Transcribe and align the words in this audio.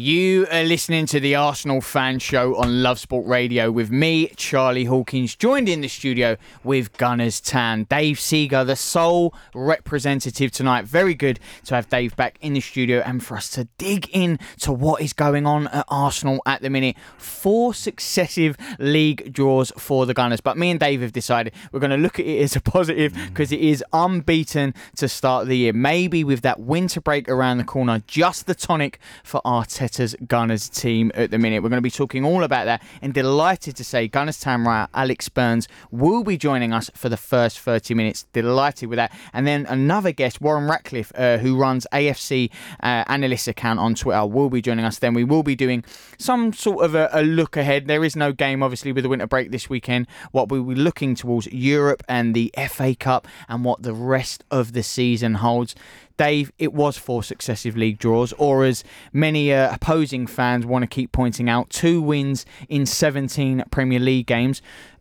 You 0.00 0.46
are 0.52 0.62
listening 0.62 1.06
to 1.06 1.18
the 1.18 1.34
Arsenal 1.34 1.80
Fan 1.80 2.20
Show 2.20 2.54
on 2.54 2.84
Love 2.84 3.00
Sport 3.00 3.26
Radio 3.26 3.72
with 3.72 3.90
me, 3.90 4.28
Charlie 4.36 4.84
Hawkins, 4.84 5.34
joined 5.34 5.68
in 5.68 5.80
the 5.80 5.88
studio 5.88 6.36
with 6.62 6.96
Gunners 6.98 7.40
Town, 7.40 7.82
Dave 7.90 8.20
Seeger, 8.20 8.62
the 8.62 8.76
sole 8.76 9.34
representative 9.56 10.52
tonight. 10.52 10.84
Very 10.84 11.14
good 11.14 11.40
to 11.64 11.74
have 11.74 11.88
Dave 11.88 12.14
back 12.14 12.38
in 12.40 12.52
the 12.52 12.60
studio 12.60 13.02
and 13.04 13.24
for 13.24 13.36
us 13.36 13.50
to 13.50 13.64
dig 13.76 14.08
in 14.12 14.38
to 14.60 14.70
what 14.70 15.02
is 15.02 15.12
going 15.12 15.46
on 15.46 15.66
at 15.66 15.84
Arsenal 15.88 16.42
at 16.46 16.62
the 16.62 16.70
minute. 16.70 16.94
Four 17.16 17.74
successive 17.74 18.56
league 18.78 19.32
draws 19.32 19.72
for 19.76 20.06
the 20.06 20.14
Gunners, 20.14 20.40
but 20.40 20.56
me 20.56 20.70
and 20.70 20.78
Dave 20.78 21.02
have 21.02 21.12
decided 21.12 21.52
we're 21.72 21.80
going 21.80 21.90
to 21.90 21.96
look 21.96 22.20
at 22.20 22.26
it 22.26 22.40
as 22.40 22.54
a 22.54 22.60
positive 22.60 23.12
mm. 23.12 23.28
because 23.30 23.50
it 23.50 23.60
is 23.60 23.82
unbeaten 23.92 24.74
to 24.94 25.08
start 25.08 25.48
the 25.48 25.56
year. 25.56 25.72
Maybe 25.72 26.22
with 26.22 26.42
that 26.42 26.60
winter 26.60 27.00
break 27.00 27.28
around 27.28 27.58
the 27.58 27.64
corner, 27.64 28.00
just 28.06 28.46
the 28.46 28.54
tonic 28.54 29.00
for 29.24 29.40
Arteta 29.44 29.87
Arteta's 29.88 30.14
Gunners 30.26 30.68
team 30.68 31.10
at 31.14 31.30
the 31.30 31.38
minute. 31.38 31.62
We're 31.62 31.70
going 31.70 31.78
to 31.78 31.82
be 31.82 31.90
talking 31.90 32.24
all 32.24 32.42
about 32.42 32.66
that 32.66 32.82
and 33.00 33.14
delighted 33.14 33.74
to 33.76 33.84
say 33.84 34.06
Gunners 34.06 34.42
Tamra, 34.42 34.88
Alex 34.92 35.28
Burns 35.28 35.66
will 35.90 36.22
be 36.24 36.36
joining 36.36 36.72
us 36.72 36.90
for 36.94 37.08
the 37.08 37.16
first 37.16 37.58
30 37.58 37.94
minutes. 37.94 38.26
Delighted 38.34 38.90
with 38.90 38.98
that. 38.98 39.16
And 39.32 39.46
then 39.46 39.64
another 39.66 40.12
guest, 40.12 40.40
Warren 40.40 40.68
Ratcliffe, 40.68 41.10
uh, 41.14 41.38
who 41.38 41.56
runs 41.56 41.86
AFC 41.92 42.50
uh, 42.82 43.04
analyst 43.06 43.48
account 43.48 43.80
on 43.80 43.94
Twitter, 43.94 44.26
will 44.26 44.50
be 44.50 44.60
joining 44.60 44.84
us. 44.84 44.98
Then 44.98 45.14
we 45.14 45.24
will 45.24 45.42
be 45.42 45.56
doing 45.56 45.84
some 46.18 46.52
sort 46.52 46.84
of 46.84 46.94
a, 46.94 47.08
a 47.12 47.22
look 47.22 47.56
ahead. 47.56 47.86
There 47.86 48.04
is 48.04 48.14
no 48.14 48.32
game, 48.32 48.62
obviously, 48.62 48.92
with 48.92 49.04
the 49.04 49.08
winter 49.08 49.26
break 49.26 49.50
this 49.50 49.70
weekend. 49.70 50.06
What 50.32 50.50
we'll 50.50 50.64
be 50.64 50.74
looking 50.74 51.14
towards 51.14 51.46
Europe 51.46 52.02
and 52.08 52.34
the 52.34 52.52
FA 52.68 52.94
Cup 52.94 53.26
and 53.48 53.64
what 53.64 53.82
the 53.82 53.94
rest 53.94 54.44
of 54.50 54.72
the 54.74 54.82
season 54.82 55.34
holds. 55.34 55.74
Dave, 56.18 56.52
it 56.58 56.74
was 56.74 56.98
four 56.98 57.22
successive 57.22 57.76
league 57.76 57.98
draws, 57.98 58.34
or 58.34 58.64
as 58.64 58.84
many 59.12 59.52
uh, 59.52 59.72
opposing 59.74 60.26
fans 60.26 60.66
want 60.66 60.82
to 60.82 60.86
keep 60.86 61.12
pointing 61.12 61.48
out, 61.48 61.70
two 61.70 62.02
wins 62.02 62.44
in 62.68 62.84
17 62.84 63.64
Premier 63.70 63.98
League 63.98 64.26
games 64.26 64.60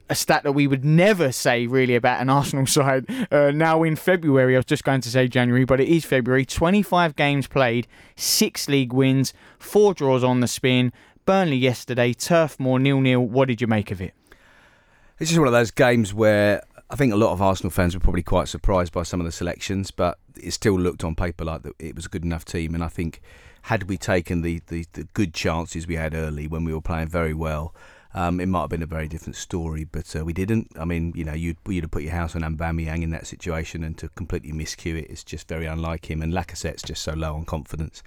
a 0.09 0.15
stat 0.15 0.43
that 0.43 0.53
we 0.53 0.67
would 0.67 0.85
never 0.85 1.31
say 1.31 1.67
really 1.67 1.95
about 1.95 2.21
an 2.21 2.29
Arsenal 2.37 2.65
side. 2.65 3.05
Uh, 3.31 3.51
now 3.51 3.83
in 3.83 3.95
February, 3.95 4.55
I 4.55 4.59
was 4.59 4.65
just 4.65 4.83
going 4.83 5.01
to 5.01 5.09
say 5.09 5.27
January, 5.27 5.65
but 5.65 5.79
it 5.79 5.89
is 5.89 6.05
February. 6.05 6.45
25 6.45 7.15
games 7.15 7.47
played, 7.47 7.87
six 8.15 8.69
league 8.69 8.93
wins, 8.93 9.33
four 9.59 9.93
draws 9.93 10.23
on 10.23 10.39
the 10.39 10.47
spin. 10.47 10.93
Burnley 11.25 11.57
yesterday, 11.57 12.13
Turf 12.13 12.57
Moor 12.57 12.79
nil 12.79 13.01
nil. 13.01 13.19
What 13.19 13.49
did 13.49 13.59
you 13.59 13.67
make 13.67 13.91
of 13.91 14.01
it? 14.01 14.13
It's 15.19 15.29
just 15.29 15.39
one 15.39 15.47
of 15.47 15.53
those 15.53 15.71
games 15.71 16.13
where 16.13 16.63
I 16.89 16.95
think 16.95 17.11
a 17.11 17.17
lot 17.17 17.33
of 17.33 17.41
Arsenal 17.41 17.69
fans 17.69 17.93
were 17.93 17.99
probably 17.99 18.23
quite 18.23 18.47
surprised 18.47 18.93
by 18.93 19.03
some 19.03 19.19
of 19.19 19.25
the 19.25 19.31
selections, 19.31 19.91
but 19.91 20.19
it 20.41 20.51
still 20.51 20.79
looked 20.79 21.03
on 21.03 21.15
paper 21.15 21.43
like 21.43 21.63
that 21.63 21.73
it 21.79 21.95
was 21.95 22.05
a 22.05 22.09
good 22.09 22.23
enough 22.23 22.45
team. 22.45 22.73
And 22.73 22.83
I 22.83 22.87
think 22.87 23.21
had 23.63 23.83
we 23.83 23.97
taken 23.97 24.41
the, 24.41 24.61
the, 24.67 24.85
the 24.93 25.03
good 25.13 25.33
chances 25.33 25.85
we 25.85 25.95
had 25.95 26.13
early 26.13 26.47
when 26.47 26.63
we 26.63 26.73
were 26.73 26.81
playing 26.81 27.09
very 27.09 27.33
well, 27.33 27.75
um, 28.13 28.39
it 28.39 28.45
might 28.45 28.61
have 28.61 28.69
been 28.69 28.81
a 28.81 28.87
very 28.87 29.09
different 29.09 29.35
story, 29.35 29.83
but 29.83 30.15
uh, 30.15 30.23
we 30.23 30.31
didn't. 30.31 30.71
I 30.79 30.85
mean, 30.85 31.11
you 31.13 31.25
know, 31.25 31.33
you'd, 31.33 31.57
you'd 31.67 31.83
have 31.83 31.91
put 31.91 32.03
your 32.03 32.13
house 32.13 32.35
on 32.35 32.41
Aubameyang 32.41 33.03
in 33.03 33.09
that 33.11 33.27
situation, 33.27 33.83
and 33.83 33.97
to 33.97 34.07
completely 34.09 34.53
miscue 34.53 34.97
it 34.97 35.11
is 35.11 35.25
just 35.25 35.47
very 35.49 35.65
unlike 35.65 36.09
him. 36.09 36.21
And 36.21 36.33
Lacazette's 36.33 36.83
just 36.83 37.03
so 37.03 37.13
low 37.13 37.35
on 37.35 37.43
confidence 37.43 38.01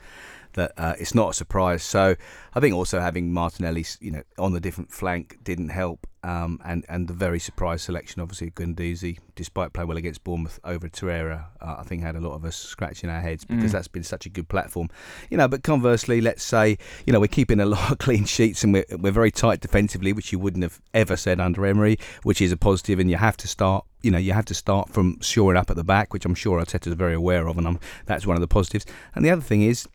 that 0.54 0.72
uh, 0.76 0.94
it's 0.98 1.14
not 1.14 1.30
a 1.30 1.34
surprise. 1.34 1.82
So 1.82 2.16
I 2.54 2.60
think 2.60 2.74
also 2.74 3.00
having 3.00 3.32
Martinelli, 3.32 3.84
you 4.00 4.10
know, 4.10 4.22
on 4.38 4.52
the 4.52 4.60
different 4.60 4.90
flank 4.90 5.38
didn't 5.42 5.70
help, 5.70 6.06
um, 6.22 6.60
and 6.64 6.84
and 6.88 7.08
the 7.08 7.14
very 7.14 7.38
surprise 7.38 7.82
selection, 7.82 8.20
obviously 8.20 8.50
Guendouzi, 8.50 9.18
despite 9.36 9.72
playing 9.72 9.88
well 9.88 9.96
against 9.96 10.22
Bournemouth 10.22 10.60
over 10.64 10.88
Torreira, 10.88 11.46
uh, 11.60 11.76
I 11.78 11.82
think 11.84 12.02
had 12.02 12.16
a 12.16 12.20
lot 12.20 12.34
of 12.34 12.44
us 12.44 12.56
scratching 12.56 13.08
our 13.08 13.20
heads 13.20 13.44
because 13.44 13.70
mm. 13.70 13.72
that's 13.72 13.88
been 13.88 14.02
such 14.02 14.26
a 14.26 14.28
good 14.28 14.48
platform, 14.48 14.88
you 15.30 15.36
know. 15.36 15.48
But 15.48 15.62
conversely, 15.62 16.20
let's 16.20 16.42
say 16.42 16.76
you 17.06 17.12
know 17.12 17.20
we're 17.20 17.28
keeping 17.28 17.60
a 17.60 17.66
lot 17.66 17.90
of 17.90 17.98
clean 18.06 18.24
sheets 18.24 18.62
and 18.64 18.72
we're 18.72 18.84
we're 18.98 19.12
very 19.12 19.30
tight 19.30 19.60
defensively, 19.60 20.12
which 20.12 20.32
you 20.32 20.38
wouldn't 20.38 20.62
have 20.62 20.80
ever 20.92 21.16
said 21.16 21.40
under 21.40 21.64
Emery, 21.64 21.98
which 22.22 22.40
is 22.40 22.52
a 22.52 22.56
positive, 22.56 22.98
and 22.98 23.10
you 23.10 23.16
have 23.16 23.36
to 23.38 23.48
start 23.48 23.84
you 24.02 24.10
know, 24.10 24.18
you 24.18 24.32
have 24.32 24.46
to 24.46 24.54
start 24.54 24.88
from 24.88 25.20
shoring 25.20 25.56
up 25.58 25.70
at 25.70 25.76
the 25.76 25.84
back, 25.84 26.12
which 26.12 26.24
I'm 26.24 26.34
sure 26.34 26.60
Arteta 26.60 26.86
is 26.88 26.94
very 26.94 27.14
aware 27.14 27.46
of, 27.46 27.58
and 27.58 27.66
I'm, 27.66 27.78
that's 28.06 28.26
one 28.26 28.36
of 28.36 28.40
the 28.40 28.48
positives. 28.48 28.86
And 29.14 29.24
the 29.24 29.30
other 29.30 29.42
thing 29.42 29.62
is, 29.62 29.86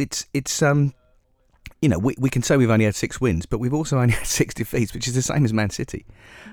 it's 0.00 0.26
it's 0.32 0.62
um 0.62 0.94
you 1.82 1.88
know, 1.88 1.98
we, 1.98 2.14
we 2.18 2.28
can 2.28 2.42
say 2.42 2.56
we've 2.56 2.70
only 2.70 2.84
had 2.84 2.94
six 2.94 3.20
wins, 3.20 3.46
but 3.46 3.58
we've 3.58 3.72
also 3.72 3.98
only 3.98 4.12
had 4.20 4.26
six 4.26 4.54
defeats, 4.54 4.92
which 4.92 5.08
is 5.08 5.14
the 5.14 5.22
same 5.22 5.44
as 5.44 5.52
Man 5.52 5.70
City. 5.70 6.04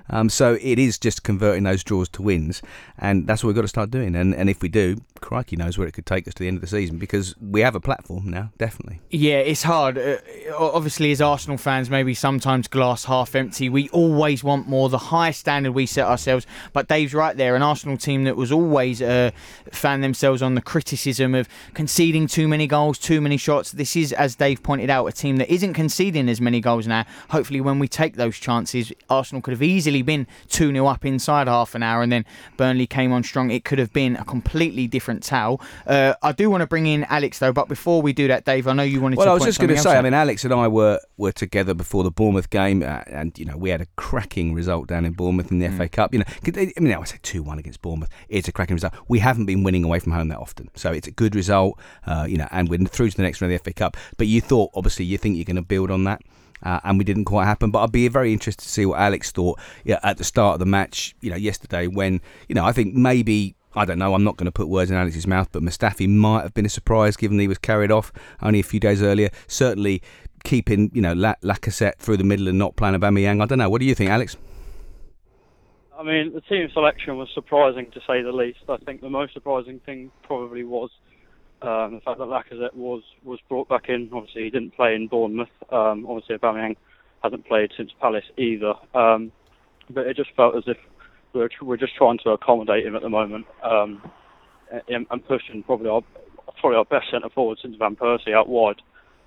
Um, 0.10 0.30
so 0.30 0.58
it 0.62 0.80
is 0.80 0.98
just 0.98 1.24
converting 1.24 1.64
those 1.64 1.84
draws 1.84 2.08
to 2.10 2.22
wins, 2.22 2.62
and 2.98 3.28
that's 3.28 3.44
what 3.44 3.50
we've 3.50 3.56
got 3.56 3.64
to 3.64 3.68
start 3.68 3.92
doing. 3.92 4.16
And 4.16 4.34
and 4.34 4.50
if 4.50 4.62
we 4.62 4.70
do, 4.70 4.98
crikey 5.20 5.56
knows 5.58 5.78
where 5.78 5.88
it 5.88 5.94
could 5.94 6.06
take 6.06 6.28
us 6.28 6.34
to 6.36 6.44
the 6.44 6.48
end 6.48 6.58
of 6.58 6.62
the 6.62 6.68
season 6.68 6.98
because 6.98 7.36
we 7.42 7.62
have 7.62 7.76
a 7.76 7.80
platform 7.80 8.30
now, 8.30 8.52
definitely. 8.58 9.02
Yeah, 9.10 9.40
it's 9.40 9.64
hard. 9.64 9.98
Uh, 9.98 10.18
obviously, 10.58 11.12
as 11.12 11.22
Arsenal 11.22 11.58
fans, 11.58 11.90
maybe 11.90 12.14
sometimes 12.14 12.68
glass 12.68 13.06
half 13.06 13.36
empty. 13.36 13.68
We 13.68 13.90
always 13.90 14.44
want 14.44 14.68
more, 14.68 14.88
the 14.88 14.98
high 14.98 15.32
standard 15.32 15.74
we 15.74 15.86
set 15.86 16.06
ourselves. 16.06 16.48
But 16.72 16.88
Dave's 16.88 17.14
right 17.14 17.36
there. 17.36 17.56
An 17.56 17.62
Arsenal 17.62 17.98
team 17.98 18.24
that 18.24 18.38
was 18.38 18.52
always 18.52 19.02
uh, 19.02 19.32
fan 19.72 20.02
themselves 20.02 20.42
on 20.42 20.56
the 20.56 20.62
criticism 20.62 21.36
of 21.36 21.50
conceding 21.74 22.28
too 22.28 22.48
many 22.48 22.68
goals, 22.68 22.98
too 22.98 23.20
many 23.20 23.36
shots. 23.36 23.72
This 23.72 23.96
is, 23.96 24.14
as 24.14 24.36
Dave 24.36 24.64
pointed 24.64 24.90
out, 24.90 25.06
team 25.18 25.38
that 25.38 25.52
isn't 25.52 25.74
conceding 25.74 26.30
as 26.30 26.40
many 26.40 26.62
goals 26.62 26.88
now. 26.88 27.06
Hopefully, 27.30 27.62
when 27.62 27.80
we 27.80 27.88
take 27.88 28.16
those 28.16 28.38
chances, 28.38 28.92
Arsenal 29.10 29.42
could 29.42 29.52
have 29.52 29.64
easily 29.64 30.02
been 30.02 30.28
2 30.50 30.72
0 30.72 30.86
up 30.86 31.06
inside 31.06 31.48
half 31.48 31.76
an 31.76 31.84
hour 31.84 32.02
and 32.02 32.12
then 32.12 32.26
Burnley 32.58 32.88
came 32.88 33.12
on 33.12 33.24
strong. 33.24 33.52
It 33.52 33.64
could 33.64 33.80
have 33.80 33.94
been 33.94 34.16
a 34.16 34.26
completely 34.26 34.88
different 34.88 35.24
tale. 35.24 35.62
Uh, 35.86 36.14
I 36.22 36.32
do 36.32 36.50
want 36.50 36.62
to 36.62 36.68
bring 36.68 36.88
in 36.88 37.04
Alex, 37.06 37.40
though, 37.40 37.54
but 37.54 37.68
before 37.68 38.02
we 38.02 38.14
do 38.14 38.28
that, 38.28 38.46
Dave, 38.46 38.68
I 38.68 38.74
know 38.74 38.84
you 38.84 39.02
wanted 39.02 39.18
well, 39.18 39.26
to. 39.26 39.30
Well, 39.30 39.36
I 39.36 39.40
was 39.40 39.46
just 39.46 39.60
going 39.60 39.76
to 39.76 39.82
say, 39.82 39.98
I 39.98 40.02
mean, 40.02 40.14
Alex 40.14 40.44
and 40.44 40.54
I 40.54 40.68
were, 40.68 41.00
were 41.18 41.32
together 41.32 41.74
before 41.74 42.04
the 42.04 42.12
Bournemouth 42.12 42.50
game, 42.50 42.84
uh, 42.84 43.04
and, 43.08 43.38
you 43.38 43.46
know, 43.46 43.58
we 43.58 43.70
had 43.70 43.82
a 43.82 43.88
cracking 43.96 44.54
result 44.54 44.88
down 44.88 45.06
in 45.06 45.14
Bournemouth 45.14 45.52
in 45.52 45.60
the 45.60 45.68
mm. 45.68 45.78
FA 45.78 45.90
Cup. 45.90 46.14
You 46.14 46.20
know, 46.20 46.26
I 46.46 46.80
mean, 46.80 46.94
I 46.94 47.04
say 47.04 47.18
2 47.22 47.44
1 47.44 47.60
against 47.60 47.82
Bournemouth. 47.82 48.10
It's 48.30 48.48
a 48.48 48.52
cracking 48.52 48.76
result. 48.76 48.94
We 49.08 49.20
haven't 49.20 49.46
been 49.46 49.64
winning 49.64 49.84
away 49.84 50.00
from 50.00 50.14
home 50.14 50.30
that 50.30 50.40
often, 50.40 50.70
so 50.76 50.92
it's 50.92 51.08
a 51.08 51.12
good 51.12 51.36
result, 51.36 51.80
uh, 52.06 52.26
you 52.28 52.38
know, 52.38 52.48
and 52.52 52.70
we're 52.70 52.78
through 52.80 53.10
to 53.10 53.18
the 53.18 53.24
next 53.24 53.42
round 53.42 53.54
of 53.54 53.60
the 53.60 53.64
FA 53.64 53.74
Cup. 53.74 53.98
But 54.18 54.28
you 54.28 54.42
thought, 54.42 54.72
obviously, 54.76 55.06
you 55.08 55.18
think 55.18 55.36
you're 55.36 55.46
going 55.46 55.56
to 55.56 55.62
build 55.62 55.92
on 55.92 56.04
that. 56.06 56.22
Uh, 56.64 56.80
and 56.84 56.98
we 56.98 57.04
didn't 57.04 57.26
quite 57.26 57.46
happen. 57.46 57.70
But 57.70 57.84
I'd 57.84 57.92
be 57.92 58.08
very 58.08 58.34
interested 58.34 58.64
to 58.64 58.70
see 58.70 58.86
what 58.86 59.00
Alex 59.00 59.32
thought 59.32 59.60
at 59.88 60.18
the 60.18 60.24
start 60.24 60.54
of 60.54 60.60
the 60.60 60.66
match, 60.66 61.16
you 61.22 61.30
know, 61.30 61.36
yesterday 61.36 61.86
when, 61.88 62.20
you 62.48 62.56
know, 62.56 62.66
I 62.66 62.72
think 62.72 62.94
maybe. 62.94 63.56
I 63.76 63.86
don't 63.86 64.00
know. 64.00 64.16
I'm 64.16 64.24
not 64.24 64.38
going 64.38 64.46
to 64.46 64.52
put 64.52 64.70
words 64.70 64.90
in 64.90 64.98
Alex's 64.98 65.28
mouth, 65.28 65.50
but 65.52 65.62
Mustafi 65.62 66.10
might 66.10 66.42
have 66.42 66.54
been 66.56 66.66
a 66.66 66.70
surprise 66.70 67.16
given 67.16 67.38
he 67.38 67.48
was 67.48 67.60
carried 67.60 67.92
off 67.92 68.12
only 68.42 68.60
a 68.60 68.64
few 68.64 68.80
days 68.80 69.04
earlier. 69.04 69.30
Certainly, 69.46 70.02
keeping 70.44 70.90
you 70.96 71.02
know 71.02 71.14
Lacazette 71.14 71.98
through 71.98 72.18
the 72.18 72.24
middle 72.24 72.48
and 72.48 72.58
not 72.58 72.76
playing 72.76 72.96
Aubameyang. 72.96 73.40
I 73.42 73.46
don't 73.46 73.60
know. 73.60 73.70
What 73.70 73.80
do 73.80 73.86
you 73.86 73.94
think, 73.94 74.10
Alex? 74.10 74.36
I 75.98 76.04
mean, 76.04 76.34
the 76.34 76.42
team 76.42 76.70
selection 76.74 77.18
was 77.18 77.28
surprising 77.34 77.92
to 77.92 78.00
say 78.08 78.22
the 78.22 78.32
least. 78.32 78.60
I 78.70 78.78
think 78.78 79.02
the 79.02 79.10
most 79.10 79.34
surprising 79.34 79.80
thing 79.80 80.12
probably 80.24 80.64
was 80.64 80.90
um, 81.62 81.96
the 81.96 82.02
fact 82.06 82.20
that 82.20 82.28
Lacazette 82.28 82.76
was 82.76 83.02
was 83.24 83.40
brought 83.50 83.68
back 83.68 83.90
in. 83.90 84.10
Obviously, 84.14 84.44
he 84.44 84.50
didn't 84.50 84.76
play 84.76 84.94
in 84.94 85.08
Bournemouth. 85.08 85.50
Um, 85.72 86.06
obviously, 86.08 86.38
Aubameyang 86.38 86.76
hasn't 87.24 87.48
played 87.48 87.72
since 87.76 87.92
Palace 88.00 88.26
either. 88.38 88.74
Um, 88.94 89.32
but 89.90 90.06
it 90.08 90.18
just 90.18 90.30
felt 90.36 90.56
as 90.56 90.64
if 90.68 90.78
we're 91.34 91.50
we're 91.62 91.78
just 91.78 91.96
trying 91.96 92.20
to 92.24 92.32
accommodate 92.32 92.86
him 92.86 92.96
at 92.96 93.02
the 93.02 93.10
moment 93.10 93.46
um, 93.64 94.02
and, 94.88 95.28
pushing 95.28 95.64
probably 95.64 95.90
our 95.90 96.02
probably 96.60 96.78
our 96.78 96.86
best 96.86 97.12
centre 97.12 97.30
forward 97.30 97.58
since 97.62 97.76
Van 97.78 97.96
Persie 97.96 98.34
out 98.34 98.50
wide. 98.50 98.82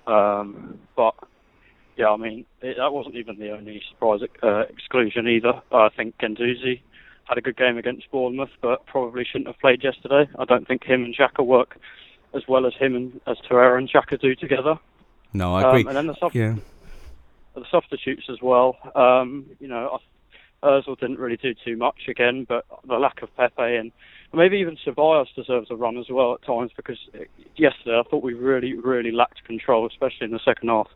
Um, 0.07 0.79
but 0.95 1.15
yeah, 1.97 2.09
I 2.09 2.17
mean 2.17 2.45
it, 2.61 2.77
that 2.77 2.93
wasn't 2.93 3.15
even 3.15 3.39
the 3.39 3.51
only 3.51 3.81
surprise 3.89 4.21
uh, 4.43 4.61
exclusion 4.61 5.27
either. 5.27 5.61
I 5.71 5.89
think 5.95 6.17
Guendouzi 6.17 6.81
had 7.25 7.37
a 7.37 7.41
good 7.41 7.57
game 7.57 7.77
against 7.77 8.09
Bournemouth, 8.11 8.49
but 8.61 8.85
probably 8.85 9.25
shouldn't 9.25 9.47
have 9.47 9.59
played 9.59 9.83
yesterday. 9.83 10.29
I 10.37 10.45
don't 10.45 10.67
think 10.67 10.83
him 10.83 11.03
and 11.03 11.15
Xhaka 11.15 11.45
work 11.45 11.77
as 12.33 12.47
well 12.47 12.65
as 12.65 12.73
him 12.73 12.95
and 12.95 13.21
as 13.27 13.37
Torreira 13.49 13.77
and 13.77 13.89
Xhaka 13.89 14.19
do 14.19 14.35
together. 14.35 14.79
No, 15.33 15.55
I 15.55 15.69
agree. 15.69 15.81
Um, 15.81 15.87
and 15.87 15.97
then 15.97 16.07
the, 16.07 16.15
sub- 16.15 16.33
yeah. 16.33 16.55
the 17.55 17.65
substitutes 17.71 18.23
as 18.29 18.41
well. 18.41 18.77
Um, 18.95 19.45
you 19.59 19.67
know, 19.67 19.99
Özil 20.63 20.99
didn't 20.99 21.19
really 21.19 21.37
do 21.37 21.53
too 21.53 21.75
much 21.77 22.07
again, 22.07 22.45
but 22.47 22.65
the 22.87 22.95
lack 22.95 23.21
of 23.21 23.35
Pepe 23.35 23.75
and 23.75 23.91
maybe 24.33 24.57
even 24.57 24.77
Ceballos 24.85 25.33
deserves 25.35 25.71
a 25.71 25.75
run 25.75 25.97
as 25.97 26.09
well 26.09 26.33
at 26.33 26.45
times 26.45 26.71
because 26.75 26.97
yesterday 27.55 27.99
I 27.99 28.03
thought 28.09 28.23
we 28.23 28.33
really, 28.33 28.73
really 28.73 29.11
lacked 29.11 29.43
control, 29.43 29.87
especially 29.87 30.25
in 30.25 30.31
the 30.31 30.39
second 30.43 30.69
half. 30.69 30.87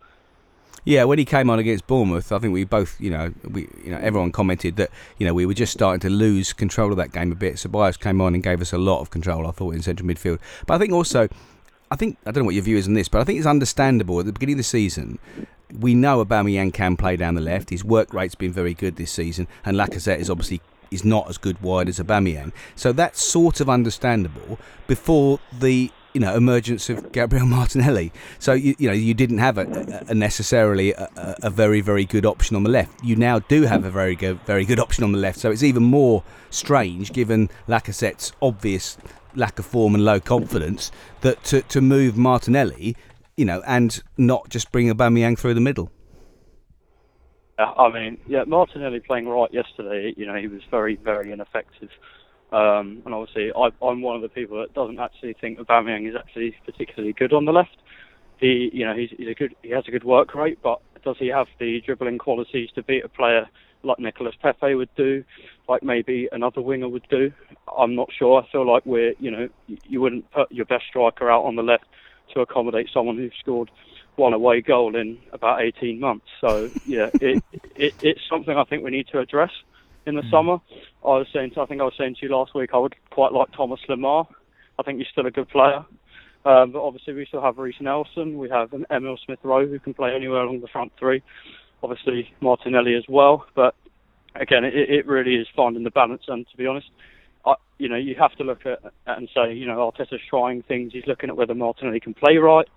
Yeah, 0.83 1.05
when 1.05 1.17
he 1.17 1.25
came 1.25 1.49
on 1.49 1.57
against 1.57 1.87
Bournemouth, 1.87 2.31
I 2.31 2.37
think 2.37 2.53
we 2.53 2.63
both, 2.63 2.99
you 2.99 3.09
know, 3.09 3.33
we, 3.49 3.67
you 3.83 3.91
know, 3.91 3.97
everyone 3.97 4.31
commented 4.31 4.75
that, 4.75 4.91
you 5.17 5.25
know, 5.25 5.33
we 5.33 5.45
were 5.45 5.53
just 5.53 5.73
starting 5.73 5.99
to 6.01 6.09
lose 6.09 6.53
control 6.53 6.91
of 6.91 6.97
that 6.97 7.11
game 7.11 7.31
a 7.31 7.35
bit. 7.35 7.55
Ceballos 7.55 7.99
came 7.99 8.21
on 8.21 8.35
and 8.35 8.43
gave 8.43 8.61
us 8.61 8.71
a 8.71 8.77
lot 8.77 8.99
of 8.99 9.09
control. 9.09 9.47
I 9.47 9.51
thought 9.51 9.73
in 9.73 9.81
central 9.81 10.07
midfield, 10.07 10.39
but 10.67 10.75
I 10.75 10.77
think 10.77 10.93
also, 10.93 11.27
I 11.89 11.95
think 11.95 12.17
I 12.25 12.31
don't 12.31 12.43
know 12.43 12.45
what 12.45 12.55
your 12.55 12.63
view 12.63 12.77
is 12.77 12.87
on 12.87 12.93
this, 12.93 13.07
but 13.07 13.21
I 13.21 13.23
think 13.23 13.39
it's 13.39 13.47
understandable 13.47 14.19
at 14.19 14.25
the 14.25 14.33
beginning 14.33 14.55
of 14.55 14.57
the 14.59 14.63
season. 14.63 15.17
We 15.79 15.95
know 15.95 16.23
Aubameyang 16.23 16.73
can 16.73 16.97
play 16.97 17.15
down 17.15 17.33
the 17.33 17.41
left. 17.41 17.71
His 17.71 17.83
work 17.83 18.13
rate's 18.13 18.35
been 18.35 18.51
very 18.51 18.73
good 18.73 18.97
this 18.97 19.11
season, 19.11 19.47
and 19.65 19.75
Lacazette 19.75 20.19
is 20.19 20.29
obviously 20.29 20.61
is 20.91 21.03
not 21.03 21.27
as 21.29 21.37
good 21.37 21.59
wide 21.61 21.89
as 21.89 21.99
Aubameyang. 21.99 22.53
So 22.75 22.91
that's 22.91 23.23
sort 23.23 23.59
of 23.59 23.69
understandable 23.69 24.59
before 24.87 25.39
the 25.51 25.91
you 26.15 26.21
know 26.21 26.33
emergence 26.33 26.89
of 26.89 27.11
Gabriel 27.11 27.45
Martinelli. 27.57 28.11
So 28.39 28.53
you, 28.53 28.73
you 28.79 28.87
know 28.87 28.93
you 28.93 29.13
didn't 29.13 29.39
have 29.39 29.57
a, 29.57 30.05
a 30.07 30.15
necessarily 30.15 30.93
a, 30.93 31.09
a, 31.43 31.49
very 31.49 31.81
very 31.81 32.05
good 32.05 32.25
option 32.25 32.55
on 32.55 32.63
the 32.63 32.69
left. 32.69 33.03
You 33.03 33.17
now 33.17 33.39
do 33.39 33.63
have 33.63 33.83
a 33.83 33.91
very 33.91 34.15
good 34.15 34.39
very 34.45 34.65
good 34.65 34.79
option 34.79 35.03
on 35.03 35.11
the 35.11 35.19
left. 35.19 35.37
So 35.37 35.51
it's 35.51 35.61
even 35.61 35.83
more 35.83 36.23
strange 36.49 37.11
given 37.11 37.49
Lacazette's 37.67 38.31
obvious 38.41 38.97
lack 39.35 39.59
of 39.59 39.65
form 39.65 39.93
and 39.93 40.05
low 40.05 40.21
confidence 40.21 40.89
that 41.19 41.43
to, 41.43 41.61
to 41.63 41.81
move 41.81 42.15
Martinelli, 42.15 42.95
you 43.35 43.43
know, 43.43 43.61
and 43.67 44.01
not 44.17 44.47
just 44.47 44.71
bring 44.71 44.87
Aubameyang 44.87 45.37
through 45.37 45.53
the 45.53 45.61
middle. 45.61 45.91
I 47.57 47.89
mean, 47.89 48.17
yeah, 48.27 48.43
Martinelli 48.45 49.01
playing 49.01 49.27
right 49.27 49.53
yesterday. 49.53 50.13
You 50.15 50.25
know, 50.25 50.35
he 50.35 50.47
was 50.47 50.61
very 50.71 50.95
very 50.95 51.33
ineffective. 51.33 51.89
Um, 52.51 53.01
and 53.05 53.13
obviously, 53.13 53.51
I, 53.55 53.69
I'm 53.85 54.01
one 54.01 54.15
of 54.15 54.21
the 54.21 54.29
people 54.29 54.59
that 54.59 54.73
doesn't 54.73 54.99
actually 54.99 55.35
think 55.39 55.59
Aubameyang 55.59 56.07
is 56.07 56.15
actually 56.15 56.55
particularly 56.65 57.13
good 57.13 57.33
on 57.33 57.45
the 57.45 57.51
left. 57.51 57.77
He, 58.39 58.69
you 58.73 58.85
know, 58.85 58.95
he's, 58.95 59.09
he's 59.17 59.29
a 59.29 59.33
good, 59.33 59.55
he 59.61 59.71
has 59.71 59.83
a 59.87 59.91
good 59.91 60.03
work 60.03 60.35
rate, 60.35 60.59
but 60.61 60.81
does 61.03 61.15
he 61.19 61.27
have 61.27 61.47
the 61.59 61.81
dribbling 61.85 62.17
qualities 62.17 62.69
to 62.75 62.83
beat 62.83 63.05
a 63.05 63.09
player 63.09 63.47
like 63.83 63.99
Nicolas 63.99 64.35
Pepe 64.41 64.73
would 64.75 64.89
do, 64.95 65.23
like 65.69 65.83
maybe 65.83 66.27
another 66.31 66.61
winger 66.61 66.89
would 66.89 67.07
do? 67.09 67.31
I'm 67.77 67.95
not 67.95 68.09
sure. 68.17 68.41
I 68.41 68.51
feel 68.51 68.69
like 68.69 68.85
we're, 68.85 69.13
you 69.19 69.31
know, 69.31 69.49
you 69.67 70.01
wouldn't 70.01 70.29
put 70.31 70.51
your 70.51 70.65
best 70.65 70.83
striker 70.89 71.29
out 71.29 71.45
on 71.45 71.55
the 71.55 71.63
left 71.63 71.85
to 72.33 72.41
accommodate 72.41 72.89
someone 72.93 73.17
who 73.17 73.29
scored 73.39 73.69
one 74.15 74.33
away 74.33 74.61
goal 74.61 74.95
in 74.95 75.17
about 75.33 75.61
18 75.61 75.99
months. 75.99 76.25
So 76.41 76.69
yeah, 76.85 77.09
it, 77.21 77.43
it 77.75 77.93
it's 78.01 78.21
something 78.29 78.57
I 78.57 78.63
think 78.63 78.83
we 78.83 78.91
need 78.91 79.07
to 79.11 79.19
address 79.19 79.51
in 80.05 80.15
the 80.15 80.21
mm. 80.21 80.31
summer. 80.31 80.57
I 81.03 81.17
was 81.19 81.27
saying, 81.33 81.51
to, 81.55 81.61
I 81.61 81.65
think 81.65 81.81
I 81.81 81.85
was 81.85 81.93
saying 81.97 82.15
to 82.19 82.25
you 82.25 82.31
last 82.31 82.55
week, 82.55 82.71
I 82.73 82.77
would 82.77 82.95
quite 83.11 83.31
like 83.31 83.51
Thomas 83.55 83.79
Lemar. 83.89 84.27
I 84.79 84.83
think 84.83 84.99
he's 84.99 85.07
still 85.11 85.25
a 85.25 85.31
good 85.31 85.49
player. 85.49 85.85
Um, 86.45 86.71
but 86.71 86.83
obviously, 86.83 87.13
we 87.13 87.25
still 87.25 87.41
have 87.41 87.57
Reiss 87.57 87.75
Nelson. 87.81 88.37
We 88.37 88.49
have 88.49 88.73
an 88.73 88.85
Emil 88.91 89.17
Smith 89.25 89.39
Rowe 89.43 89.67
who 89.67 89.79
can 89.79 89.93
play 89.93 90.13
anywhere 90.15 90.41
along 90.41 90.61
the 90.61 90.67
front 90.67 90.91
three. 90.99 91.23
Obviously, 91.81 92.29
Martinelli 92.39 92.95
as 92.95 93.03
well. 93.09 93.45
But 93.55 93.73
again, 94.35 94.63
it, 94.63 94.73
it 94.75 95.07
really 95.07 95.35
is 95.35 95.47
finding 95.55 95.83
the 95.83 95.89
balance. 95.89 96.23
And 96.27 96.45
to 96.51 96.57
be 96.57 96.67
honest, 96.67 96.87
I, 97.45 97.55
you 97.79 97.89
know, 97.89 97.95
you 97.95 98.15
have 98.19 98.35
to 98.35 98.43
look 98.43 98.65
at 98.65 98.79
and 99.07 99.27
say, 99.33 99.53
you 99.53 99.65
know, 99.65 99.91
Arteta's 99.91 100.21
trying 100.29 100.61
things. 100.63 100.93
He's 100.93 101.07
looking 101.07 101.29
at 101.29 101.37
whether 101.37 101.55
Martinelli 101.55 101.99
can 101.99 102.13
play 102.13 102.37
right. 102.37 102.67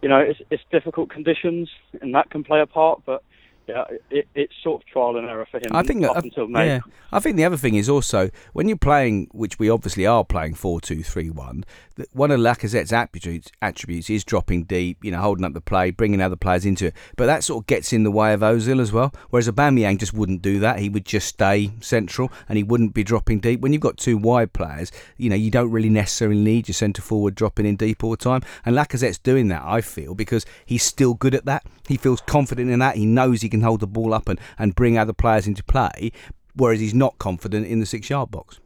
You 0.00 0.08
know, 0.08 0.18
it's, 0.18 0.40
it's 0.50 0.62
difficult 0.70 1.10
conditions, 1.10 1.68
and 2.00 2.14
that 2.14 2.30
can 2.30 2.44
play 2.44 2.60
a 2.60 2.66
part. 2.66 3.02
But 3.04 3.24
yeah, 3.68 3.84
it, 4.10 4.26
it's 4.34 4.54
sort 4.62 4.82
of 4.82 4.88
trial 4.88 5.16
and 5.18 5.28
error 5.28 5.46
for 5.50 5.58
him. 5.58 5.70
I 5.72 5.82
think 5.82 6.02
up 6.04 6.16
uh, 6.16 6.20
until 6.24 6.48
May. 6.48 6.66
Yeah, 6.66 6.80
I 7.12 7.20
think 7.20 7.36
the 7.36 7.44
other 7.44 7.58
thing 7.58 7.74
is 7.74 7.88
also 7.88 8.30
when 8.54 8.66
you're 8.66 8.78
playing, 8.78 9.28
which 9.32 9.58
we 9.58 9.68
obviously 9.68 10.06
are 10.06 10.24
playing 10.24 10.54
four 10.54 10.80
two 10.80 11.02
three 11.02 11.28
one. 11.28 11.64
One 12.12 12.30
of 12.30 12.38
Lacazette's 12.38 12.92
attributes, 12.92 13.50
attributes 13.60 14.08
is 14.08 14.24
dropping 14.24 14.64
deep, 14.64 15.04
you 15.04 15.10
know, 15.10 15.20
holding 15.20 15.44
up 15.44 15.52
the 15.52 15.60
play, 15.60 15.90
bringing 15.90 16.20
other 16.20 16.36
players 16.36 16.64
into 16.64 16.86
it. 16.86 16.94
But 17.16 17.26
that 17.26 17.42
sort 17.42 17.62
of 17.62 17.66
gets 17.66 17.92
in 17.92 18.04
the 18.04 18.10
way 18.10 18.32
of 18.32 18.40
Ozil 18.40 18.80
as 18.80 18.92
well. 18.92 19.12
Whereas 19.30 19.48
Aubameyang 19.48 19.98
just 19.98 20.14
wouldn't 20.14 20.42
do 20.42 20.60
that. 20.60 20.78
He 20.78 20.88
would 20.88 21.04
just 21.04 21.26
stay 21.26 21.72
central 21.80 22.30
and 22.48 22.56
he 22.56 22.62
wouldn't 22.62 22.94
be 22.94 23.02
dropping 23.02 23.40
deep. 23.40 23.60
When 23.60 23.72
you've 23.72 23.82
got 23.82 23.96
two 23.96 24.16
wide 24.16 24.52
players, 24.52 24.92
you 25.16 25.28
know, 25.28 25.36
you 25.36 25.50
don't 25.50 25.70
really 25.70 25.88
necessarily 25.88 26.38
need 26.38 26.68
your 26.68 26.74
centre 26.74 27.02
forward 27.02 27.34
dropping 27.34 27.66
in 27.66 27.76
deep 27.76 28.04
all 28.04 28.10
the 28.12 28.16
time. 28.16 28.42
And 28.64 28.76
Lacazette's 28.76 29.18
doing 29.18 29.48
that, 29.48 29.62
I 29.64 29.80
feel, 29.80 30.14
because 30.14 30.46
he's 30.66 30.84
still 30.84 31.14
good 31.14 31.34
at 31.34 31.46
that. 31.46 31.64
He 31.88 31.96
feels 31.96 32.20
confident 32.20 32.70
in 32.70 32.78
that. 32.78 32.96
He 32.96 33.06
knows 33.06 33.40
he 33.40 33.48
can 33.48 33.62
hold 33.62 33.80
the 33.80 33.86
ball 33.86 34.14
up 34.14 34.28
and, 34.28 34.38
and 34.58 34.74
bring 34.74 34.96
other 34.96 35.12
players 35.12 35.46
into 35.46 35.64
play, 35.64 36.12
whereas 36.54 36.80
he's 36.80 36.94
not 36.94 37.18
confident 37.18 37.66
in 37.66 37.80
the 37.80 37.86
six 37.86 38.08
yard 38.10 38.30
box. 38.30 38.60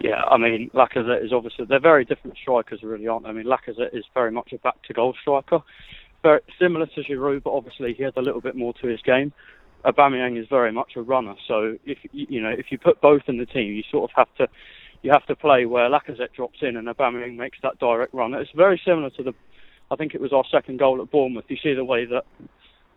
Yeah, 0.00 0.22
I 0.30 0.36
mean, 0.36 0.70
Lacazette 0.74 1.24
is 1.24 1.32
obviously, 1.32 1.64
they're 1.68 1.80
very 1.80 2.04
different 2.04 2.36
strikers, 2.40 2.82
really, 2.82 3.08
aren't 3.08 3.24
they? 3.24 3.30
I 3.30 3.32
mean, 3.32 3.46
Lacazette 3.46 3.94
is 3.94 4.04
very 4.14 4.30
much 4.30 4.52
a 4.52 4.58
back 4.58 4.80
to 4.84 4.94
goal 4.94 5.14
striker, 5.20 5.60
very 6.22 6.40
similar 6.60 6.86
to 6.86 7.02
Giroud, 7.02 7.42
but 7.42 7.52
obviously 7.52 7.94
he 7.94 8.02
has 8.04 8.12
a 8.16 8.22
little 8.22 8.40
bit 8.40 8.56
more 8.56 8.74
to 8.74 8.86
his 8.86 9.00
game. 9.02 9.32
Aubameyang 9.84 10.40
is 10.40 10.46
very 10.48 10.72
much 10.72 10.92
a 10.96 11.02
runner, 11.02 11.34
so 11.46 11.76
if 11.84 11.98
you 12.12 12.42
know 12.42 12.50
if 12.50 12.66
you 12.70 12.78
put 12.78 13.00
both 13.00 13.22
in 13.28 13.38
the 13.38 13.46
team, 13.46 13.72
you 13.72 13.84
sort 13.90 14.10
of 14.10 14.14
have 14.16 14.34
to 14.36 14.52
you 15.02 15.10
have 15.12 15.24
to 15.26 15.36
play 15.36 15.66
where 15.66 15.88
Lacazette 15.88 16.32
drops 16.34 16.58
in 16.62 16.76
and 16.76 16.88
Aubameyang 16.88 17.36
makes 17.36 17.58
that 17.62 17.78
direct 17.78 18.12
run. 18.12 18.34
It's 18.34 18.50
very 18.56 18.80
similar 18.84 19.10
to 19.10 19.22
the 19.22 19.32
I 19.90 19.96
think 19.96 20.14
it 20.14 20.20
was 20.20 20.32
our 20.32 20.44
second 20.50 20.78
goal 20.80 21.00
at 21.00 21.10
Bournemouth. 21.10 21.44
You 21.48 21.56
see 21.62 21.74
the 21.74 21.84
way 21.84 22.04
that 22.06 22.24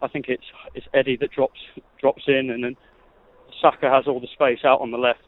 I 0.01 0.07
think 0.07 0.25
it's 0.27 0.43
it's 0.73 0.87
Eddie 0.93 1.17
that 1.17 1.31
drops 1.31 1.59
drops 1.99 2.23
in, 2.27 2.49
and 2.49 2.63
then 2.63 2.75
Saka 3.61 3.89
has 3.89 4.07
all 4.07 4.19
the 4.19 4.27
space 4.33 4.65
out 4.65 4.81
on 4.81 4.89
the 4.89 4.97
left, 4.97 5.21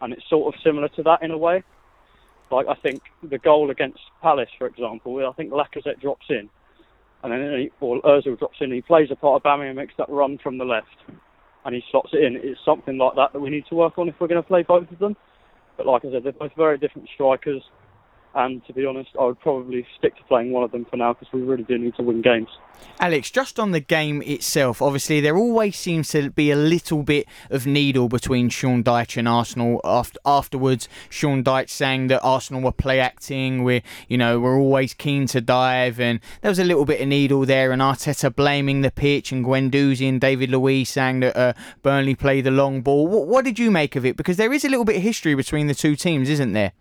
and 0.00 0.12
it's 0.12 0.28
sort 0.28 0.54
of 0.54 0.60
similar 0.62 0.88
to 0.88 1.02
that 1.04 1.22
in 1.22 1.30
a 1.30 1.38
way. 1.38 1.62
Like 2.50 2.66
I 2.66 2.74
think 2.74 3.02
the 3.22 3.38
goal 3.38 3.70
against 3.70 4.00
Palace, 4.22 4.48
for 4.58 4.66
example, 4.66 5.26
I 5.26 5.32
think 5.32 5.52
Lacazette 5.52 6.00
drops 6.00 6.26
in, 6.30 6.48
and 7.22 7.32
then 7.32 7.58
he, 7.58 7.70
or 7.80 8.00
Özil 8.02 8.38
drops 8.38 8.58
in. 8.60 8.72
He 8.72 8.80
plays 8.80 9.08
a 9.10 9.16
part 9.16 9.42
Aubameyang 9.42 9.74
makes 9.74 9.94
that 9.98 10.08
run 10.08 10.38
from 10.38 10.58
the 10.58 10.64
left, 10.64 10.96
and 11.64 11.74
he 11.74 11.82
slots 11.90 12.10
it 12.12 12.22
in. 12.22 12.36
It's 12.36 12.60
something 12.64 12.96
like 12.96 13.16
that 13.16 13.32
that 13.32 13.40
we 13.40 13.50
need 13.50 13.66
to 13.68 13.74
work 13.74 13.98
on 13.98 14.08
if 14.08 14.14
we're 14.18 14.28
going 14.28 14.42
to 14.42 14.48
play 14.48 14.62
both 14.62 14.90
of 14.90 14.98
them. 14.98 15.16
But 15.76 15.86
like 15.86 16.04
I 16.04 16.10
said, 16.10 16.24
they're 16.24 16.32
both 16.32 16.52
very 16.56 16.78
different 16.78 17.08
strikers. 17.14 17.62
And 18.38 18.64
to 18.66 18.72
be 18.72 18.86
honest, 18.86 19.10
I 19.18 19.24
would 19.24 19.40
probably 19.40 19.84
stick 19.98 20.16
to 20.16 20.22
playing 20.28 20.52
one 20.52 20.62
of 20.62 20.70
them 20.70 20.86
for 20.88 20.96
now 20.96 21.12
because 21.12 21.26
we 21.32 21.42
really 21.42 21.64
do 21.64 21.76
need 21.76 21.96
to 21.96 22.04
win 22.04 22.22
games. 22.22 22.46
Alex, 23.00 23.32
just 23.32 23.58
on 23.58 23.72
the 23.72 23.80
game 23.80 24.22
itself, 24.22 24.80
obviously 24.80 25.20
there 25.20 25.36
always 25.36 25.76
seems 25.76 26.10
to 26.10 26.30
be 26.30 26.52
a 26.52 26.56
little 26.56 27.02
bit 27.02 27.26
of 27.50 27.66
needle 27.66 28.08
between 28.08 28.48
Sean 28.48 28.84
Dyche 28.84 29.16
and 29.16 29.26
Arsenal. 29.26 29.80
After, 29.82 30.20
afterwards, 30.24 30.88
Sean 31.10 31.42
Dyche 31.42 31.68
saying 31.68 32.06
that 32.06 32.22
Arsenal 32.22 32.62
were 32.62 32.70
play 32.70 33.00
acting, 33.00 33.64
we're 33.64 33.82
you 34.06 34.16
know 34.16 34.38
we're 34.38 34.56
always 34.56 34.94
keen 34.94 35.26
to 35.26 35.40
dive, 35.40 35.98
and 35.98 36.20
there 36.40 36.52
was 36.52 36.60
a 36.60 36.64
little 36.64 36.84
bit 36.84 37.00
of 37.00 37.08
needle 37.08 37.44
there. 37.44 37.72
And 37.72 37.82
Arteta 37.82 38.32
blaming 38.32 38.82
the 38.82 38.92
pitch, 38.92 39.32
and 39.32 39.44
Guendouzi 39.44 40.08
and 40.08 40.20
David 40.20 40.50
Luiz 40.50 40.90
saying 40.90 41.20
that 41.20 41.36
uh, 41.36 41.54
Burnley 41.82 42.14
played 42.14 42.44
the 42.44 42.52
long 42.52 42.82
ball. 42.82 43.08
What, 43.08 43.26
what 43.26 43.44
did 43.44 43.58
you 43.58 43.72
make 43.72 43.96
of 43.96 44.06
it? 44.06 44.16
Because 44.16 44.36
there 44.36 44.52
is 44.52 44.64
a 44.64 44.68
little 44.68 44.84
bit 44.84 44.94
of 44.94 45.02
history 45.02 45.34
between 45.34 45.66
the 45.66 45.74
two 45.74 45.96
teams, 45.96 46.30
isn't 46.30 46.52
there? 46.52 46.72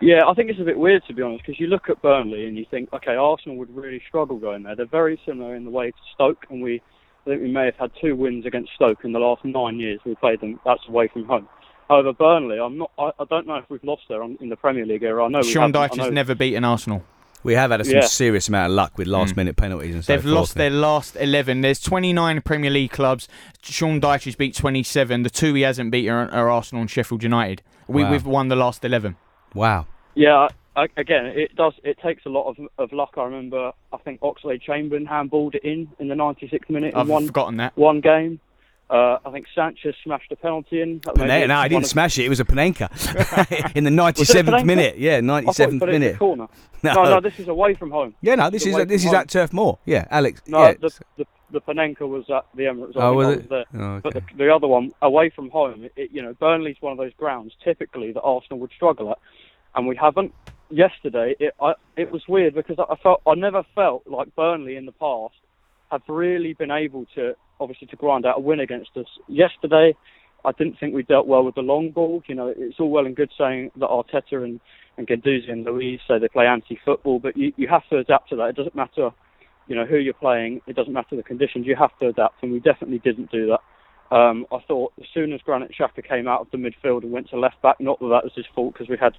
Yeah, 0.00 0.22
I 0.26 0.34
think 0.34 0.50
it's 0.50 0.60
a 0.60 0.64
bit 0.64 0.78
weird 0.78 1.02
to 1.06 1.14
be 1.14 1.22
honest, 1.22 1.44
because 1.46 1.60
you 1.60 1.66
look 1.66 1.88
at 1.88 2.02
Burnley 2.02 2.46
and 2.46 2.58
you 2.58 2.66
think, 2.70 2.92
okay, 2.92 3.14
Arsenal 3.14 3.56
would 3.58 3.74
really 3.74 4.02
struggle 4.08 4.36
going 4.36 4.62
there. 4.62 4.76
They're 4.76 4.86
very 4.86 5.20
similar 5.24 5.54
in 5.54 5.64
the 5.64 5.70
way 5.70 5.90
to 5.90 5.96
Stoke, 6.14 6.44
and 6.50 6.62
we, 6.62 6.82
I 7.26 7.30
think 7.30 7.42
we 7.42 7.50
may 7.50 7.66
have 7.66 7.76
had 7.76 7.90
two 8.00 8.16
wins 8.16 8.44
against 8.44 8.72
Stoke 8.74 9.04
in 9.04 9.12
the 9.12 9.18
last 9.18 9.44
nine 9.44 9.78
years. 9.78 10.00
We 10.04 10.14
played 10.16 10.40
them. 10.40 10.60
That's 10.64 10.82
away 10.88 11.08
from 11.08 11.24
home. 11.24 11.48
However, 11.88 12.12
Burnley, 12.12 12.58
I'm 12.58 12.78
not. 12.78 12.90
I, 12.98 13.10
I 13.18 13.24
don't 13.28 13.46
know 13.46 13.56
if 13.56 13.64
we've 13.68 13.84
lost 13.84 14.02
there 14.08 14.22
on, 14.22 14.38
in 14.40 14.48
the 14.48 14.56
Premier 14.56 14.86
League 14.86 15.02
era. 15.02 15.24
I 15.24 15.28
know 15.28 15.42
Sean 15.42 15.72
Dyche 15.72 15.98
has 15.98 16.10
never 16.10 16.34
beaten 16.34 16.64
Arsenal. 16.64 17.04
We 17.42 17.52
have 17.54 17.70
had 17.70 17.84
some 17.84 17.96
yeah. 17.96 18.06
serious 18.06 18.48
amount 18.48 18.70
of 18.70 18.76
luck 18.76 18.96
with 18.96 19.06
last 19.06 19.34
mm. 19.34 19.36
minute 19.36 19.56
penalties 19.56 19.94
and 19.94 20.02
so 20.02 20.14
They've 20.14 20.22
forth. 20.22 20.34
lost 20.34 20.54
their 20.54 20.70
last 20.70 21.14
11. 21.14 21.60
There's 21.60 21.78
29 21.78 22.40
Premier 22.40 22.70
League 22.70 22.90
clubs. 22.90 23.28
Sean 23.60 24.00
Dyche 24.00 24.24
has 24.24 24.34
beat 24.34 24.54
27. 24.54 25.24
The 25.24 25.30
two 25.30 25.52
he 25.52 25.60
hasn't 25.60 25.90
beaten 25.90 26.10
are, 26.10 26.30
are 26.30 26.50
Arsenal 26.50 26.80
and 26.80 26.90
Sheffield 26.90 27.22
United. 27.22 27.60
We, 27.86 28.02
wow. 28.02 28.12
We've 28.12 28.24
won 28.24 28.48
the 28.48 28.56
last 28.56 28.82
11. 28.82 29.16
Wow. 29.54 29.86
Yeah, 30.14 30.48
again, 30.76 31.26
it 31.26 31.54
does. 31.56 31.74
It 31.82 31.98
takes 31.98 32.26
a 32.26 32.28
lot 32.28 32.48
of 32.48 32.56
of 32.78 32.92
luck. 32.92 33.14
I 33.16 33.24
remember, 33.24 33.72
I 33.92 33.96
think 33.98 34.20
Oxlade-Chamberlain 34.20 35.06
handballed 35.06 35.54
it 35.54 35.64
in 35.64 35.88
in 35.98 36.08
the 36.08 36.14
96th 36.14 36.68
minute 36.68 36.94
I've 36.94 37.06
in 37.06 37.12
one 37.12 37.26
forgotten 37.26 37.56
that 37.58 37.76
one 37.76 38.00
game. 38.00 38.40
Uh, 38.90 39.18
I 39.24 39.30
think 39.30 39.46
Sanchez 39.54 39.94
smashed 40.04 40.30
a 40.30 40.36
penalty 40.36 40.82
in. 40.82 41.00
Panenka, 41.00 41.48
no, 41.48 41.56
I 41.56 41.68
didn't 41.68 41.86
smash 41.86 42.18
it. 42.18 42.26
It 42.26 42.28
was 42.28 42.40
a 42.40 42.44
Panenka 42.44 42.90
in 43.74 43.84
the 43.84 43.90
97th 43.90 44.64
minute. 44.64 44.98
Yeah, 44.98 45.20
97th 45.20 45.86
minute. 45.86 46.18
corner. 46.18 46.48
No. 46.84 46.92
no. 46.92 47.04
no, 47.04 47.20
this 47.22 47.40
is 47.40 47.48
away 47.48 47.72
from 47.72 47.90
home. 47.90 48.14
Yeah, 48.20 48.34
no, 48.34 48.50
this 48.50 48.66
is 48.66 48.76
a, 48.76 48.84
this 48.84 49.04
is 49.04 49.06
home. 49.06 49.20
at 49.20 49.30
Turf 49.30 49.54
Moor. 49.54 49.78
Yeah, 49.86 50.06
Alex. 50.10 50.42
No, 50.46 50.64
yeah. 50.64 50.74
the, 50.74 50.90
the, 51.16 51.26
the 51.54 51.60
Panenka 51.60 52.06
was 52.06 52.24
at 52.28 52.44
the 52.54 52.64
Emirates. 52.64 52.92
Oh, 52.96 53.14
was 53.14 53.38
it? 53.38 53.50
Was 53.50 53.66
oh, 53.74 53.78
okay. 53.78 54.00
But 54.02 54.14
the, 54.14 54.22
the, 54.36 54.54
other 54.54 54.66
one, 54.66 54.92
away 55.00 55.30
from 55.30 55.48
home, 55.50 55.88
it, 55.96 56.10
you 56.12 56.20
know, 56.20 56.34
Burnley's 56.34 56.76
one 56.80 56.92
of 56.92 56.98
those 56.98 57.14
grounds 57.16 57.52
typically 57.64 58.12
that 58.12 58.20
Arsenal 58.20 58.58
would 58.60 58.72
struggle 58.76 59.10
at, 59.12 59.18
and 59.74 59.86
we 59.86 59.96
haven't 59.96 60.32
yesterday, 60.70 61.34
it 61.38 61.54
I, 61.60 61.74
it 61.96 62.10
was 62.10 62.22
weird 62.28 62.54
because 62.54 62.76
I 62.78 62.96
felt 62.96 63.22
I 63.26 63.34
never 63.34 63.64
felt 63.74 64.06
like 64.06 64.34
Burnley 64.34 64.76
in 64.76 64.86
the 64.86 64.92
past 64.92 65.34
have 65.90 66.02
really 66.08 66.54
been 66.54 66.70
able 66.70 67.06
to 67.14 67.34
obviously 67.60 67.86
to 67.88 67.96
grind 67.96 68.26
out 68.26 68.38
a 68.38 68.40
win 68.40 68.60
against 68.60 68.96
us. 68.96 69.06
Yesterday, 69.28 69.94
I 70.44 70.52
didn't 70.52 70.78
think 70.78 70.94
we 70.94 71.02
dealt 71.02 71.26
well 71.26 71.44
with 71.44 71.54
the 71.54 71.62
long 71.62 71.90
ball. 71.90 72.22
You 72.26 72.34
know, 72.34 72.52
it's 72.56 72.80
all 72.80 72.90
well 72.90 73.06
and 73.06 73.16
good 73.16 73.30
saying 73.38 73.70
that 73.76 73.88
Arteta 73.88 74.42
and 74.44 74.60
and 74.96 75.08
Guendouzi 75.08 75.50
and 75.50 75.64
Luiz 75.64 76.00
say 76.06 76.18
they 76.18 76.28
play 76.28 76.46
anti-football, 76.46 77.18
but 77.18 77.36
you, 77.36 77.52
you 77.56 77.66
have 77.66 77.82
to 77.88 77.98
adapt 77.98 78.30
to 78.30 78.36
that. 78.36 78.50
It 78.50 78.56
doesn't 78.56 78.76
matter 78.76 79.10
you 79.66 79.74
know 79.74 79.84
who 79.84 79.96
you're 79.96 80.14
playing. 80.14 80.60
It 80.66 80.76
doesn't 80.76 80.92
matter 80.92 81.16
the 81.16 81.22
conditions. 81.22 81.66
You 81.66 81.76
have 81.76 81.96
to 82.00 82.08
adapt, 82.08 82.42
and 82.42 82.52
we 82.52 82.60
definitely 82.60 82.98
didn't 82.98 83.30
do 83.30 83.46
that. 83.48 83.60
Um, 84.14 84.46
I 84.52 84.58
thought 84.68 84.92
as 85.00 85.06
soon 85.12 85.32
as 85.32 85.40
Granit 85.42 85.72
Xhaka 85.78 86.06
came 86.06 86.28
out 86.28 86.42
of 86.42 86.50
the 86.52 86.58
midfield 86.58 87.02
and 87.02 87.10
went 87.10 87.30
to 87.30 87.38
left 87.38 87.60
back, 87.62 87.80
not 87.80 87.98
that 88.00 88.08
that 88.08 88.24
was 88.24 88.32
his 88.36 88.44
fault 88.54 88.74
because 88.74 88.88
we 88.88 88.96
had 89.00 89.14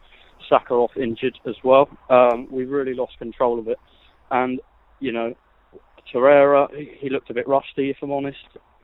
Saka 0.47 0.73
off 0.73 0.91
injured 0.95 1.37
as 1.47 1.55
well. 1.63 1.89
Um, 2.09 2.47
we 2.51 2.65
really 2.65 2.93
lost 2.93 3.17
control 3.17 3.59
of 3.59 3.67
it, 3.67 3.79
and 4.31 4.59
you 4.99 5.11
know, 5.11 5.33
Torreira 6.13 6.67
he 6.99 7.09
looked 7.09 7.29
a 7.29 7.33
bit 7.33 7.47
rusty 7.47 7.89
if 7.89 7.97
I'm 8.01 8.11
honest. 8.11 8.37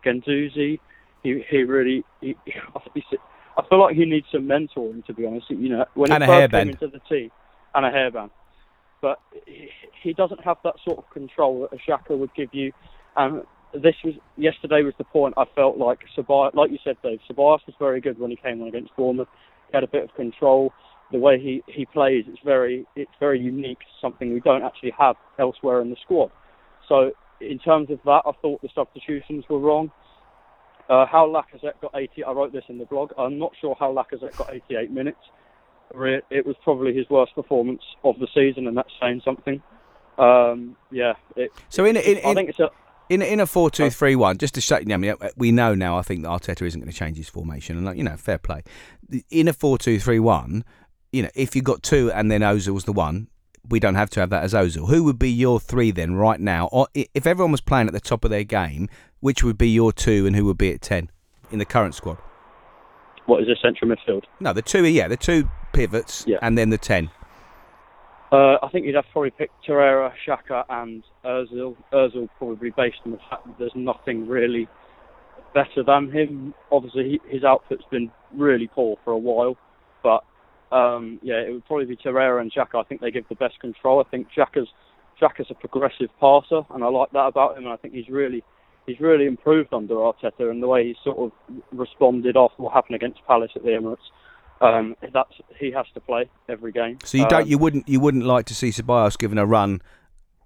Guendouzi, 0.06 0.80
he 1.24 1.44
he 1.50 1.58
really 1.64 2.04
he, 2.20 2.36
he, 2.46 3.04
I 3.58 3.68
feel 3.68 3.80
like 3.80 3.96
he 3.96 4.06
needs 4.06 4.26
some 4.32 4.48
mentoring 4.48 5.06
to 5.06 5.14
be 5.14 5.26
honest. 5.26 5.50
You 5.50 5.70
know, 5.70 5.86
when 5.94 6.12
and 6.12 6.24
he 6.24 6.30
a 6.30 6.34
first 6.34 6.52
came 6.52 6.70
into 6.70 6.88
the 6.88 7.00
team, 7.08 7.32
and 7.76 7.86
a 7.86 7.92
hairband, 7.92 8.32
but 9.02 9.20
he, 10.04 10.14
doesn't 10.14 10.44
have 10.44 10.58
that 10.64 10.76
sort 10.86 11.00
of 11.00 11.10
control 11.10 11.62
that 11.62 11.78
a 11.78 11.92
Xhaka 11.92 12.18
would 12.18 12.34
give 12.36 12.50
you. 12.54 12.72
And 13.16 13.44
this 13.74 13.96
was 14.04 14.14
yesterday 14.38 14.84
was 14.84 14.94
the 14.98 15.04
point 15.04 15.34
I 15.38 15.46
felt 15.56 15.78
like 15.78 16.00
Ceballos, 16.16 16.54
like 16.54 16.72
you 16.72 16.78
said, 16.84 16.98
Dave. 17.04 17.20
Ceballos 17.30 17.66
was 17.66 17.76
very 17.80 18.02
good 18.02 18.20
when 18.20 18.30
he 18.30 18.38
came 18.38 18.62
on 18.62 18.68
against 18.68 18.96
Bournemouth. 18.96 19.28
He 19.70 19.78
had 19.78 19.84
a 19.84 19.88
bit 19.88 20.04
of 20.04 20.14
control. 20.16 20.72
The 21.12 21.20
way 21.20 21.40
he, 21.40 21.62
he 21.68 21.86
plays, 21.86 22.24
it's 22.28 22.40
very 22.46 22.86
it's 22.96 23.12
very 23.20 23.40
unique. 23.40 23.80
Something 24.02 24.34
we 24.34 24.40
don't 24.40 24.64
actually 24.64 24.94
have 24.98 25.16
elsewhere 25.40 25.82
in 25.82 25.90
the 25.90 25.98
squad. 26.02 26.32
So 26.88 27.12
in 27.42 27.60
terms 27.60 27.90
of 27.90 28.00
that, 28.06 28.22
I 28.26 28.32
thought 28.42 28.62
the 28.62 28.70
substitutions 28.74 29.46
were 29.50 29.60
wrong. 29.60 29.92
Uh, 30.90 31.06
how 31.06 31.26
Lacazette 31.26 31.80
got 31.82 31.92
80, 31.96 32.24
I 32.24 32.32
wrote 32.32 32.52
this 32.52 32.66
in 32.68 32.78
the 32.78 32.86
blog. 32.86 33.12
I'm 33.18 33.40
not 33.40 33.54
sure 33.62 33.76
how 33.80 33.94
Lacazette 33.94 34.36
got 34.38 34.54
88 34.54 34.92
minutes. 34.92 35.20
It 35.94 36.46
was 36.46 36.56
probably 36.64 36.94
his 36.94 37.10
worst 37.10 37.36
performance 37.36 37.82
of 38.04 38.20
the 38.20 38.28
season, 38.34 38.68
and 38.68 38.78
that's 38.78 38.92
saying 39.00 39.22
something. 39.24 39.62
Um, 40.18 40.76
yeah, 40.92 41.14
it, 41.36 41.52
So 41.70 41.86
in 41.86 41.98
a, 41.98 42.00
in, 42.00 42.18
I 42.18 42.30
in, 42.30 42.36
think 42.36 42.50
it's 42.50 42.60
a 42.60 42.70
in 43.10 43.22
in 43.22 43.40
a 43.40 43.46
four 43.46 43.70
two 43.72 43.90
three 43.90 44.16
one, 44.16 44.38
just 44.38 44.54
to 44.56 44.62
shut 44.62 44.82
you 44.82 44.88
down, 44.88 45.18
we 45.36 45.52
know 45.52 45.76
now. 45.76 45.98
I 45.98 46.02
think 46.02 46.24
that 46.24 46.30
Arteta 46.30 46.66
isn't 46.66 46.80
going 46.80 46.92
to 46.92 46.98
change 46.98 47.18
his 47.18 47.30
formation, 47.30 47.78
and 47.78 47.86
like, 47.86 47.98
you 47.98 48.04
know, 48.04 48.18
fair 48.18 48.38
play. 48.38 48.64
In 49.30 49.48
a 49.48 49.54
four 49.54 49.78
two 49.78 50.00
three 50.00 50.20
one, 50.20 50.64
you 51.12 51.24
know, 51.24 51.30
if 51.36 51.56
you've 51.56 51.66
got 51.66 51.84
two 51.84 52.12
and 52.12 52.32
then 52.32 52.42
Ozil's 52.42 52.86
the 52.86 52.94
one, 52.94 53.28
we 53.68 53.80
don't 53.80 53.96
have 53.96 54.10
to 54.12 54.20
have 54.20 54.30
that 54.30 54.44
as 54.44 54.54
Ozil. 54.54 54.90
Who 54.90 55.04
would 55.04 55.20
be 55.20 55.30
your 55.30 55.60
three 55.60 55.92
then 55.92 56.16
right 56.16 56.40
now? 56.40 56.68
Or 56.72 56.88
if 56.94 57.26
everyone 57.28 57.52
was 57.52 57.62
playing 57.62 57.88
at 57.88 57.94
the 57.94 58.00
top 58.00 58.24
of 58.24 58.32
their 58.32 58.44
game, 58.44 58.90
which 59.20 59.44
would 59.44 59.58
be 59.58 59.70
your 59.70 59.92
two 59.92 60.26
and 60.26 60.36
who 60.36 60.46
would 60.46 60.58
be 60.58 60.72
at 60.72 60.82
ten 60.82 61.10
in 61.52 61.60
the 61.60 61.66
current 61.66 61.96
squad? 61.96 62.18
what 63.32 63.42
is 63.42 63.48
a 63.48 63.56
central 63.62 63.90
midfield? 63.90 64.24
No, 64.40 64.54
the 64.54 64.62
two, 64.62 64.86
yeah, 64.86 65.08
the 65.08 65.18
two 65.18 65.50
pivots, 65.74 66.26
Yeah. 66.28 66.38
and 66.42 66.58
then 66.58 66.70
the 66.70 66.78
ten. 66.78 67.10
Uh, 68.32 68.58
I 68.64 68.70
think 68.72 68.86
you'd 68.86 68.96
have 68.96 69.06
probably 69.12 69.32
picked 69.32 69.66
Torreira, 69.66 70.14
Xhaka, 70.26 70.64
and 70.70 71.04
Özil. 71.26 71.76
Özil 71.92 72.30
probably 72.38 72.70
based 72.70 73.00
on 73.06 73.12
the 73.12 73.18
fact 73.30 73.46
that 73.46 73.60
there's 73.60 73.76
nothing 73.76 74.26
really 74.28 74.70
better 75.54 75.84
than 75.84 76.10
him. 76.12 76.54
Obviously, 76.72 77.10
he, 77.10 77.22
his 77.30 77.44
output's 77.44 77.84
been 77.92 78.10
really 78.34 78.68
poor 78.68 78.98
for 79.04 79.12
a 79.12 79.18
while, 79.18 79.58
but 80.02 80.24
um, 80.72 81.20
yeah, 81.22 81.42
it 81.42 81.52
would 81.52 81.66
probably 81.66 81.86
be 81.86 81.98
Torreira 81.98 82.40
and 82.40 82.54
Xhaka. 82.54 82.80
I 82.80 82.84
think 82.84 83.02
they 83.02 83.12
give 83.12 83.28
the 83.28 83.36
best 83.36 83.60
control. 83.60 84.00
I 84.00 84.10
think 84.10 84.28
Xhaka's 84.36 84.70
Xhaka's 85.22 85.52
a 85.52 85.54
progressive 85.54 86.10
passer, 86.20 86.62
and 86.74 86.84
I 86.86 86.88
like 86.88 87.12
that 87.12 87.28
about 87.28 87.58
him. 87.58 87.66
And 87.66 87.74
I 87.74 87.76
think 87.76 87.94
he's 87.94 88.08
really 88.08 88.44
he's 88.86 89.00
really 89.02 89.26
improved 89.26 89.74
under 89.74 89.96
Arteta 89.96 90.50
and 90.50 90.64
the 90.64 90.68
way 90.68 90.88
he's 90.88 90.96
sort 91.04 91.18
of 91.18 91.32
responded 91.74 92.38
off 92.38 92.54
what 92.56 92.74
happened 92.74 92.96
against 92.96 93.20
Palace 93.28 93.52
at 93.58 93.64
the 93.64 93.70
Emirates. 93.72 93.98
Um, 94.62 94.96
that's 95.12 95.34
he 95.60 95.72
has 95.72 95.86
to 95.96 96.00
play 96.00 96.30
every 96.48 96.72
game. 96.72 97.00
So 97.04 97.18
you 97.18 97.28
don't, 97.28 97.44
Um, 97.44 97.48
you 97.48 97.58
wouldn't, 97.58 97.90
you 97.90 98.00
wouldn't 98.00 98.26
like 98.26 98.46
to 98.46 98.56
see 98.56 98.70
Ceballos 98.70 99.18
given 99.18 99.38
a 99.40 99.46
run 99.46 99.82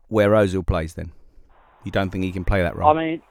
where 0.07 0.29
Ozil 0.31 0.65
plays. 0.65 0.93
Then 0.93 1.11
you 1.83 1.91
don't 1.91 2.09
think 2.11 2.23
he 2.23 2.31
can 2.31 2.45
play 2.45 2.61
that 2.61 2.75
role? 2.77 2.89
I 2.89 2.93
mean, 2.93 3.21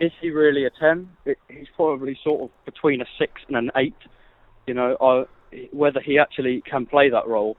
is 0.00 0.10
he 0.20 0.30
really 0.30 0.64
a 0.64 0.70
10? 0.70 1.08
It, 1.24 1.38
he's 1.48 1.68
probably 1.76 2.18
sort 2.24 2.42
of 2.42 2.50
between 2.64 3.00
a 3.00 3.06
6 3.18 3.32
and 3.48 3.56
an 3.56 3.70
8. 3.76 3.94
You 4.66 4.74
know, 4.74 5.26
whether 5.72 6.00
he 6.00 6.18
actually 6.18 6.60
can 6.68 6.86
play 6.86 7.08
that 7.08 7.28
role, 7.28 7.56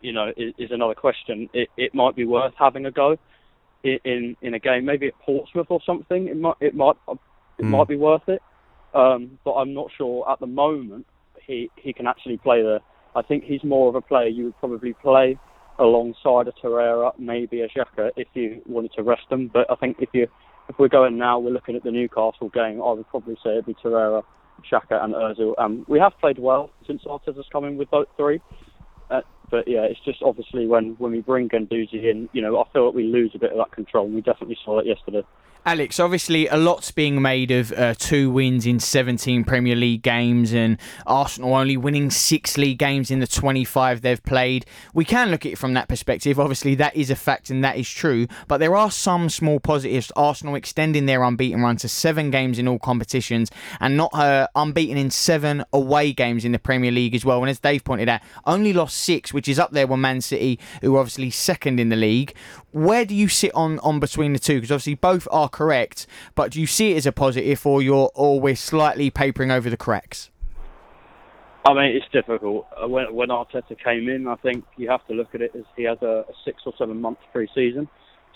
you 0.00 0.12
know, 0.12 0.32
is, 0.36 0.54
is 0.56 0.70
another 0.70 0.94
question. 0.94 1.50
It, 1.52 1.68
it 1.76 1.94
might 1.94 2.14
be 2.14 2.24
worth 2.24 2.54
having 2.56 2.86
a 2.86 2.92
go 2.92 3.16
in, 3.82 3.98
in 4.04 4.36
in 4.40 4.54
a 4.54 4.60
game, 4.60 4.84
maybe 4.84 5.08
at 5.08 5.18
Portsmouth 5.18 5.66
or 5.68 5.80
something. 5.84 6.28
It 6.28 6.36
might 6.36 6.54
it 6.60 6.74
might 6.76 6.96
it 7.58 7.64
Mm. 7.64 7.70
might 7.70 7.88
be 7.88 7.96
worth 7.96 8.28
it. 8.28 8.40
Um, 8.94 9.38
but 9.44 9.52
I'm 9.54 9.74
not 9.74 9.88
sure 9.96 10.30
at 10.30 10.38
the 10.40 10.46
moment 10.46 11.06
he 11.46 11.70
he 11.76 11.92
can 11.92 12.06
actually 12.06 12.38
play 12.38 12.62
there. 12.62 12.80
I 13.14 13.22
think 13.22 13.44
he's 13.44 13.62
more 13.62 13.88
of 13.88 13.94
a 13.94 14.00
player 14.00 14.28
you 14.28 14.44
would 14.44 14.58
probably 14.58 14.94
play 14.94 15.38
alongside 15.78 16.48
a 16.48 16.52
Torreira, 16.52 17.12
maybe 17.18 17.62
a 17.62 17.68
Xhaka 17.68 18.10
if 18.16 18.28
you 18.34 18.62
wanted 18.66 18.92
to 18.96 19.02
rest 19.02 19.22
them. 19.30 19.50
But 19.52 19.70
I 19.70 19.74
think 19.76 19.96
if 20.00 20.08
you 20.12 20.26
if 20.68 20.78
we're 20.78 20.88
going 20.88 21.18
now, 21.18 21.38
we're 21.38 21.50
looking 21.50 21.76
at 21.76 21.82
the 21.82 21.90
Newcastle 21.90 22.48
game. 22.50 22.80
I 22.82 22.92
would 22.92 23.08
probably 23.08 23.36
say 23.42 23.50
it'd 23.50 23.66
be 23.66 23.74
Torreira, 23.74 24.22
Xhaka, 24.70 25.02
and 25.02 25.14
Özil. 25.14 25.54
Um, 25.58 25.84
we 25.88 25.98
have 25.98 26.12
played 26.20 26.38
well 26.38 26.70
since 26.86 27.02
Arteta's 27.04 27.46
come 27.50 27.64
in 27.64 27.76
with 27.76 27.90
both 27.90 28.08
three. 28.16 28.40
Uh, 29.10 29.20
but 29.50 29.68
yeah, 29.68 29.82
it's 29.82 30.00
just 30.04 30.22
obviously 30.22 30.66
when, 30.66 30.94
when 30.98 31.12
we 31.12 31.20
bring 31.20 31.48
Guendouzi 31.48 32.10
in, 32.10 32.28
you 32.32 32.40
know, 32.40 32.58
I 32.58 32.64
feel 32.72 32.86
like 32.86 32.94
we 32.94 33.04
lose 33.04 33.32
a 33.34 33.38
bit 33.38 33.52
of 33.52 33.58
that 33.58 33.72
control, 33.72 34.06
and 34.06 34.14
we 34.14 34.22
definitely 34.22 34.56
saw 34.64 34.78
it 34.78 34.86
yesterday. 34.86 35.22
Alex, 35.64 36.00
obviously, 36.00 36.48
a 36.48 36.56
lot's 36.56 36.90
being 36.90 37.22
made 37.22 37.52
of 37.52 37.70
uh, 37.72 37.94
two 37.94 38.32
wins 38.32 38.66
in 38.66 38.80
17 38.80 39.44
Premier 39.44 39.76
League 39.76 40.02
games 40.02 40.52
and 40.52 40.76
Arsenal 41.06 41.54
only 41.54 41.76
winning 41.76 42.10
six 42.10 42.58
league 42.58 42.78
games 42.78 43.12
in 43.12 43.20
the 43.20 43.28
25 43.28 44.00
they've 44.00 44.24
played. 44.24 44.66
We 44.92 45.04
can 45.04 45.30
look 45.30 45.46
at 45.46 45.52
it 45.52 45.58
from 45.58 45.74
that 45.74 45.86
perspective. 45.86 46.40
Obviously, 46.40 46.74
that 46.74 46.96
is 46.96 47.10
a 47.10 47.14
fact 47.14 47.48
and 47.48 47.62
that 47.62 47.76
is 47.76 47.88
true. 47.88 48.26
But 48.48 48.58
there 48.58 48.74
are 48.74 48.90
some 48.90 49.30
small 49.30 49.60
positives. 49.60 50.10
Arsenal 50.16 50.56
extending 50.56 51.06
their 51.06 51.22
unbeaten 51.22 51.62
run 51.62 51.76
to 51.76 51.88
seven 51.88 52.32
games 52.32 52.58
in 52.58 52.66
all 52.66 52.80
competitions 52.80 53.48
and 53.78 53.96
not 53.96 54.12
uh, 54.14 54.48
unbeaten 54.56 54.96
in 54.96 55.12
seven 55.12 55.64
away 55.72 56.12
games 56.12 56.44
in 56.44 56.50
the 56.50 56.58
Premier 56.58 56.90
League 56.90 57.14
as 57.14 57.24
well. 57.24 57.40
And 57.40 57.48
as 57.48 57.60
Dave 57.60 57.84
pointed 57.84 58.08
out, 58.08 58.20
only 58.46 58.72
lost 58.72 58.98
six, 58.98 59.32
which 59.32 59.46
is 59.46 59.60
up 59.60 59.70
there 59.70 59.86
with 59.86 60.00
Man 60.00 60.22
City, 60.22 60.58
who 60.80 60.96
are 60.96 60.98
obviously 60.98 61.30
second 61.30 61.78
in 61.78 61.88
the 61.88 61.94
league. 61.94 62.34
Where 62.72 63.04
do 63.04 63.14
you 63.14 63.28
sit 63.28 63.54
on, 63.54 63.78
on 63.80 64.00
between 64.00 64.32
the 64.32 64.38
two? 64.38 64.54
Because 64.54 64.72
obviously 64.72 64.94
both 64.94 65.28
are 65.30 65.48
correct, 65.48 66.06
but 66.34 66.50
do 66.50 66.60
you 66.60 66.66
see 66.66 66.92
it 66.92 66.96
as 66.96 67.06
a 67.06 67.12
positive 67.12 67.64
or 67.66 67.82
you're 67.82 68.10
or 68.14 68.40
we're 68.40 68.56
slightly 68.56 69.10
papering 69.10 69.50
over 69.50 69.68
the 69.70 69.76
cracks? 69.76 70.30
I 71.64 71.74
mean, 71.74 71.96
it's 71.96 72.06
difficult. 72.12 72.66
Uh, 72.82 72.88
When 72.88 73.14
when 73.14 73.28
Arteta 73.28 73.78
came 73.78 74.08
in, 74.08 74.26
I 74.26 74.36
think 74.36 74.64
you 74.76 74.90
have 74.90 75.06
to 75.06 75.14
look 75.14 75.34
at 75.34 75.42
it 75.42 75.52
as 75.54 75.64
he 75.76 75.84
has 75.84 75.98
a, 76.02 76.24
a 76.28 76.32
six 76.44 76.62
or 76.66 76.72
seven 76.76 77.00
month 77.00 77.18
pre-season. 77.32 77.88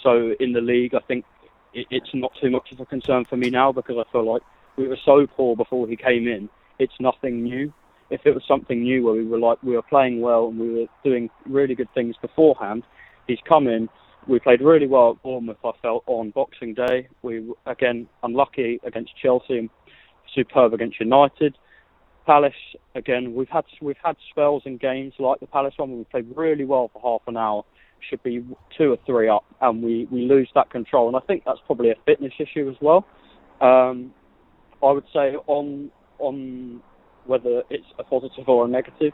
So 0.03 0.35
in 0.39 0.53
the 0.53 0.61
league, 0.61 0.95
I 0.95 1.01
think 1.01 1.25
it, 1.73 1.87
it's 1.91 2.11
not 2.15 2.33
too 2.41 2.51
much 2.51 2.71
of 2.73 2.81
a 2.81 2.87
concern 2.87 3.25
for 3.25 3.37
me 3.37 3.51
now 3.51 3.73
because 3.73 3.97
I 3.99 4.11
feel 4.13 4.31
like 4.31 4.43
we 4.77 4.87
were 4.87 4.99
so 5.05 5.27
poor 5.27 5.57
before 5.57 5.89
he 5.89 5.97
came 5.97 6.29
in. 6.29 6.49
It's 6.79 6.93
nothing 7.01 7.43
new. 7.43 7.73
If 8.11 8.21
it 8.27 8.35
was 8.35 8.45
something 8.47 8.83
new 8.83 9.05
where 9.05 9.15
we 9.15 9.25
were 9.25 9.39
like 9.39 9.63
we 9.63 9.73
were 9.73 9.83
playing 9.83 10.21
well 10.21 10.49
and 10.49 10.61
we 10.61 10.73
were 10.75 10.87
doing 11.03 11.31
really 11.47 11.75
good 11.75 11.93
things 11.95 12.17
beforehand, 12.21 12.85
he's 13.27 13.41
come 13.49 13.67
in. 13.67 13.89
We 14.29 14.41
played 14.41 14.61
really 14.61 14.87
well 14.89 15.13
at 15.13 15.23
Bournemouth. 15.23 15.59
I 15.65 15.71
felt 15.81 16.03
on 16.07 16.31
Boxing 16.31 16.75
Day. 16.75 17.09
We 17.23 17.53
again 17.67 18.09
unlucky 18.23 18.81
against 18.85 19.13
Chelsea 19.23 19.59
and 19.59 19.71
superb 20.35 20.75
against 20.75 20.99
United. 20.99 21.57
Palace 22.27 22.55
again. 22.97 23.35
We've 23.35 23.49
had 23.49 23.65
we've 23.81 23.97
had 24.03 24.17
spells 24.31 24.63
in 24.67 24.79
games 24.79 25.15
like 25.21 25.39
the 25.39 25.47
Palace 25.47 25.75
one 25.77 25.91
where 25.91 25.99
we 25.99 26.05
played 26.05 26.27
really 26.37 26.65
well 26.65 26.91
for 26.93 27.01
half 27.01 27.29
an 27.29 27.37
hour. 27.37 27.65
Should 28.11 28.23
be 28.23 28.45
two 28.77 28.93
or 28.93 28.99
three 29.07 29.29
up, 29.29 29.45
and 29.61 29.83
we 29.83 30.07
we 30.11 30.23
lose 30.23 30.49
that 30.55 30.71
control. 30.71 31.07
And 31.07 31.17
I 31.17 31.21
think 31.21 31.45
that's 31.47 31.61
probably 31.67 31.91
a 31.91 31.97
fitness 32.05 32.33
issue 32.39 32.69
as 32.69 32.77
well. 32.81 33.07
Um, 33.61 34.13
I 34.83 34.91
would 34.91 35.07
say 35.13 35.37
on 35.47 35.91
on 36.19 36.83
whether 37.27 37.63
it's 37.71 37.87
a 37.99 38.05
positive 38.05 38.49
or 38.49 38.65
a 38.65 38.69
negative. 38.69 39.13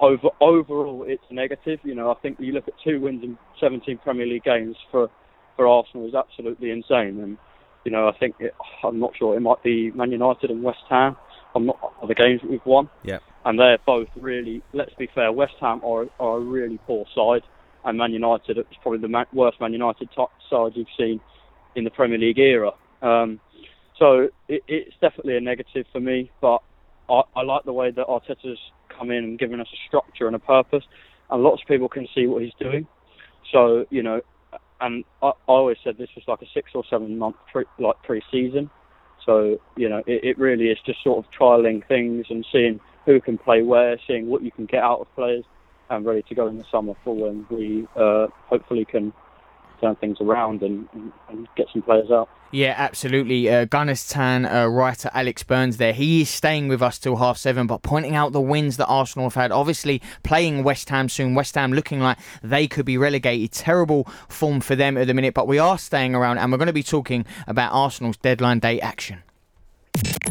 Over 0.00 0.28
overall, 0.40 1.04
it's 1.06 1.22
negative. 1.30 1.80
You 1.82 1.94
know, 1.94 2.10
I 2.10 2.14
think 2.14 2.38
you 2.38 2.52
look 2.52 2.68
at 2.68 2.74
two 2.84 3.00
wins 3.00 3.22
in 3.24 3.36
17 3.60 3.98
Premier 3.98 4.26
League 4.26 4.44
games 4.44 4.76
for 4.90 5.08
for 5.56 5.66
Arsenal 5.66 6.06
is 6.06 6.14
absolutely 6.14 6.70
insane. 6.70 7.20
And 7.20 7.36
you 7.84 7.90
know, 7.90 8.08
I 8.08 8.16
think 8.18 8.36
it, 8.38 8.54
I'm 8.84 8.98
not 8.98 9.12
sure 9.18 9.36
it 9.36 9.40
might 9.40 9.62
be 9.62 9.90
Man 9.92 10.12
United 10.12 10.50
and 10.50 10.62
West 10.62 10.84
Ham. 10.88 11.16
I'm 11.54 11.66
not 11.66 11.94
other 12.02 12.14
games 12.14 12.40
that 12.42 12.50
we've 12.50 12.64
won. 12.64 12.88
Yeah. 13.02 13.18
And 13.44 13.58
they're 13.58 13.78
both 13.86 14.08
really. 14.16 14.62
Let's 14.72 14.94
be 14.94 15.08
fair. 15.14 15.32
West 15.32 15.54
Ham 15.60 15.80
are 15.84 16.06
are 16.20 16.36
a 16.36 16.40
really 16.40 16.78
poor 16.86 17.04
side, 17.14 17.42
and 17.84 17.98
Man 17.98 18.12
United 18.12 18.58
is 18.58 18.64
probably 18.82 19.00
the 19.00 19.26
worst 19.32 19.60
Man 19.60 19.72
United 19.72 20.10
top 20.14 20.30
side 20.48 20.72
you've 20.74 20.86
seen 20.96 21.20
in 21.74 21.84
the 21.84 21.90
Premier 21.90 22.18
League 22.18 22.38
era. 22.38 22.72
Um, 23.02 23.40
so 23.98 24.28
it, 24.48 24.62
it's 24.68 24.94
definitely 25.00 25.36
a 25.36 25.40
negative 25.40 25.86
for 25.92 26.00
me, 26.00 26.30
but 26.40 26.62
I, 27.08 27.22
I 27.34 27.42
like 27.42 27.64
the 27.64 27.72
way 27.72 27.90
that 27.90 28.06
Arteta's 28.06 28.58
come 28.98 29.10
in 29.10 29.24
and 29.24 29.38
given 29.38 29.60
us 29.60 29.68
a 29.72 29.76
structure 29.86 30.26
and 30.26 30.36
a 30.36 30.38
purpose, 30.38 30.84
and 31.30 31.42
lots 31.42 31.62
of 31.62 31.68
people 31.68 31.88
can 31.88 32.06
see 32.14 32.26
what 32.26 32.42
he's 32.42 32.52
doing. 32.58 32.86
So 33.52 33.86
you 33.90 34.02
know, 34.02 34.20
and 34.80 35.04
I, 35.22 35.28
I 35.28 35.32
always 35.46 35.76
said 35.84 35.96
this 35.98 36.10
was 36.14 36.24
like 36.26 36.42
a 36.42 36.50
six 36.52 36.70
or 36.74 36.84
seven 36.90 37.18
month 37.18 37.36
pre, 37.52 37.64
like 37.78 37.96
pre-season. 38.02 38.70
So 39.24 39.58
you 39.76 39.88
know, 39.88 40.02
it, 40.06 40.24
it 40.24 40.38
really 40.38 40.66
is 40.66 40.78
just 40.84 41.02
sort 41.02 41.24
of 41.24 41.30
trialing 41.32 41.86
things 41.86 42.26
and 42.30 42.46
seeing 42.52 42.80
who 43.06 43.20
can 43.20 43.38
play 43.38 43.62
where, 43.62 43.98
seeing 44.06 44.28
what 44.28 44.42
you 44.42 44.50
can 44.50 44.66
get 44.66 44.82
out 44.82 45.00
of 45.00 45.14
players, 45.14 45.44
and 45.90 46.04
ready 46.04 46.22
to 46.28 46.34
go 46.34 46.46
in 46.48 46.58
the 46.58 46.64
summer 46.70 46.94
for 47.04 47.14
when 47.14 47.46
we 47.50 47.86
uh, 47.96 48.26
hopefully 48.48 48.84
can 48.84 49.12
turn 49.80 49.96
things 49.96 50.18
around 50.20 50.62
and, 50.62 50.88
and, 50.92 51.12
and 51.28 51.48
get 51.56 51.66
some 51.72 51.82
players 51.82 52.10
out. 52.10 52.28
Yeah, 52.50 52.74
absolutely. 52.78 53.50
Uh, 53.50 53.66
Gunners 53.66 54.08
Town 54.08 54.46
uh, 54.46 54.66
writer 54.66 55.10
Alex 55.12 55.42
Burns 55.42 55.76
there. 55.76 55.92
He 55.92 56.22
is 56.22 56.30
staying 56.30 56.68
with 56.68 56.80
us 56.80 56.98
till 56.98 57.16
half 57.16 57.36
seven, 57.36 57.66
but 57.66 57.82
pointing 57.82 58.14
out 58.14 58.32
the 58.32 58.40
wins 58.40 58.78
that 58.78 58.86
Arsenal 58.86 59.26
have 59.26 59.34
had. 59.34 59.52
Obviously, 59.52 60.00
playing 60.22 60.64
West 60.64 60.88
Ham 60.88 61.10
soon. 61.10 61.34
West 61.34 61.54
Ham 61.56 61.72
looking 61.72 62.00
like 62.00 62.16
they 62.42 62.66
could 62.66 62.86
be 62.86 62.96
relegated. 62.96 63.52
Terrible 63.52 64.04
form 64.28 64.60
for 64.60 64.74
them 64.74 64.96
at 64.96 65.06
the 65.06 65.14
minute, 65.14 65.34
but 65.34 65.46
we 65.46 65.58
are 65.58 65.78
staying 65.78 66.14
around 66.14 66.38
and 66.38 66.50
we're 66.50 66.58
going 66.58 66.68
to 66.68 66.72
be 66.72 66.82
talking 66.82 67.26
about 67.46 67.72
Arsenal's 67.72 68.16
deadline 68.16 68.60
day 68.60 68.80
action. 68.80 69.22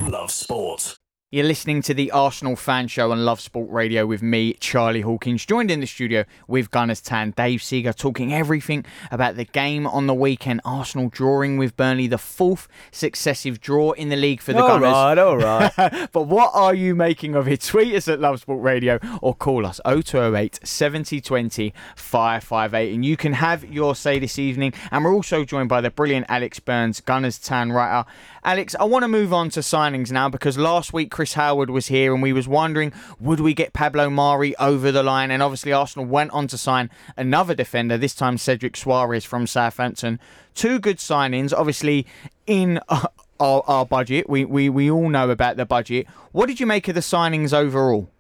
Love 0.02 0.32
sport. 0.32 0.98
You're 1.30 1.44
listening 1.44 1.82
to 1.82 1.94
the 1.94 2.10
Arsenal 2.12 2.56
Fan 2.56 2.88
Show 2.88 3.12
on 3.12 3.26
Love 3.26 3.42
Sport 3.42 3.70
Radio 3.70 4.06
with 4.06 4.22
me, 4.22 4.54
Charlie 4.54 5.02
Hawkins, 5.02 5.46
joined 5.46 5.70
in 5.70 5.82
the 5.82 5.86
studio 5.86 6.24
with 6.48 6.72
Gunners 6.72 7.02
Town, 7.02 7.34
Dave 7.36 7.62
Seeger, 7.62 7.92
talking 7.92 8.34
everything 8.34 8.86
about 9.12 9.36
the 9.36 9.44
game 9.44 9.86
on 9.86 10.08
the 10.08 10.14
weekend. 10.14 10.62
Arsenal 10.64 11.10
drawing 11.10 11.58
with 11.58 11.76
Burnley, 11.76 12.08
the 12.08 12.18
fourth 12.18 12.70
successive 12.94 13.60
draw 13.60 13.92
in 13.92 14.08
the 14.08 14.16
league 14.16 14.40
for 14.40 14.54
the 14.54 14.62
all 14.62 14.70
Gunners. 14.70 14.94
right, 14.94 15.18
all 15.18 15.36
right. 15.36 16.10
but 16.14 16.28
what 16.28 16.52
are 16.54 16.74
you 16.74 16.96
making 16.96 17.36
of 17.36 17.46
it? 17.46 17.60
Tweet 17.60 17.94
us 17.94 18.08
at 18.08 18.22
Love 18.22 18.40
Sport 18.40 18.64
Radio 18.64 18.98
or 19.22 19.36
call 19.36 19.66
us 19.66 19.82
0208 19.86 20.62
7020 20.66 21.74
558. 21.98 22.96
And 22.96 23.04
you 23.04 23.18
can 23.18 23.34
have 23.34 23.66
your 23.66 23.96
say 23.96 24.18
this 24.18 24.40
evening. 24.40 24.72
And 24.92 25.04
we're 25.04 25.14
also 25.14 25.44
joined 25.44 25.68
by 25.68 25.82
the 25.82 25.92
brilliant 25.92 26.28
Alex 26.30 26.62
Burns, 26.62 27.02
Gunners 27.02 27.38
Town 27.38 27.74
writer. 27.74 28.10
Alex, 28.46 28.78
I 28.80 28.86
want 28.86 29.04
to 29.04 29.10
move 29.10 29.34
on 29.34 29.50
to 29.50 29.60
signings 29.60 30.10
now 30.10 30.30
because 30.30 30.58
last 30.58 30.94
week 30.94 31.12
Chris 31.18 31.34
Howard 31.34 31.72
was 31.72 31.88
here 31.88 32.14
and 32.14 32.22
we 32.22 32.32
was 32.32 32.48
wondering 32.48 32.94
would 33.20 33.40
we 33.40 33.56
get 33.56 33.74
Pablo 33.74 34.08
Mari 34.08 34.56
over 34.58 34.92
the 34.92 35.02
line? 35.02 35.32
And 35.32 35.42
obviously 35.42 35.74
Arsenal 35.74 36.06
went 36.06 36.30
on 36.30 36.46
to 36.46 36.60
sign 36.60 36.92
another 37.18 37.56
defender, 37.56 37.98
this 37.98 38.14
time 38.14 38.38
Cedric 38.38 38.74
Soares 38.74 39.26
from 39.26 39.48
Southampton. 39.48 40.20
Two 40.54 40.78
good 40.78 40.98
signings, 40.98 41.52
obviously 41.58 42.06
in 42.46 42.80
uh, 42.88 43.08
our, 43.40 43.64
our 43.66 43.84
budget. 43.84 44.30
We, 44.30 44.46
we, 44.46 44.70
we 44.70 44.92
all 44.92 45.10
know 45.10 45.32
about 45.32 45.58
the 45.58 45.66
budget. 45.66 46.06
What 46.34 46.46
did 46.46 46.60
you 46.60 46.68
make 46.68 46.88
of 46.88 46.94
the 46.94 47.02
signings 47.02 47.52
overall? 47.52 48.12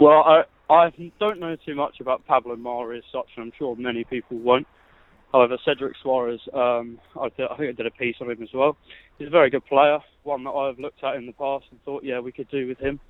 Well, 0.00 0.24
I, 0.24 0.42
I 0.68 0.92
don't 1.20 1.38
know 1.38 1.54
too 1.64 1.76
much 1.76 2.00
about 2.00 2.26
Pablo 2.26 2.56
Mari 2.56 2.98
as 2.98 3.04
such, 3.12 3.28
and 3.36 3.44
I'm 3.44 3.52
sure 3.56 3.76
many 3.76 4.02
people 4.02 4.36
won't. 4.38 4.66
However, 5.32 5.56
Cedric 5.64 5.94
Soares, 6.04 6.40
um, 6.54 6.98
I, 7.18 7.28
th- 7.30 7.48
I 7.50 7.56
think 7.56 7.70
I 7.70 7.72
did 7.72 7.86
a 7.86 7.90
piece 7.90 8.16
on 8.20 8.30
him 8.30 8.42
as 8.42 8.50
well. 8.52 8.76
He's 9.18 9.28
a 9.28 9.30
very 9.30 9.48
good 9.48 9.64
player, 9.64 9.98
one 10.24 10.44
that 10.44 10.50
I've 10.50 10.78
looked 10.78 11.02
at 11.02 11.16
in 11.16 11.26
the 11.26 11.32
past 11.32 11.64
and 11.70 11.82
thought, 11.84 12.04
yeah, 12.04 12.20
we 12.20 12.32
could 12.32 12.50
do 12.50 12.68
with 12.68 12.78
him. 12.78 13.00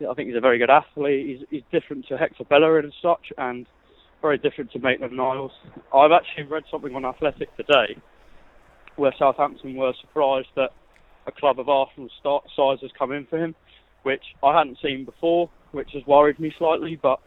I 0.00 0.14
think 0.14 0.28
he's 0.28 0.36
a 0.36 0.40
very 0.40 0.58
good 0.58 0.70
athlete. 0.70 1.26
He's, 1.28 1.46
he's 1.50 1.80
different 1.80 2.06
to 2.08 2.18
Hector 2.18 2.44
Bellerin 2.44 2.86
as 2.86 2.92
such, 3.00 3.32
and 3.38 3.66
very 4.20 4.36
different 4.36 4.70
to 4.72 4.78
Maitland 4.80 5.16
Niles. 5.16 5.52
I've 5.94 6.12
actually 6.12 6.44
read 6.44 6.64
something 6.70 6.94
on 6.94 7.04
Athletic 7.04 7.54
today 7.56 7.96
where 8.96 9.14
Southampton 9.18 9.74
were 9.74 9.92
surprised 10.00 10.48
that 10.56 10.70
a 11.26 11.32
club 11.32 11.58
of 11.58 11.68
Arsenal's 11.68 12.12
size 12.22 12.78
has 12.82 12.90
come 12.98 13.12
in 13.12 13.26
for 13.26 13.42
him, 13.42 13.54
which 14.02 14.22
I 14.42 14.56
hadn't 14.56 14.78
seen 14.82 15.04
before, 15.04 15.48
which 15.70 15.90
has 15.94 16.02
worried 16.06 16.38
me 16.38 16.52
slightly. 16.58 16.98
But 17.00 17.20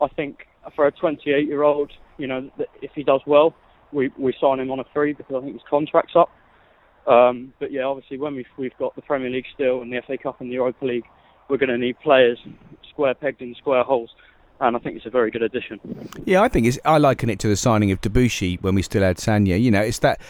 I 0.00 0.08
think 0.08 0.46
for 0.76 0.86
a 0.86 0.92
28-year-old, 0.92 1.90
you 2.18 2.26
know, 2.26 2.50
if 2.82 2.92
he 2.94 3.02
does 3.02 3.20
well, 3.26 3.54
we 3.92 4.10
we 4.18 4.34
sign 4.40 4.60
him 4.60 4.70
on 4.70 4.80
a 4.80 4.84
free 4.92 5.12
because 5.12 5.36
I 5.36 5.40
think 5.40 5.54
his 5.54 5.62
contract's 5.68 6.14
up. 6.16 6.30
Um, 7.06 7.54
but 7.58 7.72
yeah, 7.72 7.84
obviously 7.84 8.18
when 8.18 8.34
we've 8.34 8.46
we've 8.56 8.76
got 8.78 8.94
the 8.94 9.02
Premier 9.02 9.30
League 9.30 9.46
still 9.54 9.80
and 9.80 9.92
the 9.92 10.00
FA 10.06 10.18
Cup 10.18 10.40
and 10.40 10.50
the 10.50 10.54
Europa 10.54 10.84
League, 10.84 11.04
we're 11.48 11.56
going 11.56 11.70
to 11.70 11.78
need 11.78 11.98
players 12.00 12.38
square 12.90 13.14
pegged 13.14 13.40
in 13.40 13.54
square 13.54 13.82
holes. 13.82 14.10
And 14.60 14.76
I 14.76 14.80
think 14.80 14.96
it's 14.96 15.06
a 15.06 15.10
very 15.10 15.30
good 15.30 15.42
addition. 15.42 15.78
Yeah, 16.24 16.42
I 16.42 16.48
think 16.48 16.66
it's. 16.66 16.80
I 16.84 16.98
liken 16.98 17.30
it 17.30 17.38
to 17.40 17.48
the 17.48 17.56
signing 17.56 17.92
of 17.92 18.00
Debuchy 18.00 18.60
when 18.60 18.74
we 18.74 18.82
still 18.82 19.02
had 19.02 19.18
Sagna. 19.18 19.60
You 19.60 19.70
know, 19.70 19.80
it's 19.80 20.00
that 20.00 20.20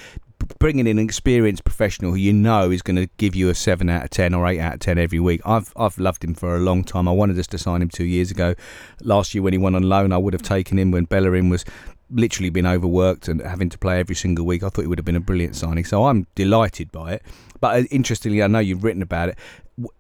bringing 0.59 0.87
in 0.87 0.99
an 0.99 1.05
experienced 1.05 1.65
professional 1.65 2.13
who 2.13 2.19
you 2.19 2.33
know 2.33 2.71
is 2.71 2.83
going 2.83 2.97
to 2.97 3.09
give 3.17 3.35
you 3.35 3.49
a 3.49 3.55
seven 3.55 3.89
out 3.89 4.05
of 4.05 4.11
ten 4.11 4.35
or 4.35 4.47
eight 4.47 4.61
out 4.61 4.75
of 4.75 4.81
ten 4.81 4.99
every 4.99 5.19
week. 5.19 5.41
I've 5.47 5.73
I've 5.77 5.97
loved 5.99 6.25
him 6.25 6.35
for 6.35 6.55
a 6.55 6.59
long 6.59 6.85
time. 6.85 7.09
I 7.09 7.13
wanted 7.13 7.39
us 7.39 7.47
to 7.49 7.59
sign 7.59 7.81
him 7.81 7.89
two 7.89 8.05
years 8.05 8.31
ago. 8.31 8.55
Last 9.03 9.35
year 9.35 9.43
when 9.43 9.55
he 9.55 9.59
went 9.59 9.77
on 9.77 9.83
loan, 9.83 10.13
I 10.13 10.19
would 10.19 10.35
have 10.35 10.43
taken 10.43 10.79
him 10.79 10.91
when 10.91 11.05
Bellerin 11.05 11.49
was 11.49 11.65
literally 12.11 12.51
been 12.51 12.67
overworked 12.67 13.29
and 13.29 13.41
having 13.41 13.69
to 13.69 13.79
play 13.79 14.01
every 14.01 14.15
single 14.15 14.47
week. 14.47 14.63
I 14.63 14.69
thought 14.69 14.85
it 14.85 14.89
would 14.89 14.99
have 14.99 15.05
been 15.05 15.17
a 15.17 15.21
brilliant 15.21 15.57
signing. 15.57 15.85
So 15.85 16.07
I'm 16.07 16.27
delighted 16.35 16.91
by 16.93 17.15
it. 17.15 17.23
But 17.61 17.77
uh, 17.77 17.85
interestingly, 17.91 18.43
I 18.43 18.47
know 18.47 18.61
you've 18.61 18.85
written 18.85 19.03
about 19.03 19.31
it. 19.31 19.39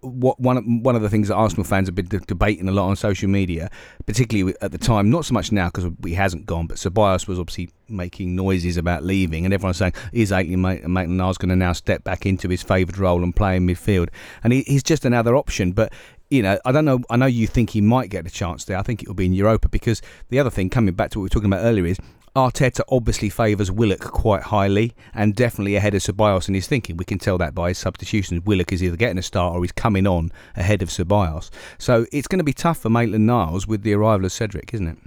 What 0.01 0.41
one 0.41 0.83
one 0.83 0.97
of 0.97 1.03
the 1.03 1.09
things 1.09 1.29
that 1.29 1.37
Arsenal 1.37 1.63
fans 1.63 1.87
have 1.87 1.95
been 1.95 2.09
debating 2.09 2.69
a 2.69 2.73
lot 2.73 2.89
on 2.89 2.97
social 2.97 3.29
media, 3.29 3.71
particularly 4.07 4.53
at 4.61 4.73
the 4.73 4.79
time, 4.79 5.09
not 5.09 5.25
so 5.25 5.35
much 5.35 5.53
now 5.53 5.69
because 5.69 5.93
he 6.05 6.15
hasn't 6.15 6.47
gone, 6.47 6.67
but 6.67 6.79
Ceballos 6.79 7.29
was 7.29 7.39
obviously 7.39 7.71
making 7.89 8.35
noises 8.35 8.77
about 8.77 9.05
leaving, 9.05 9.45
and 9.45 9.55
everyone's 9.55 9.77
saying 9.77 9.93
is 10.13 10.33
Ainsley 10.33 10.57
Maitland-Niles 10.57 11.39
going 11.39 11.51
to 11.51 11.57
now 11.57 11.73
step 11.73 12.03
back 12.03 12.27
into 12.27 12.49
his 12.49 12.61
favoured 12.61 12.99
role 12.99 13.23
and 13.23 13.37
play 13.37 13.55
in 13.55 13.69
midfield, 13.69 14.09
and 14.43 14.53
he, 14.53 14.63
he's 14.63 14.83
just 14.83 15.05
another 15.05 15.37
option. 15.37 15.71
But 15.71 15.93
you 16.31 16.43
know, 16.43 16.59
I 16.65 16.73
don't 16.73 16.85
know. 16.85 17.01
I 17.09 17.17
know 17.17 17.27
you 17.27 17.47
think 17.47 17.71
he 17.71 17.81
might 17.81 18.11
get 18.11 18.27
a 18.27 18.31
chance 18.31 18.65
there. 18.65 18.77
I 18.77 18.83
think 18.83 19.03
it 19.03 19.09
will 19.09 19.15
be 19.15 19.27
in 19.27 19.33
Europa 19.33 19.69
because 19.69 20.03
the 20.29 20.39
other 20.39 20.51
thing, 20.51 20.71
coming 20.71 20.95
back 20.95 21.11
to 21.11 21.19
what 21.19 21.23
we 21.23 21.27
were 21.27 21.31
talking 21.31 21.47
about 21.47 21.65
earlier, 21.65 21.87
is 21.87 21.99
Arteta 22.37 22.83
obviously 22.91 23.31
favours 23.31 23.71
Willock 23.71 24.01
quite 24.01 24.43
highly 24.43 24.95
and 25.15 25.35
definitely 25.35 25.77
ahead 25.77 25.95
of 25.95 26.03
Ceballos 26.03 26.49
in 26.49 26.55
his 26.55 26.67
thinking. 26.67 26.97
We 26.97 27.05
can 27.05 27.19
tell 27.19 27.39
that 27.39 27.55
by 27.55 27.69
his 27.69 27.79
substitutions. 27.79 28.45
Willock 28.45 28.73
is 28.73 28.83
either 28.83 28.97
getting 28.97 29.19
a 29.19 29.23
start 29.23 29.55
or 29.55 29.63
he's 29.63 29.73
coming 29.73 30.07
on 30.07 30.31
ahead 30.55 30.83
of 30.83 30.91
Ceballos. 30.91 31.51
So 31.79 32.07
it's 32.13 32.29
going 32.29 32.39
to 32.39 32.45
be 32.45 32.53
tough 32.53 32.79
for 32.79 32.91
Maitland 32.91 33.27
Niles 33.27 33.67
with 33.67 33.83
the 33.83 33.95
arrival 33.95 34.27
of 34.27 34.33
Cedric, 34.33 34.73
isn't 34.75 34.89
it? 34.89 34.99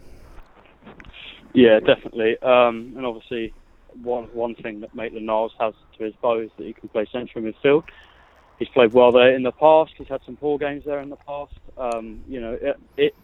Yeah, 1.54 1.80
definitely. 1.80 2.38
Um, 2.42 2.94
and 2.98 3.06
obviously, 3.06 3.54
one 4.02 4.26
one 4.34 4.56
thing 4.56 4.80
that 4.82 4.96
Maitland 4.96 5.26
Niles 5.26 5.52
has 5.60 5.74
to 5.98 6.06
his 6.06 6.14
bow 6.22 6.40
is 6.40 6.50
that 6.58 6.66
he 6.66 6.74
can 6.74 6.90
play 6.90 7.06
central 7.12 7.44
midfield 7.44 7.84
he's 8.62 8.70
played 8.70 8.94
well 8.94 9.12
there 9.12 9.36
in 9.36 9.42
the 9.42 9.52
past. 9.52 9.92
He's 9.98 10.08
had 10.08 10.22
some 10.24 10.36
poor 10.36 10.60
games 10.60 10.84
there 10.86 11.00
in 11.00 11.10
the 11.10 11.16
past. 11.16 11.54
Um, 11.80 12.24
you 12.28 12.40
know, 12.40 12.58
it, 12.62 12.80
it. 12.96 13.16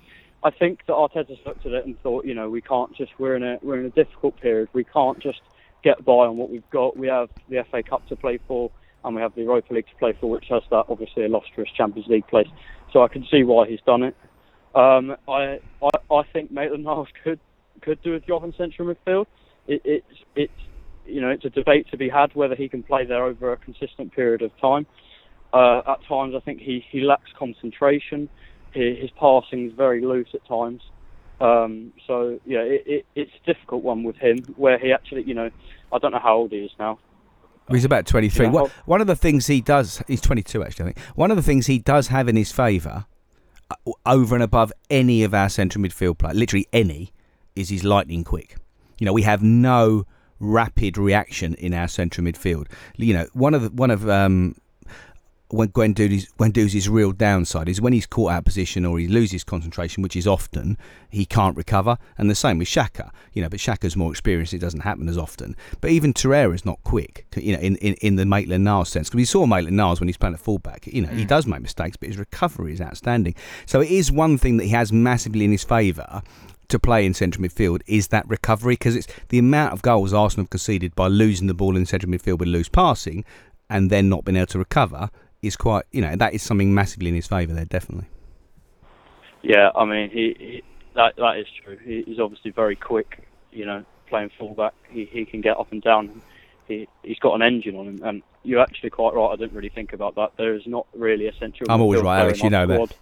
I 0.43 0.50
think 0.50 0.80
that 0.88 0.93
Arteta's 0.93 1.38
looked 1.45 1.63
at 1.67 1.73
it 1.73 1.86
and 1.86 2.00
thought, 2.02 2.26
you 2.26 2.34
know, 2.34 2.50
we 2.50 2.60
can't 2.60 2.95
just 2.95 3.12
we're 3.19 3.36
in 3.36 3.43
a 3.43 3.60
we're 3.62 3.80
in 3.80 3.86
a 3.86 3.91
difficult 3.91 4.39
period. 4.41 4.67
We 4.73 4.84
can't 4.84 5.19
just 5.19 5.41
get 5.84 6.04
by 6.04 6.26
on 6.26 6.38
what 6.38 6.50
we've 6.50 6.69
got. 6.71 6.97
We 6.97 7.08
have 7.08 7.30
the 7.50 7.63
FA 7.69 7.84
Cup 7.84 8.08
to 8.08 8.15
play 8.15 8.39
for, 8.47 8.71
and 9.06 9.15
we 9.15 9.21
have 9.21 9.36
the 9.36 9.41
Europa 9.41 9.76
League 9.76 9.86
to 9.88 9.95
play 10.00 10.17
for, 10.19 10.28
which 10.28 10.45
has 10.50 10.63
that 10.71 10.86
obviously 10.89 11.23
illustrious 11.23 11.69
Champions 11.78 12.08
League 12.10 12.28
place. 12.28 12.47
So 12.91 13.04
I 13.04 13.08
can 13.08 13.23
see 13.30 13.43
why 13.43 13.67
he's 13.67 13.82
done 13.86 14.02
it. 14.02 14.15
Um, 14.73 15.15
I, 15.28 15.60
I 15.84 16.15
I 16.15 16.23
think 16.34 16.52
Maitland 16.52 16.84
Niles 16.84 17.10
could 17.23 17.39
could 17.82 18.02
do 18.02 18.13
with 18.13 18.23
Johan 18.28 18.56
central 18.58 18.88
midfield. 18.91 19.28
It, 19.67 19.84
it's 19.86 20.23
it's 20.36 20.54
you 21.06 21.21
know 21.21 21.30
it's 21.30 21.45
a 21.45 21.52
debate 21.52 21.86
to 21.91 21.97
be 21.97 22.10
had 22.10 22.34
whether 22.34 22.56
he 22.56 22.69
can 22.69 22.82
play 22.82 23.06
there 23.06 23.23
over 23.23 23.54
a 23.54 23.58
consistent 23.58 24.13
period 24.13 24.41
of 24.41 24.50
time. 24.60 24.88
Uh, 25.54 25.82
at 25.88 26.04
times, 26.08 26.36
I 26.36 26.40
think 26.40 26.60
he, 26.60 26.86
he 26.90 27.02
lacks 27.02 27.32
concentration. 27.38 28.30
His, 28.72 28.98
his 28.98 29.12
passing 29.12 29.68
is 29.68 29.74
very 29.74 30.02
loose 30.02 30.30
at 30.34 30.46
times. 30.46 30.82
Um, 31.40 31.94
so 32.06 32.40
yeah, 32.46 32.62
it, 32.62 32.84
it, 32.86 33.06
it's 33.16 33.32
a 33.44 33.54
difficult 33.54 33.84
one 33.84 34.04
with 34.04 34.18
him, 34.18 34.40
where 34.56 34.78
he 34.78 34.92
actually, 34.92 35.24
you 35.24 35.34
know, 35.34 35.50
I 35.92 35.98
don't 36.00 36.12
know 36.12 36.20
how 36.20 36.36
old 36.36 36.52
he 36.52 36.60
is 36.60 36.72
now. 36.80 37.00
He's 37.70 37.86
about 37.86 38.06
23. 38.06 38.46
You 38.46 38.52
know, 38.52 38.72
one 38.86 39.02
of 39.02 39.08
the 39.08 39.16
things 39.16 39.48
he 39.48 39.60
does, 39.62 40.02
he's 40.08 40.22
22 40.22 40.64
actually, 40.64 40.84
I 40.84 40.94
think. 40.94 41.00
One 41.16 41.32
of 41.32 41.38
the 41.38 41.44
things 41.44 41.68
he 41.68 41.80
does 41.80 42.08
have 42.08 42.30
in 42.30 42.36
his 42.36 42.52
favour, 42.52 43.06
uh, 43.70 43.92
over 44.06 44.36
and 44.36 44.44
above 44.44 44.72
any 44.90 45.24
of 45.24 45.34
our 45.34 45.50
central 45.50 45.84
midfield 45.84 46.18
players, 46.18 46.38
literally 46.38 46.68
any, 46.72 47.12
is 47.56 47.70
he's 47.70 47.84
lightning 47.84 48.24
quick. 48.24 48.56
You 49.00 49.06
know, 49.06 49.14
we 49.14 49.24
have 49.24 49.44
no 49.44 50.06
rapid 50.40 50.98
reaction 50.98 51.56
in 51.56 51.74
our 51.74 51.88
central 51.88 52.26
midfield. 52.26 52.68
You 52.96 53.14
know, 53.14 53.28
one 53.34 53.54
of 53.54 53.64
the, 53.64 53.70
one 53.70 53.92
of 53.92 54.10
um, 54.10 54.56
when 55.50 55.70
Guendouzi's 55.70 56.90
real 56.90 57.14
downside 57.14 57.70
is 57.70 57.80
when 57.80 57.94
he's 57.94 58.06
caught 58.06 58.32
out 58.32 58.38
of 58.40 58.46
position 58.46 58.86
or 58.86 59.00
he 59.00 59.08
loses 59.08 59.44
concentration, 59.46 60.04
which 60.04 60.16
is 60.16 60.28
often, 60.28 60.78
he 61.10 61.26
can't 61.26 61.56
recover. 61.56 61.98
And 62.18 62.30
the 62.30 62.36
same 62.36 62.58
with 62.58 62.68
Xhaka, 62.68 63.12
you 63.32 63.42
know, 63.42 63.48
but 63.48 63.60
Xhaka's 63.60 63.96
more 63.96 64.12
experienced, 64.12 64.54
it 64.54 64.60
doesn't 64.60 64.82
happen 64.82 65.08
as 65.08 65.18
often. 65.18 65.56
But 65.80 65.92
even 65.92 66.14
Torreira's 66.14 66.66
not 66.66 66.84
quick, 66.84 67.26
you 67.38 67.54
know, 67.54 67.62
in, 67.62 67.78
in, 67.78 67.94
in 67.96 68.16
the 68.18 68.26
Maitland 68.26 68.66
Niles 68.66 68.90
sense. 68.90 69.08
Because 69.08 69.18
we 69.18 69.26
saw 69.26 69.46
Maitland 69.46 69.78
Niles 69.78 70.02
when 70.02 70.10
he's 70.10 70.18
playing 70.18 70.34
at 70.34 70.42
fullback, 70.42 70.86
you 70.88 71.02
know, 71.02 71.10
mm. 71.10 71.18
he 71.18 71.24
does 71.24 71.48
make 71.48 71.62
mistakes, 71.62 71.96
but 71.96 72.10
his 72.10 72.18
recovery 72.18 72.74
is 72.74 72.82
outstanding. 72.82 73.34
So 73.66 73.80
it 73.80 73.90
is 73.90 74.12
one 74.12 74.38
thing 74.38 74.58
that 74.58 74.66
he 74.66 74.72
has 74.72 74.92
massively 74.92 75.46
in 75.46 75.52
his 75.52 75.64
favour 75.64 76.22
to 76.68 76.80
play 76.80 77.06
in 77.06 77.14
central 77.14 77.48
midfield 77.48 77.82
is 77.88 78.10
that 78.10 78.28
recovery 78.28 78.74
because 78.74 78.98
it's 78.98 79.08
the 79.30 79.40
amount 79.40 79.72
of 79.72 79.82
goals 79.82 80.14
Arsenal 80.14 80.44
have 80.44 80.50
conceded 80.50 80.94
by 80.96 81.08
losing 81.08 81.48
the 81.48 81.54
ball 81.54 81.78
in 81.78 81.86
central 81.86 82.12
midfield 82.12 82.40
with 82.40 82.50
loose 82.50 82.68
passing 82.68 83.24
and 83.70 83.90
then 83.90 84.10
not 84.10 84.26
being 84.26 84.36
able 84.36 84.48
to 84.48 84.60
recover 84.60 85.10
is 85.41 85.56
quite, 85.56 85.86
you 85.91 86.02
know, 86.02 86.15
that 86.15 86.34
is 86.34 86.41
something 86.41 86.73
massively 86.73 87.10
in 87.10 87.15
his 87.15 87.28
favour 87.28 87.54
there, 87.54 87.65
definitely. 87.65 88.08
Yeah, 89.41 89.71
I 89.76 89.86
mean, 89.86 90.10
he, 90.10 90.36
he 90.39 90.63
that 90.95 91.15
that 91.17 91.38
is 91.38 91.47
true. 91.63 91.78
He, 91.84 92.04
he's 92.04 92.19
obviously 92.19 92.52
very 92.52 92.76
quick. 92.76 93.28
You 93.52 93.65
know, 93.65 93.86
playing 94.08 94.32
fullback, 94.38 94.73
he 94.89 95.06
he 95.06 95.26
can 95.26 95.41
get 95.41 95.58
up 95.58 95.71
and 95.71 95.82
down. 95.82 96.21
He 96.67 96.88
he's 97.04 97.19
got 97.19 97.36
an 97.36 97.41
engine 97.41 97.76
on 97.76 97.88
him, 97.88 98.04
and 98.04 98.23
you're 98.43 98.62
actually 98.62 98.89
quite 98.89 99.13
right. 99.13 99.32
I 99.32 99.36
didn't 99.36 99.54
really 99.54 99.69
think 99.69 99.93
about 99.93 100.15
that. 100.15 100.32
There 100.38 100.56
is 100.56 100.65
not 100.65 100.88
really 100.93 101.28
a 101.28 101.34
central. 101.36 101.71
I'm 101.71 101.82
always 101.82 102.02
right, 102.02 102.21
Alex. 102.21 102.41
You 102.41 102.50
know 102.50 102.65
squad. 102.65 102.89
that. 102.89 102.97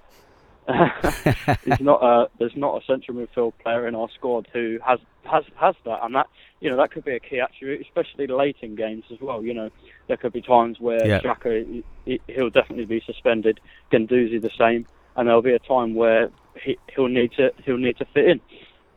There's 0.67 1.79
not 1.79 2.03
a 2.03 2.27
there's 2.39 2.55
not 2.55 2.81
a 2.81 2.85
central 2.85 3.17
midfield 3.17 3.53
player 3.61 3.87
in 3.87 3.93
our 3.93 4.07
squad 4.15 4.47
who 4.51 4.79
has 4.85 4.99
has 5.23 5.43
has 5.59 5.75
that, 5.85 5.99
and 6.03 6.15
that 6.15 6.27
you 6.59 6.69
know 6.69 6.77
that 6.77 6.91
could 6.91 7.05
be 7.05 7.13
a 7.13 7.19
key 7.19 7.39
attribute, 7.39 7.81
especially 7.81 8.27
late 8.27 8.57
in 8.61 8.75
games 8.75 9.03
as 9.11 9.19
well. 9.21 9.43
You 9.43 9.53
know, 9.53 9.69
there 10.07 10.17
could 10.17 10.33
be 10.33 10.41
times 10.41 10.79
where 10.79 11.05
Yeah. 11.05 11.19
Xhaka 11.21 11.83
he, 12.05 12.19
he'll 12.27 12.49
definitely 12.49 12.85
be 12.85 13.01
suspended, 13.05 13.59
Guendouzi 13.91 14.41
the 14.41 14.49
same, 14.57 14.87
and 15.15 15.27
there'll 15.27 15.41
be 15.43 15.53
a 15.53 15.59
time 15.59 15.93
where 15.93 16.31
he, 16.59 16.77
he'll 16.95 17.07
need 17.07 17.33
to 17.33 17.51
he'll 17.63 17.77
need 17.77 17.97
to 17.97 18.05
fit 18.05 18.25
in. 18.25 18.41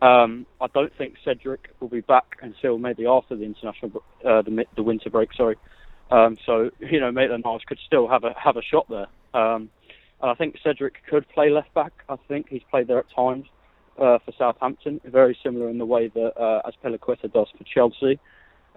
Um, 0.01 0.47
I 0.61 0.69
don't 0.69 0.93
think 0.97 1.17
Cedric 1.25 1.71
will 1.81 1.89
be 1.89 2.01
back 2.01 2.39
until 2.41 2.79
maybe 2.79 3.05
after 3.07 3.37
the 3.37 3.45
international 3.45 4.03
uh, 4.25 4.43
the 4.43 4.65
the 4.75 4.83
winter 4.83 5.11
break. 5.11 5.35
Sorry. 5.35 5.57
Um, 6.11 6.39
so 6.47 6.71
you 6.81 7.01
know, 7.01 7.13
Maitland-Niles 7.13 7.63
could 7.67 7.79
still 7.85 8.09
have 8.09 8.25
a 8.25 8.35
have 8.39 8.57
a 8.57 8.63
shot 8.63 8.87
there. 8.89 9.09
Um, 9.35 9.69
and 10.21 10.31
I 10.31 10.35
think 10.35 10.57
Cedric 10.63 10.95
could 11.09 11.29
play 11.29 11.51
left 11.51 11.73
back. 11.75 11.93
I 12.09 12.17
think 12.29 12.49
he's 12.49 12.63
played 12.71 12.89
there 12.89 12.99
at 12.99 13.07
times 13.15 13.47
uh, 13.99 14.19
for 14.25 14.33
Southampton, 14.37 15.01
very 15.05 15.37
similar 15.43 15.69
in 15.69 15.79
the 15.79 15.87
way 15.87 16.09
that 16.09 16.41
uh, 16.41 16.63
Azpilicueta 16.69 17.33
does 17.33 17.49
for 17.57 17.65
Chelsea. 17.65 18.19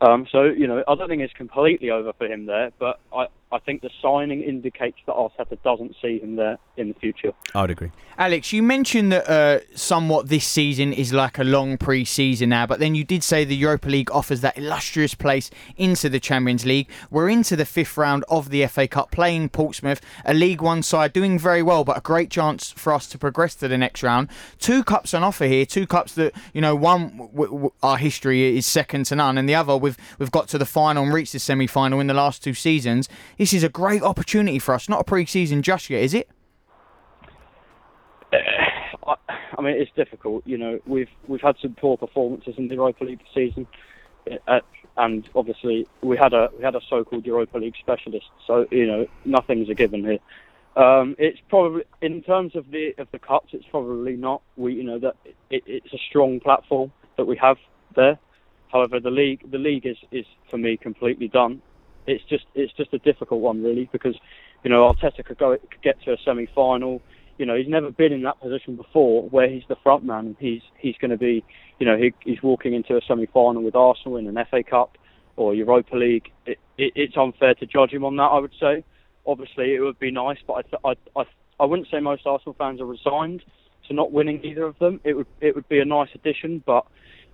Um, 0.01 0.25
so 0.31 0.45
you 0.45 0.65
know, 0.67 0.83
I 0.87 0.95
don't 0.95 1.09
think 1.09 1.21
it's 1.21 1.33
completely 1.33 1.91
over 1.91 2.11
for 2.13 2.25
him 2.25 2.47
there, 2.47 2.71
but 2.79 2.99
I, 3.15 3.27
I 3.51 3.59
think 3.59 3.81
the 3.81 3.91
signing 4.01 4.41
indicates 4.41 4.97
that 5.05 5.13
Arteta 5.13 5.61
doesn't 5.63 5.95
see 6.01 6.19
him 6.19 6.35
there 6.35 6.57
in 6.81 6.89
the 6.89 6.93
future. 6.95 7.31
I 7.55 7.61
would 7.61 7.71
agree. 7.71 7.91
Alex, 8.17 8.53
you 8.53 8.61
mentioned 8.61 9.11
that 9.11 9.27
uh, 9.27 9.59
somewhat 9.73 10.27
this 10.27 10.45
season 10.45 10.93
is 10.93 11.11
like 11.11 11.39
a 11.39 11.43
long 11.43 11.77
pre-season 11.77 12.49
now, 12.49 12.67
but 12.67 12.79
then 12.79 12.93
you 12.93 13.03
did 13.03 13.23
say 13.23 13.45
the 13.45 13.55
Europa 13.55 13.89
League 13.89 14.11
offers 14.11 14.41
that 14.41 14.57
illustrious 14.57 15.15
place 15.15 15.49
into 15.77 16.09
the 16.09 16.19
Champions 16.19 16.65
League. 16.65 16.87
We're 17.09 17.29
into 17.29 17.55
the 17.55 17.65
fifth 17.65 17.97
round 17.97 18.23
of 18.29 18.49
the 18.49 18.67
FA 18.67 18.87
Cup, 18.87 19.11
playing 19.11 19.49
Portsmouth, 19.49 20.01
a 20.25 20.33
League 20.33 20.61
One 20.61 20.83
side 20.83 21.13
doing 21.13 21.39
very 21.39 21.63
well, 21.63 21.83
but 21.83 21.97
a 21.97 22.01
great 22.01 22.29
chance 22.29 22.71
for 22.71 22.93
us 22.93 23.07
to 23.07 23.17
progress 23.17 23.55
to 23.55 23.67
the 23.67 23.77
next 23.77 24.03
round. 24.03 24.27
Two 24.59 24.83
cups 24.83 25.13
on 25.13 25.23
offer 25.23 25.45
here, 25.45 25.65
two 25.65 25.87
cups 25.87 26.13
that 26.13 26.33
you 26.53 26.61
know, 26.61 26.75
one 26.75 27.17
w- 27.17 27.51
w- 27.51 27.71
our 27.81 27.97
history 27.97 28.55
is 28.57 28.65
second 28.65 29.05
to 29.05 29.15
none, 29.15 29.37
and 29.37 29.47
the 29.47 29.55
other 29.55 29.75
we've 29.77 29.97
we've 30.19 30.31
got 30.31 30.47
to 30.49 30.57
the 30.57 30.65
final 30.65 31.03
and 31.03 31.13
reached 31.13 31.33
the 31.33 31.39
semi-final 31.39 31.99
in 31.99 32.07
the 32.07 32.13
last 32.13 32.43
two 32.43 32.53
seasons. 32.53 33.09
This 33.37 33.53
is 33.53 33.63
a 33.63 33.69
great 33.69 34.03
opportunity 34.03 34.59
for 34.59 34.75
us. 34.75 34.87
Not 34.87 35.01
a 35.01 35.03
pre-season 35.05 35.63
just 35.63 35.89
yet, 35.89 36.03
is 36.03 36.13
it? 36.13 36.29
I, 39.07 39.15
I 39.57 39.61
mean, 39.61 39.75
it's 39.75 39.91
difficult. 39.95 40.45
You 40.45 40.57
know, 40.57 40.79
we've 40.85 41.09
we've 41.27 41.41
had 41.41 41.55
some 41.61 41.73
poor 41.73 41.97
performances 41.97 42.55
in 42.57 42.67
the 42.67 42.75
Europa 42.75 43.03
League 43.03 43.23
season, 43.33 43.67
uh, 44.47 44.59
and 44.97 45.27
obviously 45.35 45.87
we 46.01 46.17
had 46.17 46.33
a 46.33 46.49
we 46.57 46.63
had 46.63 46.75
a 46.75 46.81
so-called 46.89 47.25
Europa 47.25 47.57
League 47.57 47.75
specialist. 47.79 48.27
So 48.45 48.67
you 48.71 48.87
know, 48.87 49.07
nothing's 49.25 49.69
a 49.69 49.73
given 49.73 50.03
here. 50.03 50.19
Um, 50.75 51.15
it's 51.19 51.39
probably 51.49 51.83
in 52.01 52.21
terms 52.23 52.55
of 52.55 52.69
the 52.71 52.93
of 52.97 53.07
the 53.11 53.19
cups, 53.19 53.49
it's 53.53 53.65
probably 53.69 54.15
not. 54.15 54.41
We 54.55 54.73
you 54.75 54.83
know 54.83 54.99
that 54.99 55.15
it, 55.49 55.63
it's 55.65 55.93
a 55.93 55.99
strong 56.09 56.39
platform 56.39 56.91
that 57.17 57.25
we 57.25 57.37
have 57.37 57.57
there. 57.95 58.17
However, 58.71 58.99
the 58.99 59.11
league 59.11 59.49
the 59.51 59.57
league 59.57 59.85
is 59.85 59.97
is 60.11 60.25
for 60.49 60.57
me 60.57 60.77
completely 60.77 61.27
done. 61.27 61.61
It's 62.07 62.23
just 62.23 62.45
it's 62.55 62.73
just 62.73 62.93
a 62.93 62.99
difficult 62.99 63.41
one 63.41 63.61
really 63.61 63.89
because 63.91 64.15
you 64.63 64.69
know 64.69 64.91
Arteta 64.91 65.25
could 65.25 65.37
go 65.37 65.57
could 65.57 65.81
get 65.81 66.01
to 66.03 66.13
a 66.13 66.17
semi 66.23 66.45
final 66.45 67.01
you 67.41 67.47
know, 67.47 67.55
he's 67.55 67.67
never 67.67 67.89
been 67.89 68.13
in 68.13 68.21
that 68.21 68.39
position 68.39 68.75
before 68.75 69.27
where 69.29 69.49
he's 69.49 69.63
the 69.67 69.75
front 69.81 70.03
man 70.03 70.37
he's 70.39 70.61
he's 70.77 70.95
going 71.01 71.09
to 71.09 71.17
be, 71.17 71.43
you 71.79 71.87
know, 71.87 71.97
he, 71.97 72.13
he's 72.23 72.43
walking 72.43 72.75
into 72.75 72.95
a 72.95 73.01
semi-final 73.07 73.63
with 73.63 73.75
Arsenal 73.75 74.17
in 74.17 74.27
an 74.27 74.37
FA 74.51 74.61
Cup 74.61 74.95
or 75.37 75.55
Europa 75.55 75.95
League. 75.95 76.31
It, 76.45 76.59
it, 76.77 76.93
it's 76.95 77.17
unfair 77.17 77.55
to 77.55 77.65
judge 77.65 77.89
him 77.89 78.05
on 78.05 78.15
that, 78.17 78.25
I 78.25 78.37
would 78.37 78.53
say. 78.59 78.83
Obviously, 79.25 79.73
it 79.73 79.79
would 79.79 79.97
be 79.97 80.11
nice, 80.11 80.37
but 80.45 80.67
I, 80.83 80.89
I, 80.89 80.93
I, 81.19 81.23
I 81.59 81.65
wouldn't 81.65 81.87
say 81.89 81.99
most 81.99 82.27
Arsenal 82.27 82.55
fans 82.59 82.79
are 82.79 82.85
resigned 82.85 83.43
to 83.87 83.95
not 83.95 84.11
winning 84.11 84.45
either 84.45 84.65
of 84.65 84.77
them. 84.77 85.01
It 85.03 85.13
would 85.17 85.27
it 85.41 85.55
would 85.55 85.67
be 85.67 85.79
a 85.79 85.85
nice 85.85 86.09
addition, 86.13 86.61
but 86.63 86.85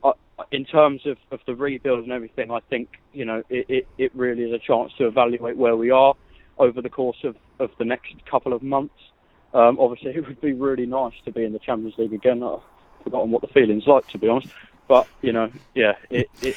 I, 0.05 0.13
in 0.53 0.63
terms 0.63 1.01
of, 1.05 1.17
of 1.31 1.41
the 1.45 1.53
rebuild 1.53 2.03
and 2.03 2.13
everything, 2.13 2.49
I 2.49 2.59
think 2.69 2.91
you 3.11 3.25
know 3.25 3.43
it, 3.49 3.65
it, 3.67 3.87
it 3.97 4.15
really 4.15 4.43
is 4.43 4.53
a 4.53 4.59
chance 4.65 4.93
to 4.99 5.07
evaluate 5.07 5.57
where 5.57 5.75
we 5.75 5.91
are 5.91 6.13
over 6.59 6.81
the 6.81 6.89
course 6.89 7.17
of, 7.25 7.35
of 7.59 7.71
the 7.77 7.83
next 7.83 8.13
couple 8.31 8.53
of 8.53 8.63
months. 8.63 8.95
Um, 9.53 9.77
obviously, 9.79 10.11
it 10.15 10.27
would 10.27 10.41
be 10.41 10.53
really 10.53 10.85
nice 10.85 11.13
to 11.25 11.31
be 11.31 11.43
in 11.43 11.53
the 11.53 11.59
Champions 11.59 11.97
League 11.97 12.13
again. 12.13 12.43
I've 12.43 12.59
forgotten 13.03 13.31
what 13.31 13.41
the 13.41 13.47
feeling's 13.47 13.87
like, 13.87 14.07
to 14.09 14.17
be 14.17 14.27
honest. 14.27 14.49
But 14.87 15.07
you 15.21 15.31
know, 15.33 15.49
yeah, 15.75 15.93
it, 16.09 16.29
it, 16.41 16.47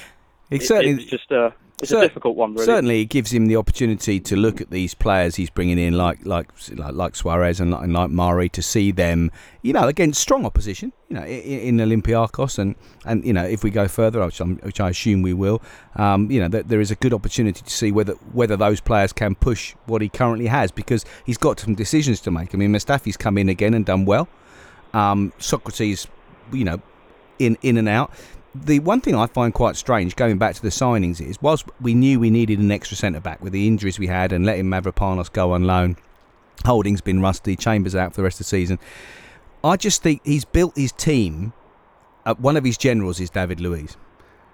It 0.50 0.62
it- 0.62 0.62
certainly 0.62 1.02
it's 1.02 1.10
just 1.10 1.30
a 1.30 1.52
it's 1.80 1.90
cer- 1.90 1.98
a 1.98 2.02
difficult 2.02 2.36
one, 2.36 2.54
really. 2.54 2.64
Certainly, 2.64 3.00
it 3.02 3.06
gives 3.06 3.32
him 3.32 3.46
the 3.46 3.56
opportunity 3.56 4.20
to 4.20 4.36
look 4.36 4.60
at 4.60 4.70
these 4.70 4.94
players 4.94 5.36
he's 5.36 5.50
bringing 5.50 5.78
in, 5.78 5.94
like 5.94 6.24
like 6.24 6.48
like, 6.74 6.94
like 6.94 7.12
Soares 7.14 7.60
and 7.60 7.70
like, 7.70 7.84
and 7.84 7.92
like 7.92 8.10
Mari, 8.10 8.48
to 8.50 8.62
see 8.62 8.90
them, 8.90 9.30
you 9.62 9.72
know, 9.72 9.86
against 9.88 10.20
strong 10.20 10.44
opposition, 10.44 10.92
you 11.08 11.16
know, 11.16 11.24
in, 11.24 11.78
in 11.80 11.88
Olympiacos, 11.88 12.58
and 12.58 12.74
and 13.04 13.24
you 13.24 13.32
know, 13.32 13.44
if 13.44 13.64
we 13.64 13.70
go 13.70 13.88
further, 13.88 14.24
which, 14.24 14.40
I'm, 14.40 14.56
which 14.58 14.80
I 14.80 14.90
assume 14.90 15.22
we 15.22 15.34
will, 15.34 15.62
um, 15.96 16.30
you 16.30 16.40
know, 16.40 16.48
that 16.48 16.68
there 16.68 16.80
is 16.80 16.90
a 16.90 16.96
good 16.96 17.12
opportunity 17.12 17.62
to 17.62 17.70
see 17.70 17.92
whether 17.92 18.14
whether 18.32 18.56
those 18.56 18.80
players 18.80 19.12
can 19.12 19.34
push 19.34 19.74
what 19.86 20.02
he 20.02 20.08
currently 20.08 20.46
has, 20.46 20.70
because 20.70 21.04
he's 21.24 21.38
got 21.38 21.60
some 21.60 21.74
decisions 21.74 22.20
to 22.20 22.30
make. 22.30 22.54
I 22.54 22.58
mean, 22.58 22.72
Mustafi's 22.72 23.16
come 23.16 23.38
in 23.38 23.48
again 23.48 23.74
and 23.74 23.84
done 23.84 24.04
well. 24.04 24.28
Um, 24.92 25.32
Sokratis, 25.38 26.06
you 26.52 26.64
know, 26.64 26.80
in 27.38 27.56
in 27.62 27.76
and 27.76 27.88
out 27.88 28.12
the 28.54 28.80
one 28.80 29.00
thing 29.00 29.14
I 29.14 29.26
find 29.26 29.54
quite 29.54 29.76
strange, 29.76 30.16
going 30.16 30.38
back 30.38 30.54
to 30.56 30.62
the 30.62 30.70
signings, 30.70 31.20
is 31.20 31.40
whilst 31.40 31.66
we 31.80 31.94
knew 31.94 32.18
we 32.18 32.30
needed 32.30 32.58
an 32.58 32.70
extra 32.70 32.96
centre 32.96 33.20
back 33.20 33.42
with 33.42 33.52
the 33.52 33.66
injuries 33.66 33.98
we 33.98 34.08
had 34.08 34.32
and 34.32 34.44
letting 34.44 34.64
Mavropanos 34.64 35.32
go 35.32 35.52
on 35.52 35.64
loan, 35.64 35.96
Holding's 36.64 37.00
been 37.00 37.20
rusty, 37.20 37.56
Chambers 37.56 37.94
out 37.94 38.12
for 38.12 38.20
the 38.20 38.24
rest 38.24 38.36
of 38.36 38.46
the 38.46 38.50
season. 38.50 38.78
I 39.62 39.76
just 39.76 40.02
think 40.02 40.22
he's 40.24 40.44
built 40.44 40.76
his 40.76 40.92
team. 40.92 41.52
Uh, 42.26 42.34
one 42.34 42.56
of 42.56 42.64
his 42.64 42.76
generals 42.76 43.20
is 43.20 43.30
David 43.30 43.60
Luiz, 43.60 43.96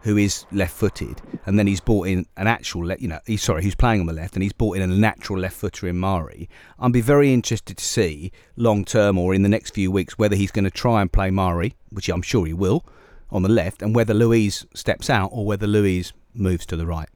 who 0.03 0.17
is 0.17 0.45
left-footed, 0.53 1.23
and 1.47 1.59
then 1.59 1.67
he's 1.67 1.81
brought 1.81 2.07
in 2.07 2.27
an 2.37 2.47
actual, 2.47 2.87
le- 2.87 2.97
you 2.99 3.09
know, 3.09 3.21
he's 3.27 3.43
sorry, 3.43 3.63
he's 3.63 3.75
playing 3.75 4.01
on 4.01 4.07
the 4.07 4.13
left, 4.13 4.35
and 4.35 4.43
he's 4.43 4.53
brought 4.53 4.77
in 4.77 4.83
a 4.83 4.87
natural 4.87 5.39
left-footer 5.39 5.89
in 5.89 5.97
Mari. 5.97 6.49
I'd 6.79 6.93
be 6.93 7.01
very 7.01 7.33
interested 7.33 7.77
to 7.79 7.85
see 7.85 8.31
long 8.57 8.85
term 8.85 9.17
or 9.17 9.33
in 9.33 9.43
the 9.43 9.49
next 9.49 9.75
few 9.75 9.91
weeks 9.91 10.19
whether 10.19 10.37
he's 10.37 10.53
going 10.53 10.65
to 10.65 10.71
try 10.71 11.01
and 11.01 11.11
play 11.11 11.31
Mari, 11.31 11.75
which 11.91 12.09
I'm 12.11 12.23
sure 12.23 12.45
he 12.45 12.53
will 12.53 12.85
on 13.31 13.43
the 13.43 13.49
left, 13.49 13.83
and 13.83 13.95
whether 13.95 14.15
Luiz 14.15 14.67
steps 14.75 15.11
out 15.11 15.31
or 15.33 15.45
whether 15.47 15.67
Luiz 15.67 16.13
moves 16.35 16.67
to 16.67 16.77
the 16.77 16.87
right. 16.87 17.09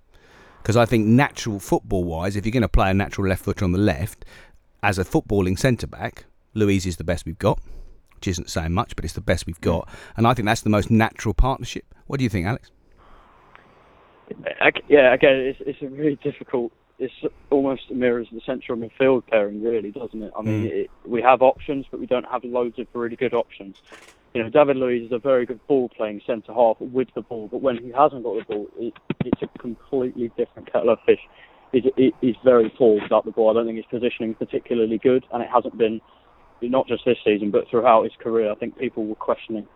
Because 0.63 0.77
I 0.77 0.85
think 0.85 1.07
natural 1.07 1.59
football 1.59 2.05
wise, 2.05 2.37
if 2.37 2.45
you're 2.45 2.53
going 2.53 2.63
to 2.63 2.69
play 2.69 2.91
a 2.91 2.95
natural 2.95 3.29
left 3.29 3.45
footer 3.45 3.65
on 3.65 3.73
the 3.73 3.79
left, 3.79 4.25
as 4.83 4.99
a 4.99 5.05
footballing 5.05 5.59
centre 5.59 5.87
back, 5.87 6.25
Luiz 6.55 6.85
is 6.87 6.97
the 6.97 7.05
best 7.05 7.25
we've 7.27 7.39
got, 7.39 7.61
which 8.17 8.29
isn't 8.29 8.51
saying 8.51 8.73
much, 8.73 8.95
but 8.97 9.05
it's 9.05 9.15
the 9.15 9.21
best 9.21 9.47
we've 9.47 9.61
got. 9.61 9.89
And 10.17 10.27
I 10.27 10.35
think 10.35 10.47
that's 10.47 10.61
the 10.63 10.71
most 10.71 10.91
natural 10.91 11.33
partnership. 11.35 11.85
What 12.07 12.19
do 12.19 12.25
you 12.25 12.29
think, 12.31 12.47
Alex? 12.47 12.71
Ag- 14.61 14.83
Yeah, 14.89 15.13
again, 15.13 15.37
it's 15.37 15.59
it's 15.67 15.83
a 15.83 15.89
really 15.89 16.17
difficult. 16.23 16.73
It's 16.99 17.15
almost 17.49 17.91
mirrors 17.91 18.29
the 18.31 18.41
central 18.45 18.77
midfield 18.79 19.27
pairing, 19.27 19.63
really, 19.63 19.91
doesn't 19.91 20.23
it? 20.23 20.33
I 20.39 20.43
mean, 20.43 20.65
Mm. 20.65 20.71
it, 20.71 20.91
we 21.07 21.23
have 21.23 21.41
options, 21.41 21.87
but 21.91 21.99
we 21.99 22.07
don't 22.07 22.27
have 22.31 22.45
loads 22.45 22.79
of 22.79 22.87
really 22.93 23.17
good 23.17 23.33
options. 23.33 23.81
You 24.35 24.45
know, 24.45 24.49
David 24.49 24.77
Luiz 24.77 25.07
is 25.07 25.13
a 25.13 25.19
very 25.19 25.45
good 25.45 25.65
ball 25.67 25.89
playing 25.89 26.21
centre 26.27 26.55
half 26.55 26.77
with 26.81 27.09
the 27.15 27.23
ball, 27.23 27.49
but 27.51 27.63
when 27.63 27.79
he 27.79 27.91
hasn't 27.91 28.23
got 28.23 28.37
the 28.37 28.45
ball, 28.55 28.69
it, 28.79 28.95
it's 29.25 29.43
a 29.43 29.59
completely 29.59 30.31
different 30.37 30.73
kettle 30.73 30.91
of 30.91 30.99
fish. 31.05 31.19
He's, 31.73 31.85
he's 32.21 32.37
very 32.45 32.71
poor 32.71 33.01
without 33.03 33.25
the 33.25 33.33
ball. 33.33 33.51
I 33.51 33.55
don't 33.55 33.67
think 33.67 33.77
his 33.77 33.87
positioning 33.91 34.33
is 34.33 34.37
particularly 34.39 34.99
good, 34.99 35.25
and 35.33 35.43
it 35.43 35.49
hasn't 35.53 35.77
been 35.77 36.01
not 36.63 36.87
just 36.87 37.05
this 37.05 37.17
season, 37.25 37.51
but 37.51 37.69
throughout 37.69 38.05
his 38.05 38.13
career. 38.21 38.53
I 38.53 38.55
think 38.55 38.79
people 38.79 39.07
were 39.07 39.15
questioning 39.15 39.67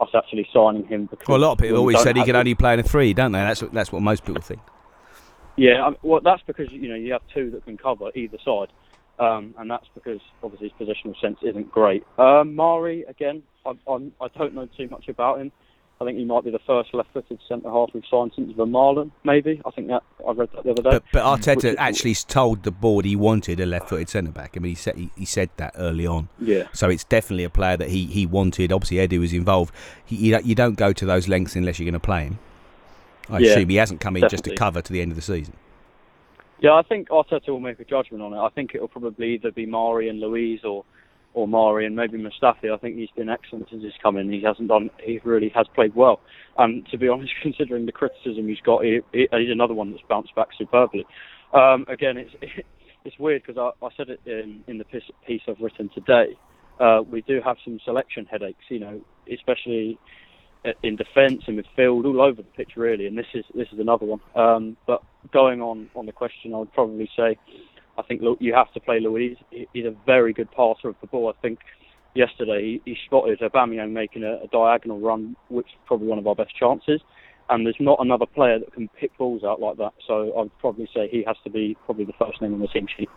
us 0.00 0.08
actually 0.14 0.46
signing 0.52 0.86
him 0.86 1.06
because 1.06 1.28
Well, 1.28 1.38
a 1.38 1.44
lot 1.44 1.52
of 1.52 1.58
people 1.58 1.78
always 1.78 2.02
said 2.02 2.16
he 2.16 2.24
could 2.24 2.36
only 2.36 2.54
play 2.54 2.74
in 2.74 2.80
a 2.80 2.82
three, 2.82 3.14
don't 3.14 3.32
they? 3.32 3.38
That's 3.38 3.62
what, 3.62 3.72
that's 3.72 3.92
what 3.92 4.02
most 4.02 4.24
people 4.24 4.42
think. 4.42 4.60
Yeah, 5.56 5.90
well, 6.02 6.20
that's 6.22 6.42
because 6.46 6.68
you 6.70 6.88
know 6.88 6.94
you 6.94 7.12
have 7.12 7.22
two 7.32 7.50
that 7.50 7.64
can 7.64 7.76
cover 7.76 8.10
either 8.14 8.38
side, 8.44 8.68
um, 9.18 9.54
and 9.58 9.70
that's 9.70 9.86
because 9.94 10.20
obviously 10.42 10.72
his 10.76 10.88
positional 10.88 11.18
sense 11.20 11.38
isn't 11.42 11.70
great. 11.70 12.04
Um, 12.18 12.56
Mari, 12.56 13.04
again, 13.04 13.42
I, 13.66 13.72
I'm, 13.90 14.12
I 14.20 14.28
don't 14.36 14.54
know 14.54 14.66
too 14.76 14.88
much 14.88 15.08
about 15.08 15.40
him. 15.40 15.52
I 16.00 16.04
think 16.04 16.18
he 16.18 16.24
might 16.24 16.42
be 16.42 16.50
the 16.50 16.58
first 16.66 16.92
left-footed 16.94 17.38
centre 17.48 17.70
half 17.70 17.90
we've 17.94 18.02
signed 18.10 18.32
since 18.34 18.52
Vermaelen, 18.54 19.12
maybe. 19.22 19.62
I 19.64 19.70
think 19.70 19.86
that 19.86 20.02
I 20.26 20.32
read 20.32 20.48
that 20.52 20.64
the 20.64 20.72
other 20.72 20.82
day. 20.82 20.90
But, 20.90 21.04
but 21.12 21.32
Which 21.38 21.42
Arteta 21.46 21.64
is- 21.70 21.76
actually 21.78 22.14
told 22.16 22.64
the 22.64 22.72
board 22.72 23.04
he 23.04 23.14
wanted 23.14 23.60
a 23.60 23.66
left-footed 23.66 24.08
centre 24.08 24.32
back. 24.32 24.56
I 24.56 24.60
mean, 24.60 24.70
he 24.70 24.74
said 24.74 24.96
he, 24.96 25.10
he 25.16 25.24
said 25.24 25.50
that 25.58 25.74
early 25.76 26.04
on. 26.06 26.28
yeah, 26.40 26.64
So 26.72 26.90
it's 26.90 27.04
definitely 27.04 27.44
a 27.44 27.50
player 27.50 27.76
that 27.76 27.90
he, 27.90 28.06
he 28.06 28.26
wanted. 28.26 28.72
Obviously, 28.72 28.98
Eddie 28.98 29.18
was 29.18 29.32
involved. 29.32 29.72
He, 30.04 30.16
you, 30.16 30.32
don't- 30.32 30.44
you 30.46 30.56
don't 30.56 30.74
go 30.74 30.92
to 30.92 31.06
those 31.06 31.28
lengths 31.28 31.54
unless 31.54 31.78
you're 31.78 31.84
going 31.86 31.92
to 31.92 32.00
play 32.00 32.24
him. 32.24 32.38
I 33.30 33.38
Yeah, 33.38 33.50
assume 33.52 33.68
he 33.68 33.76
hasn't 33.76 34.00
come 34.00 34.16
in 34.16 34.28
just 34.28 34.42
to 34.44 34.56
cover 34.56 34.82
to 34.82 34.92
the 34.92 35.00
end 35.00 35.12
of 35.12 35.16
the 35.16 35.22
season. 35.22 35.54
yeah. 36.58 36.72
I 36.72 36.82
think 36.82 37.10
Arteta 37.10 37.50
will 37.50 37.60
make 37.60 37.78
a 37.78 37.84
judgment 37.84 38.24
on 38.24 38.32
it. 38.32 38.38
I 38.38 38.48
think 38.48 38.74
it'll 38.74 38.88
probably 38.88 39.34
either 39.34 39.52
be 39.52 39.66
Mari 39.66 40.08
and 40.08 40.18
Luiz 40.18 40.64
or 40.64 40.84
or 41.34 41.48
Mari 41.48 41.86
and 41.86 41.96
maybe 41.96 42.18
Mustafi. 42.18 42.72
I 42.72 42.76
think 42.78 42.96
he's 42.96 43.10
been 43.16 43.28
excellent 43.28 43.68
since 43.70 43.82
he's 43.82 43.92
come 44.02 44.16
in. 44.16 44.30
He 44.30 44.42
hasn't 44.42 44.68
done. 44.68 44.90
He 45.02 45.20
really 45.24 45.50
has 45.54 45.66
played 45.74 45.94
well. 45.94 46.20
And 46.58 46.86
to 46.90 46.98
be 46.98 47.08
honest, 47.12 47.32
considering 47.42 47.86
the 47.86 47.92
criticism 47.92 48.48
he's 48.48 48.60
got, 48.60 48.84
he, 48.84 49.00
he, 49.12 49.28
he's 49.30 49.50
another 49.50 49.74
one 49.74 49.90
that's 49.90 50.02
bounced 50.08 50.34
back 50.34 50.48
superbly. 50.58 51.06
Um, 51.52 51.86
again, 51.88 52.16
it's 52.16 52.34
it's 53.04 53.18
weird 53.18 53.42
because 53.46 53.58
I, 53.58 53.84
I 53.84 53.88
said 53.96 54.08
it 54.08 54.20
in, 54.26 54.62
in 54.66 54.78
the 54.78 54.84
piece, 54.84 55.02
piece 55.26 55.42
I've 55.48 55.60
written 55.60 55.90
today. 55.94 56.36
uh, 56.80 57.00
we 57.02 57.22
do 57.22 57.40
have 57.44 57.56
some 57.64 57.78
selection 57.84 58.26
headaches. 58.26 58.64
You 58.68 58.80
know, 58.80 59.00
especially 59.32 59.98
in 60.82 60.96
defence, 60.96 61.42
in 61.46 61.56
midfield, 61.56 62.04
all 62.04 62.20
over 62.20 62.42
the 62.42 62.48
pitch 62.56 62.72
really. 62.76 63.06
And 63.06 63.18
this 63.18 63.26
is 63.34 63.44
this 63.54 63.68
is 63.72 63.78
another 63.78 64.06
one. 64.06 64.20
Um, 64.34 64.76
but 64.86 65.02
going 65.32 65.60
on 65.60 65.90
on 65.94 66.06
the 66.06 66.12
question, 66.12 66.54
I 66.54 66.58
would 66.58 66.72
probably 66.72 67.08
say, 67.16 67.36
I 67.98 68.02
think 68.02 68.22
look, 68.22 68.38
you 68.40 68.54
have 68.54 68.72
to 68.72 68.80
play 68.80 69.00
Luiz. 69.00 69.36
He's 69.50 69.84
a 69.84 69.94
very 70.06 70.32
good 70.32 70.50
passer 70.50 70.88
of 70.88 70.96
the 71.00 71.06
ball. 71.06 71.28
I 71.28 71.40
think 71.42 71.58
yesterday 72.14 72.80
he, 72.84 72.92
he 72.92 72.98
spotted 73.06 73.40
Aubameyang 73.40 73.92
making 73.92 74.24
a, 74.24 74.44
a 74.44 74.48
diagonal 74.50 75.00
run, 75.00 75.36
which 75.48 75.66
is 75.66 75.78
probably 75.86 76.06
one 76.06 76.18
of 76.18 76.26
our 76.26 76.34
best 76.34 76.56
chances. 76.56 77.00
And 77.50 77.66
there's 77.66 77.76
not 77.80 77.98
another 78.00 78.24
player 78.24 78.58
that 78.58 78.72
can 78.72 78.88
pick 78.88 79.16
balls 79.18 79.44
out 79.44 79.60
like 79.60 79.76
that. 79.76 79.92
So 80.06 80.38
I'd 80.38 80.58
probably 80.58 80.88
say 80.94 81.08
he 81.08 81.24
has 81.26 81.36
to 81.44 81.50
be 81.50 81.76
probably 81.84 82.04
the 82.04 82.14
first 82.14 82.40
name 82.40 82.54
on 82.54 82.60
the 82.60 82.68
team 82.68 82.86
sheet. 82.96 83.10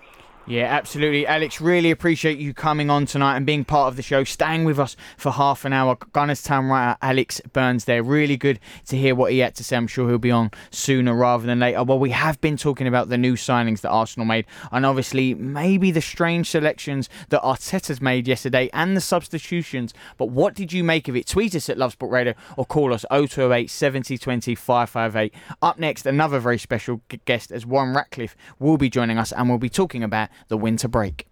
Yeah, 0.48 0.66
absolutely. 0.66 1.26
Alex, 1.26 1.60
really 1.60 1.90
appreciate 1.90 2.38
you 2.38 2.54
coming 2.54 2.92
on 2.92 3.08
tonight 3.08 3.36
and 3.36 3.48
being 3.48 3.66
part 3.66 3.88
of 3.88 3.96
the 3.96 4.04
show, 4.04 4.24
staying 4.24 4.64
with 4.64 4.78
us 4.78 4.96
for 5.18 5.32
half 5.32 5.66
an 5.66 5.74
hour. 5.74 5.98
Gunners 6.14 6.44
Town 6.44 6.68
writer 6.68 7.00
Alex 7.02 7.42
Burns 7.52 7.86
there. 7.86 8.04
Really 8.04 8.38
good 8.38 8.60
to 8.86 8.96
hear 8.96 9.16
what 9.16 9.32
he 9.32 9.40
had 9.40 9.56
to 9.56 9.64
say. 9.64 9.76
I'm 9.76 9.88
sure 9.88 10.08
he'll 10.08 10.20
be 10.20 10.30
on 10.30 10.52
sooner 10.70 11.16
rather 11.16 11.48
than 11.48 11.60
later. 11.60 11.84
Well, 11.84 11.98
we 11.98 12.12
have 12.12 12.40
been 12.42 12.58
talking 12.58 12.86
about 12.86 13.10
the 13.10 13.18
new 13.18 13.34
signings 13.34 13.82
that 13.82 13.90
Arsenal 13.90 14.28
made 14.28 14.46
and 14.72 14.86
obviously 14.86 15.34
maybe 15.34 15.90
the 15.90 16.02
strange 16.02 16.48
selections 16.52 17.10
that 17.30 17.42
Arteta's 17.42 18.00
made 18.00 18.28
yesterday 18.28 18.70
and 18.72 18.96
the 18.96 19.02
substitutions. 19.02 19.96
But 20.16 20.30
what 20.30 20.54
did 20.54 20.72
you 20.72 20.84
make 20.84 21.08
of 21.08 21.16
it? 21.16 21.26
Tweet 21.26 21.56
us 21.56 21.70
at 21.70 21.80
Love 21.80 21.94
Sport 21.94 22.12
Radio 22.12 22.36
or 22.56 22.68
call 22.68 22.94
us 22.94 23.04
0208 23.10 23.68
70 23.72 24.20
20 24.20 24.54
558. 24.54 25.34
Up 25.64 25.80
next, 25.80 26.06
another 26.06 26.38
very 26.38 26.60
special 26.60 27.02
guest 27.26 27.52
as 27.52 27.66
Warren 27.66 27.96
Ratcliffe 27.96 28.36
will 28.60 28.78
be 28.78 28.92
joining 28.92 29.18
us 29.18 29.32
and 29.32 29.50
we'll 29.50 29.58
be 29.58 29.70
talking 29.70 30.04
about 30.04 30.30
the 30.48 30.58
winter 30.58 30.88
break. 30.88 31.28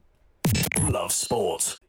Love 0.82 1.12
sport. 1.12 1.80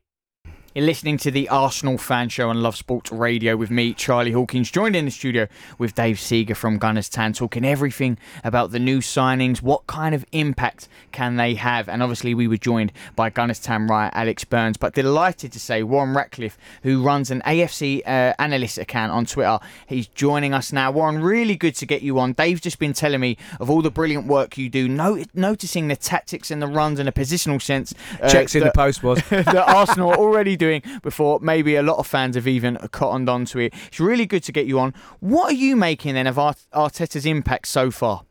You're 0.75 0.87
listening 0.87 1.19
to 1.19 1.31
the 1.31 1.49
Arsenal 1.51 1.99
Fan 1.99 2.31
Show 2.31 2.49
on 2.49 2.61
Love 2.61 2.75
Sports 2.75 3.13
Radio 3.13 3.57
with 3.57 3.71
me, 3.71 3.95
Charlie 3.95 4.33
Hawkins, 4.33 4.73
joined 4.73 4.97
in 4.97 5.05
the 5.05 5.13
studio 5.13 5.47
with 5.79 5.95
Dave 5.95 6.19
Seeger 6.19 6.57
from 6.57 6.79
Gunners 6.79 7.09
Town, 7.09 7.33
talking 7.33 7.65
everything 7.65 8.19
about 8.43 8.73
the 8.73 8.81
new 8.81 8.99
signings, 8.99 9.63
what 9.63 9.87
kind 9.87 10.17
of 10.17 10.25
impact 10.33 10.89
can 11.13 11.37
they 11.37 11.55
have, 11.55 11.89
and 11.89 12.03
obviously 12.03 12.35
we 12.35 12.49
were 12.49 12.57
joined 12.57 12.91
by 13.15 13.31
Gunners 13.31 13.61
Town 13.61 13.87
writer 13.87 14.11
Alex 14.17 14.43
Burns, 14.43 14.77
but 14.77 14.95
delighted 14.95 15.53
to 15.53 15.61
say 15.61 15.85
Warren 15.85 16.13
Ratcliffe, 16.13 16.59
who 16.83 17.05
runs 17.05 17.31
an 17.31 17.41
AFC 17.43 18.01
uh, 18.01 18.35
analyst 18.41 18.77
account 18.77 19.13
on 19.13 19.27
Twitter, 19.27 19.61
he's 19.87 20.09
joining 20.09 20.53
us 20.53 20.73
now. 20.73 20.91
Warren, 20.91 21.23
really 21.23 21.55
good 21.55 21.77
to 21.77 21.87
get 21.87 22.03
you 22.03 22.19
on. 22.19 22.33
Dave's 22.33 22.61
just 22.61 22.81
been 22.81 22.95
telling 22.95 23.21
me 23.21 23.37
of 23.61 23.71
all 23.71 23.81
the 23.81 23.93
brilliant 23.93 24.27
work 24.27 24.59
you 24.59 24.69
do, 24.69 24.89
no- 24.89 25.23
noticing 25.35 25.87
the 25.87 25.95
tactics 25.95 26.51
and 26.51 26.61
the 26.61 26.67
runs 26.67 26.99
in 26.99 27.07
a 27.07 27.13
positional 27.13 27.63
sense. 27.63 27.95
Uh, 28.21 28.29
Checks 28.29 28.57
in 28.57 28.65
the 28.65 28.73
post 28.73 29.05
was 29.05 29.23
that 29.29 29.57
Arsenal 29.57 30.13
already 30.13 30.57
doing 30.65 30.83
before 31.03 31.41
maybe 31.41 31.77
a 31.77 31.83
lot 31.83 31.99
of 31.99 32.07
fans 32.07 32.37
have 32.37 32.49
even 32.49 32.77
cottoned 32.93 33.29
onto 33.29 33.59
it. 33.59 33.75
It's 33.89 34.01
really 34.01 34.27
good 34.27 34.43
to 34.45 34.53
get 34.53 34.67
you 34.67 34.79
on. 34.79 34.95
What 35.21 35.53
are 35.53 35.61
you 35.67 35.77
making 35.77 36.15
then 36.15 36.27
of 36.27 36.37
Arteta's 36.37 37.27
impact 37.27 37.69
so 37.69 37.91
far? 37.91 38.23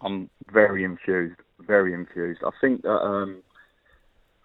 I'm 0.00 0.30
very 0.52 0.84
infused, 0.84 1.40
very 1.60 1.94
infused. 1.94 2.40
I 2.44 2.50
think 2.60 2.82
that 2.82 3.00
um, 3.12 3.42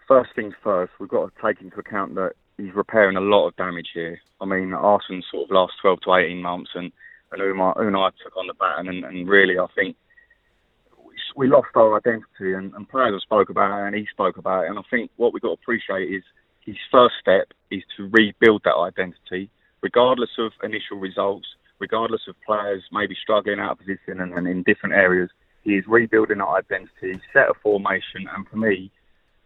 first 0.07 0.31
things 0.35 0.53
first, 0.63 0.93
we've 0.99 1.09
got 1.09 1.29
to 1.29 1.41
take 1.41 1.61
into 1.61 1.77
account 1.79 2.15
that 2.15 2.31
he's 2.57 2.73
repairing 2.73 3.17
a 3.17 3.21
lot 3.21 3.47
of 3.47 3.55
damage 3.55 3.89
here. 3.93 4.19
I 4.41 4.45
mean, 4.45 4.73
Arsenal 4.73 5.21
sort 5.31 5.45
of 5.45 5.51
last 5.51 5.73
12 5.81 5.99
to 6.01 6.13
18 6.15 6.41
months, 6.41 6.71
and 6.75 6.91
and 7.31 7.41
Unai, 7.41 7.75
Unai 7.77 8.11
took 8.23 8.35
on 8.37 8.47
the 8.47 8.55
baton, 8.55 8.87
and, 8.87 9.05
and 9.05 9.29
really, 9.29 9.59
I 9.59 9.67
think 9.75 9.95
we 11.35 11.47
lost 11.47 11.67
our 11.75 11.95
identity, 11.95 12.53
and, 12.53 12.73
and 12.73 12.89
players 12.89 13.13
have 13.13 13.21
spoke 13.21 13.49
about 13.49 13.83
it, 13.83 13.87
and 13.87 13.95
he 13.95 14.07
spoke 14.11 14.37
about 14.37 14.65
it, 14.65 14.69
and 14.69 14.79
I 14.79 14.81
think 14.89 15.11
what 15.17 15.33
we've 15.33 15.41
got 15.41 15.49
to 15.49 15.61
appreciate 15.61 16.11
is 16.11 16.23
his 16.69 16.77
first 16.91 17.15
step 17.19 17.47
is 17.71 17.81
to 17.97 18.07
rebuild 18.11 18.61
that 18.63 18.75
identity, 18.75 19.49
regardless 19.81 20.29
of 20.37 20.51
initial 20.61 20.97
results, 20.97 21.47
regardless 21.79 22.21
of 22.27 22.35
players 22.45 22.83
maybe 22.91 23.15
struggling 23.19 23.59
out 23.59 23.71
of 23.71 23.79
position 23.79 24.21
and, 24.21 24.33
and 24.33 24.47
in 24.47 24.61
different 24.63 24.93
areas. 24.93 25.31
He 25.63 25.71
is 25.71 25.83
rebuilding 25.87 26.37
that 26.37 26.47
identity, 26.47 27.19
set 27.33 27.49
a 27.49 27.53
formation, 27.63 28.29
and 28.35 28.47
for 28.47 28.57
me, 28.57 28.91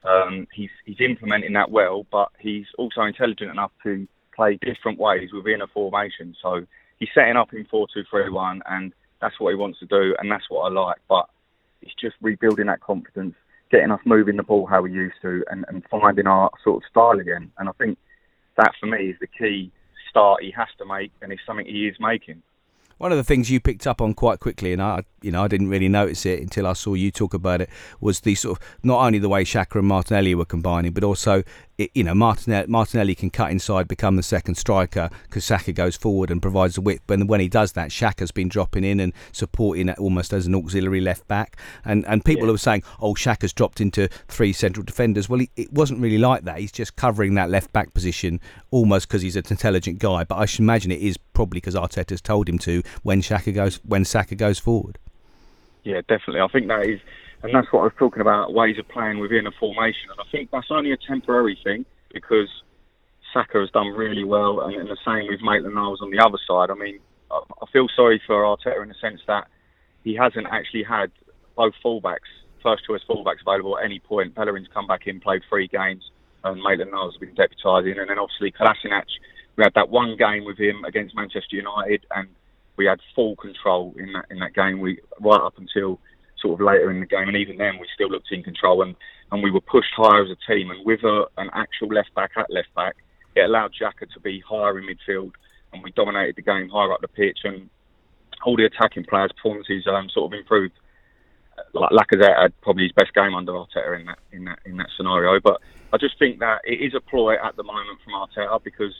um, 0.03 0.47
he's 0.53 0.69
he's 0.85 0.99
implementing 0.99 1.53
that 1.53 1.71
well. 1.71 2.05
But 2.11 2.29
he's 2.39 2.65
also 2.77 3.03
intelligent 3.03 3.49
enough 3.49 3.71
to 3.83 4.05
play 4.35 4.59
different 4.61 4.99
ways 4.99 5.29
within 5.31 5.61
a 5.61 5.67
formation. 5.67 6.35
So 6.41 6.65
he's 6.99 7.09
setting 7.15 7.37
up 7.37 7.53
in 7.53 7.65
four 7.71 7.87
two 7.93 8.03
three 8.11 8.29
one, 8.29 8.61
and 8.69 8.91
that's 9.21 9.39
what 9.39 9.51
he 9.51 9.55
wants 9.55 9.79
to 9.79 9.85
do, 9.85 10.13
and 10.19 10.29
that's 10.29 10.49
what 10.49 10.63
I 10.63 10.73
like. 10.73 10.97
But 11.07 11.29
it's 11.81 11.95
just 11.99 12.15
rebuilding 12.21 12.67
that 12.67 12.81
confidence 12.81 13.35
getting 13.73 13.91
us 13.91 13.99
moving 14.05 14.37
the 14.37 14.43
ball 14.43 14.67
how 14.67 14.83
we 14.83 14.91
used 14.91 15.15
to 15.23 15.43
and, 15.49 15.65
and 15.67 15.83
finding 15.89 16.27
our 16.27 16.51
sort 16.63 16.83
of 16.83 16.89
style 16.89 17.19
again. 17.19 17.51
And 17.57 17.67
I 17.67 17.71
think 17.73 17.97
that 18.55 18.71
for 18.79 18.85
me 18.85 19.09
is 19.09 19.15
the 19.19 19.27
key 19.27 19.71
start 20.09 20.43
he 20.43 20.51
has 20.51 20.67
to 20.77 20.85
make, 20.85 21.11
and 21.23 21.31
it's 21.31 21.41
something 21.45 21.65
he 21.65 21.87
is 21.87 21.95
making. 21.99 22.43
One 22.99 23.11
of 23.11 23.17
the 23.17 23.23
things 23.23 23.49
you 23.49 23.59
picked 23.59 23.87
up 23.87 23.99
on 23.99 24.13
quite 24.13 24.39
quickly, 24.39 24.71
and 24.73 24.81
I, 24.81 25.03
you 25.23 25.31
know, 25.31 25.43
I 25.43 25.47
didn't 25.47 25.69
really 25.69 25.89
notice 25.89 26.23
it 26.27 26.39
until 26.39 26.67
I 26.67 26.73
saw 26.73 26.93
you 26.93 27.09
talk 27.09 27.33
about 27.33 27.61
it, 27.61 27.69
was 27.99 28.19
the 28.19 28.35
sort 28.35 28.59
of 28.59 28.65
not 28.83 29.03
only 29.03 29.17
the 29.17 29.27
way 29.27 29.43
Xhaka 29.43 29.79
and 29.79 29.87
Martinelli 29.87 30.35
were 30.35 30.45
combining, 30.45 30.91
but 30.93 31.03
also 31.03 31.41
it, 31.77 31.91
you 31.93 32.03
know, 32.03 32.13
Martinelli, 32.13 32.67
Martinelli 32.67 33.15
can 33.15 33.29
cut 33.29 33.51
inside, 33.51 33.87
become 33.87 34.15
the 34.15 34.23
second 34.23 34.55
striker 34.55 35.09
because 35.23 35.43
Saka 35.43 35.73
goes 35.73 35.95
forward 35.95 36.29
and 36.29 36.41
provides 36.41 36.75
the 36.75 36.81
width. 36.81 37.01
But 37.07 37.25
when 37.25 37.39
he 37.39 37.47
does 37.47 37.71
that, 37.73 37.89
Xhaka's 37.89 38.31
been 38.31 38.47
dropping 38.47 38.83
in 38.83 38.99
and 38.99 39.13
supporting 39.31 39.89
almost 39.91 40.33
as 40.33 40.45
an 40.45 40.55
auxiliary 40.55 41.01
left 41.01 41.27
back. 41.27 41.57
And 41.83 42.05
and 42.05 42.23
people 42.23 42.47
yeah. 42.47 42.53
are 42.53 42.57
saying, 42.57 42.83
oh, 43.01 43.13
Xhaka's 43.13 43.53
dropped 43.53 43.81
into 43.81 44.07
three 44.27 44.53
central 44.53 44.83
defenders. 44.83 45.27
Well, 45.27 45.39
he, 45.39 45.49
it 45.55 45.71
wasn't 45.73 45.99
really 45.99 46.19
like 46.19 46.43
that. 46.43 46.59
He's 46.59 46.71
just 46.71 46.95
covering 46.95 47.33
that 47.35 47.49
left 47.49 47.73
back 47.73 47.93
position 47.93 48.39
almost 48.69 49.07
because 49.07 49.21
he's 49.21 49.35
an 49.35 49.43
intelligent 49.49 49.99
guy. 49.99 50.23
But 50.23 50.35
I 50.35 50.45
should 50.45 50.61
imagine 50.61 50.91
it 50.91 51.01
is 51.01 51.17
probably 51.17 51.57
because 51.57 51.75
Arteta's 51.75 52.21
told 52.21 52.47
him 52.47 52.59
to 52.59 52.83
when 53.01 53.21
Xhaka 53.21 53.53
goes 53.53 53.77
when 53.83 54.05
Saka 54.05 54.35
goes 54.35 54.59
forward. 54.59 54.99
Yeah, 55.83 56.01
definitely. 56.07 56.41
I 56.41 56.47
think 56.47 56.67
that 56.67 56.85
is 56.85 56.99
and 57.43 57.53
that's 57.53 57.67
what 57.71 57.81
I 57.81 57.83
was 57.83 57.93
talking 57.99 58.21
about 58.21 58.53
ways 58.53 58.79
of 58.79 58.87
playing 58.87 59.19
within 59.19 59.45
a 59.45 59.51
formation. 59.59 60.09
And 60.11 60.19
I 60.19 60.23
think 60.31 60.49
that's 60.51 60.71
only 60.71 60.93
a 60.93 60.97
temporary 60.97 61.59
thing 61.63 61.85
because 62.13 62.47
Saka 63.33 63.59
has 63.59 63.69
done 63.71 63.87
really 63.87 64.23
well, 64.23 64.61
and, 64.61 64.75
and 64.75 64.89
the 64.89 64.97
same 65.05 65.27
with 65.27 65.41
Maitland 65.41 65.75
Niles 65.75 65.99
on 66.01 66.09
the 66.09 66.23
other 66.23 66.37
side. 66.47 66.71
I 66.71 66.75
mean, 66.75 66.99
I, 67.29 67.41
I 67.61 67.65
feel 67.71 67.87
sorry 67.95 68.21
for 68.25 68.43
Arteta 68.43 68.81
in 68.81 68.89
the 68.89 68.95
sense 69.01 69.19
that 69.27 69.47
he 70.03 70.15
hasn't 70.15 70.47
actually 70.51 70.83
had 70.83 71.11
both 71.55 71.73
fullbacks, 71.83 72.31
first 72.61 72.85
choice 72.85 73.01
fullbacks 73.09 73.41
available 73.45 73.77
at 73.77 73.85
any 73.85 73.99
point. 73.99 74.35
Bellerin's 74.35 74.67
come 74.73 74.87
back 74.87 75.07
in, 75.07 75.19
played 75.19 75.41
three 75.49 75.67
games, 75.67 76.03
and 76.43 76.61
Maitland 76.61 76.91
Niles 76.91 77.15
has 77.15 77.19
been 77.19 77.35
deputising. 77.35 77.99
And 77.99 78.09
then 78.09 78.19
obviously 78.19 78.51
Kolasinac, 78.51 79.05
we 79.57 79.63
had 79.63 79.73
that 79.75 79.89
one 79.89 80.15
game 80.17 80.45
with 80.45 80.57
him 80.57 80.85
against 80.85 81.15
Manchester 81.15 81.57
United, 81.57 82.05
and 82.15 82.29
we 82.77 82.85
had 82.85 82.99
full 83.15 83.35
control 83.35 83.93
in 83.97 84.13
that 84.13 84.25
in 84.31 84.39
that 84.39 84.55
game. 84.55 84.79
We 84.79 84.99
right 85.19 85.41
up 85.41 85.57
until 85.57 85.99
sort 86.43 86.59
of 86.59 86.65
later 86.65 86.91
in 86.91 86.99
the 86.99 87.07
game, 87.07 87.27
and 87.27 87.37
even 87.37 87.57
then 87.57 87.79
we 87.79 87.87
still 87.95 88.09
looked 88.09 88.31
in 88.31 88.43
control 88.43 88.83
and, 88.83 88.95
and 89.31 89.41
we 89.41 89.49
were 89.49 89.61
pushed 89.61 89.93
higher 89.95 90.23
as 90.23 90.29
a 90.29 90.51
team. 90.51 90.69
And 90.69 90.85
with 90.85 91.03
a, 91.03 91.25
an 91.37 91.49
actual 91.53 91.87
left 91.87 92.13
back 92.13 92.31
at 92.37 92.51
left 92.51 92.73
back, 92.75 92.95
it 93.35 93.41
allowed 93.41 93.71
Xhaka 93.73 94.05
to 94.13 94.19
be 94.19 94.43
higher 94.47 94.77
in 94.77 94.85
midfield, 94.85 95.31
and 95.71 95.81
we 95.81 95.91
dominated 95.91 96.35
the 96.35 96.43
game 96.43 96.69
higher 96.69 96.93
up 96.93 97.01
the 97.01 97.07
pitch. 97.07 97.39
And 97.45 97.69
all 98.45 98.57
the 98.57 98.65
attacking 98.65 99.05
players' 99.05 99.31
performances 99.35 99.87
um, 99.87 100.09
sort 100.09 100.31
of 100.31 100.37
improved. 100.37 100.73
Like 101.73 101.91
Lacazette 101.91 102.41
had 102.41 102.61
probably 102.61 102.83
his 102.83 102.91
best 102.91 103.13
game 103.13 103.33
under 103.33 103.53
Arteta 103.53 103.99
in 103.99 104.05
that 104.05 104.19
in 104.31 104.43
that 104.45 104.59
in 104.65 104.77
that 104.77 104.89
scenario. 104.97 105.39
But 105.39 105.61
I 105.93 105.97
just 105.97 106.17
think 106.19 106.39
that 106.39 106.61
it 106.65 106.81
is 106.81 106.93
a 106.95 107.01
ploy 107.01 107.35
at 107.35 107.55
the 107.55 107.63
moment 107.63 107.99
from 108.03 108.13
Arteta 108.13 108.63
because 108.63 108.93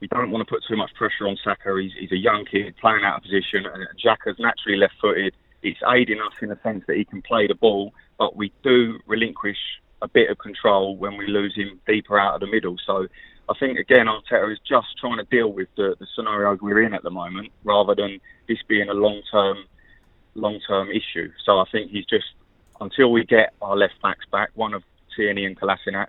we 0.00 0.08
don't 0.08 0.30
want 0.30 0.46
to 0.46 0.52
put 0.52 0.62
too 0.68 0.76
much 0.76 0.90
pressure 0.94 1.26
on 1.26 1.38
Saka. 1.42 1.78
He's, 1.80 1.92
he's 1.98 2.12
a 2.12 2.18
young 2.18 2.44
kid 2.44 2.74
playing 2.80 3.04
out 3.04 3.18
of 3.18 3.22
position, 3.22 3.64
and 3.64 3.86
Xhaka's 3.96 4.36
naturally 4.38 4.76
left-footed 4.76 5.34
it's 5.62 5.80
aiding 5.88 6.20
us 6.20 6.32
in 6.40 6.48
the 6.48 6.58
sense 6.62 6.84
that 6.86 6.96
he 6.96 7.04
can 7.04 7.22
play 7.22 7.46
the 7.46 7.54
ball, 7.54 7.92
but 8.18 8.36
we 8.36 8.52
do 8.62 8.98
relinquish 9.06 9.58
a 10.02 10.08
bit 10.08 10.30
of 10.30 10.38
control 10.38 10.96
when 10.96 11.16
we 11.16 11.26
lose 11.26 11.54
him 11.54 11.80
deeper 11.86 12.18
out 12.18 12.34
of 12.34 12.40
the 12.40 12.46
middle. 12.46 12.76
So 12.86 13.06
I 13.48 13.54
think 13.58 13.78
again 13.78 14.06
Arteta 14.06 14.52
is 14.52 14.58
just 14.68 14.88
trying 15.00 15.18
to 15.18 15.24
deal 15.24 15.52
with 15.52 15.68
the, 15.76 15.96
the 15.98 16.06
scenarios 16.14 16.58
we're 16.60 16.82
in 16.82 16.94
at 16.94 17.02
the 17.02 17.10
moment, 17.10 17.48
rather 17.64 17.94
than 17.94 18.20
this 18.48 18.58
being 18.68 18.88
a 18.88 18.94
long 18.94 19.22
term 19.30 19.64
long 20.34 20.60
term 20.68 20.90
issue. 20.90 21.32
So 21.44 21.58
I 21.58 21.64
think 21.72 21.90
he's 21.90 22.06
just 22.06 22.26
until 22.80 23.10
we 23.10 23.24
get 23.24 23.54
our 23.62 23.76
left 23.76 24.00
backs 24.02 24.26
back, 24.30 24.50
one 24.54 24.74
of 24.74 24.82
Tierney 25.16 25.46
and 25.46 25.58
Kolasinac, 25.58 26.08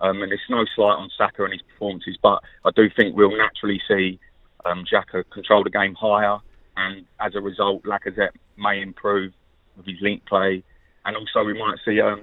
um, 0.00 0.22
and 0.22 0.32
it's 0.32 0.42
no 0.50 0.64
slight 0.74 0.96
on 0.96 1.10
Saka 1.16 1.44
and 1.44 1.52
his 1.52 1.62
performances, 1.62 2.16
but 2.22 2.42
I 2.64 2.70
do 2.74 2.88
think 2.90 3.16
we'll 3.16 3.36
naturally 3.36 3.80
see 3.88 4.18
um, 4.64 4.84
Xhaka 4.84 5.24
control 5.30 5.64
the 5.64 5.70
game 5.70 5.94
higher, 5.94 6.38
and 6.78 7.04
as 7.20 7.34
a 7.34 7.40
result, 7.40 7.82
Lacazette 7.84 8.36
may 8.56 8.80
improve 8.80 9.32
with 9.76 9.86
his 9.86 9.96
link 10.00 10.24
play, 10.26 10.62
and 11.04 11.16
also 11.16 11.44
we 11.44 11.54
might 11.54 11.76
see 11.84 12.00
um, 12.00 12.22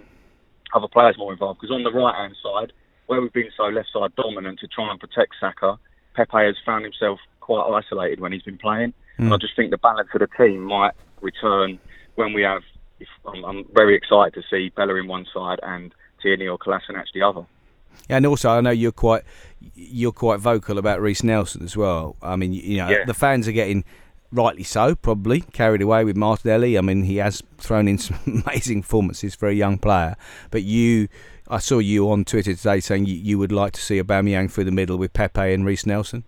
other 0.74 0.88
players 0.88 1.18
more 1.18 1.34
involved. 1.34 1.60
Because 1.60 1.74
on 1.74 1.84
the 1.84 1.92
right 1.92 2.16
hand 2.16 2.36
side, 2.42 2.72
where 3.08 3.22
we've 3.22 3.34
been 3.34 3.52
so 3.56 3.66
left 3.66 3.90
side 3.94 4.16
dominant 4.16 4.60
to 4.60 4.68
try 4.68 4.90
and 4.90 5.00
protect 5.00 5.34
Saka, 5.40 5.78
Pepe 6.16 6.46
has 6.46 6.56
found 6.66 6.84
himself 6.84 7.20
quite 7.40 7.70
isolated 7.70 8.20
when 8.20 8.32
he's 8.32 8.44
been 8.44 8.58
playing. 8.58 8.94
Mm. 9.20 9.26
And 9.26 9.34
I 9.34 9.38
just 9.38 9.56
think 9.56 9.72
the 9.72 9.78
balance 9.78 10.10
of 10.14 10.22
the 10.22 10.28
team 10.38 10.64
might 10.64 10.94
return 11.22 11.80
when 12.16 12.34
we 12.34 12.42
have. 12.42 12.62
If, 13.00 13.10
I'm, 13.28 13.44
I'm 13.44 13.66
very 13.74 13.96
excited 13.96 14.34
to 14.36 14.44
see 14.50 14.72
Bellerin 14.76 15.08
one 15.08 15.26
side 15.34 15.60
and 15.64 15.94
Tierney 16.22 16.48
or 16.48 16.58
Kolasinac 16.58 17.06
the 17.14 17.22
other. 17.22 17.46
And 18.10 18.26
also, 18.26 18.50
I 18.50 18.62
know 18.62 18.72
you're 18.72 18.92
quite 18.92 19.24
you're 19.74 20.12
quite 20.12 20.40
vocal 20.40 20.78
about 20.78 21.02
Reiss 21.02 21.24
Nelson 21.24 21.64
as 21.64 21.76
well. 21.76 22.16
I 22.22 22.36
mean, 22.36 22.54
you 22.54 22.78
know, 22.78 22.90
Yeah. 22.90 23.06
the 23.06 23.14
fans 23.14 23.48
are 23.48 23.52
getting 23.52 23.84
rightly 24.36 24.64
so, 24.64 24.96
probably 24.96 25.42
carried 25.42 25.82
away 25.82 26.04
with 26.04 26.16
Martinelli. 26.18 26.78
I 26.78 26.82
mean, 26.82 27.04
he 27.04 27.18
has 27.18 27.42
thrown 27.58 27.88
in 27.88 27.98
some 27.98 28.20
amazing 28.46 28.82
performances 28.82 29.36
for 29.36 29.48
a 29.48 29.54
young 29.54 29.78
player. 29.78 30.16
But 30.52 30.64
you, 30.64 31.08
I 31.48 31.60
saw 31.60 31.80
you 31.80 32.10
on 32.12 32.26
Twitter 32.26 32.56
today 32.56 32.80
saying 32.80 33.06
you, 33.06 33.16
you 33.16 33.40
would 33.40 33.52
like 33.52 33.74
to 33.74 33.82
see 33.82 34.02
Aubameyang 34.02 34.52
through 34.52 34.66
the 34.66 34.72
middle 34.72 34.98
with 34.98 35.14
Pepe 35.14 35.54
and 35.54 35.66
Reiss 35.66 35.86
Nelson. 35.86 36.24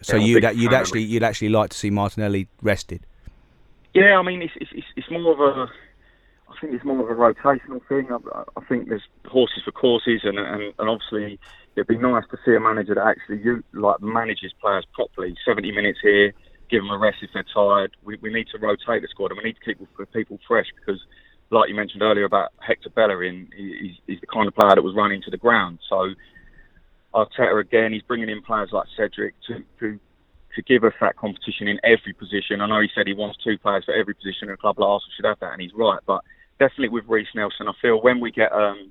So 0.00 0.16
Yeah, 0.16 0.50
you'd 0.50 0.56
you'd 0.56 0.72
actually 0.72 1.02
you'd 1.02 1.24
actually 1.24 1.48
like 1.48 1.70
to 1.70 1.76
see 1.76 1.90
Martinelli 1.90 2.48
rested. 2.62 3.04
Yeah, 3.94 4.18
I 4.18 4.22
mean, 4.22 4.42
it's 4.42 4.52
it's, 4.56 4.70
it's, 4.72 4.86
it's 4.96 5.10
more 5.10 5.32
of 5.32 5.40
a. 5.40 5.70
I 6.50 6.60
think 6.60 6.72
it's 6.74 6.84
more 6.84 7.00
of 7.00 7.10
a 7.10 7.20
rotational 7.20 7.80
thing. 7.88 8.08
I, 8.10 8.42
I 8.56 8.64
think 8.68 8.88
there's 8.88 9.02
horses 9.26 9.62
for 9.64 9.72
courses, 9.72 10.20
and, 10.22 10.38
and 10.38 10.72
and 10.78 10.88
obviously 10.88 11.38
it'd 11.74 11.88
be 11.88 11.98
nice 11.98 12.24
to 12.30 12.38
see 12.44 12.54
a 12.54 12.60
manager 12.60 12.94
that 12.94 13.06
actually 13.06 13.40
you 13.42 13.62
like 13.72 14.00
manages 14.00 14.52
players 14.60 14.86
properly. 14.94 15.36
70 15.44 15.72
minutes 15.72 15.98
here, 16.02 16.32
give 16.70 16.82
them 16.82 16.90
a 16.90 16.98
rest 16.98 17.18
if 17.22 17.30
they're 17.34 17.44
tired. 17.52 17.96
We 18.04 18.18
we 18.20 18.32
need 18.32 18.48
to 18.52 18.58
rotate 18.58 19.02
the 19.02 19.08
squad, 19.10 19.30
and 19.30 19.38
we 19.38 19.44
need 19.44 19.56
to 19.56 19.64
keep 19.64 19.78
people, 20.12 20.38
fresh 20.46 20.66
because, 20.78 21.00
like 21.50 21.68
you 21.68 21.74
mentioned 21.74 22.02
earlier 22.02 22.24
about 22.24 22.52
Hector 22.60 22.90
Bellerin, 22.90 23.48
he, 23.56 23.76
he's, 23.80 23.96
he's 24.06 24.20
the 24.20 24.26
kind 24.26 24.48
of 24.48 24.54
player 24.54 24.74
that 24.74 24.82
was 24.82 24.94
running 24.96 25.22
to 25.22 25.30
the 25.30 25.36
ground. 25.36 25.78
So 25.88 26.14
Arteta 27.14 27.60
again, 27.60 27.92
he's 27.92 28.02
bringing 28.02 28.28
in 28.28 28.42
players 28.42 28.70
like 28.72 28.86
Cedric 28.96 29.34
to 29.48 29.64
to 29.80 29.98
to 30.56 30.62
give 30.62 30.84
us 30.84 30.94
that 31.00 31.16
competition 31.16 31.68
in 31.68 31.78
every 31.84 32.12
position. 32.12 32.60
I 32.60 32.66
know 32.66 32.80
he 32.80 32.88
said 32.94 33.06
he 33.06 33.14
wants 33.14 33.38
two 33.44 33.58
players 33.58 33.84
for 33.84 33.94
every 33.94 34.14
position, 34.14 34.48
and 34.48 34.52
a 34.52 34.56
club 34.56 34.78
like 34.78 34.88
Arsenal 34.88 35.12
should 35.16 35.26
have 35.26 35.40
that, 35.40 35.52
and 35.52 35.62
he's 35.62 35.74
right. 35.74 36.00
But 36.06 36.22
definitely 36.58 36.88
with 36.88 37.04
Reiss 37.06 37.28
Nelson, 37.34 37.68
I 37.68 37.72
feel 37.80 38.02
when 38.02 38.20
we 38.20 38.30
get 38.32 38.52
um, 38.52 38.90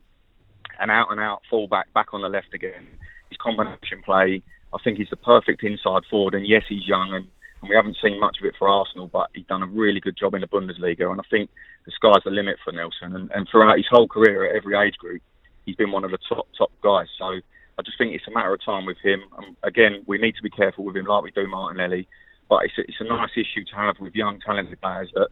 an 0.80 0.90
out 0.90 1.12
and 1.12 1.20
out 1.20 1.42
fullback 1.50 1.94
back 1.94 2.14
on 2.14 2.22
the 2.22 2.30
left 2.30 2.54
again, 2.54 2.88
his 3.30 3.38
combination 3.42 4.02
play, 4.06 4.42
I 4.74 4.78
think 4.84 4.98
he's 4.98 5.10
the 5.10 5.18
perfect 5.18 5.64
inside 5.64 6.04
forward. 6.10 6.36
And 6.36 6.48
yes, 6.48 6.64
he's 6.70 6.88
young, 6.88 7.14
and, 7.14 7.28
and 7.62 7.70
we 7.70 7.76
haven't 7.76 7.98
seen 8.02 8.20
much 8.20 8.38
of 8.40 8.46
it 8.46 8.56
for 8.58 8.68
Arsenal, 8.68 9.08
but 9.08 9.30
he's 9.34 9.46
done 9.46 9.64
a 9.64 9.68
really 9.68 10.00
good 10.00 10.18
job 10.18 10.34
in 10.34 10.42
the 10.42 10.48
Bundesliga, 10.48 11.12
and 11.12 11.20
I 11.20 11.24
think 11.30 11.50
the 11.86 11.92
sky's 11.92 12.24
the 12.24 12.32
limit 12.32 12.58
for 12.64 12.72
Nelson. 12.72 13.16
And, 13.16 13.32
and 13.32 13.48
throughout 13.50 13.78
his 13.78 13.88
whole 13.90 14.08
career 14.08 14.50
at 14.50 14.56
every 14.56 14.78
age 14.78 14.96
group, 14.98 15.22
he's 15.66 15.76
been 15.76 15.92
one 15.92 16.04
of 16.04 16.12
the 16.12 16.20
top 16.30 16.48
top 16.58 16.72
guys. 16.82 17.08
So. 17.18 17.40
I 17.80 17.84
just 17.84 17.98
think 18.00 18.16
it's 18.16 18.28
a 18.28 18.32
matter 18.32 18.54
of 18.54 18.66
time 18.66 18.86
with 18.86 18.98
him. 19.04 19.22
And 19.38 19.56
again, 19.62 20.04
we 20.08 20.18
need 20.18 20.36
to 20.36 20.42
be 20.42 20.50
careful 20.50 20.84
with 20.84 20.98
him, 20.98 21.06
like 21.06 21.24
we 21.24 21.30
do 21.30 21.48
Martinelli. 21.48 22.08
But 22.50 22.66
it's 22.66 22.74
a, 22.78 22.82
it's 22.82 22.98
a 23.00 23.04
nice 23.04 23.30
issue 23.36 23.64
to 23.70 23.76
have 23.76 23.96
with 24.00 24.16
young, 24.16 24.40
talented 24.44 24.82
players 24.82 25.12
that 25.14 25.30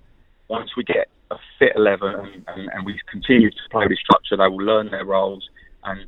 once 0.48 0.70
we 0.78 0.84
get 0.84 1.08
a 1.32 1.38
fit 1.58 1.74
11 1.76 2.08
and, 2.08 2.46
and, 2.48 2.70
and 2.72 2.86
we 2.86 3.00
continue 3.12 3.50
to 3.50 3.70
play 3.72 3.86
with 3.88 3.98
structure, 3.98 4.38
they 4.38 4.48
will 4.48 4.64
learn 4.64 4.92
their 4.92 5.06
roles 5.06 5.50
and 5.84 6.06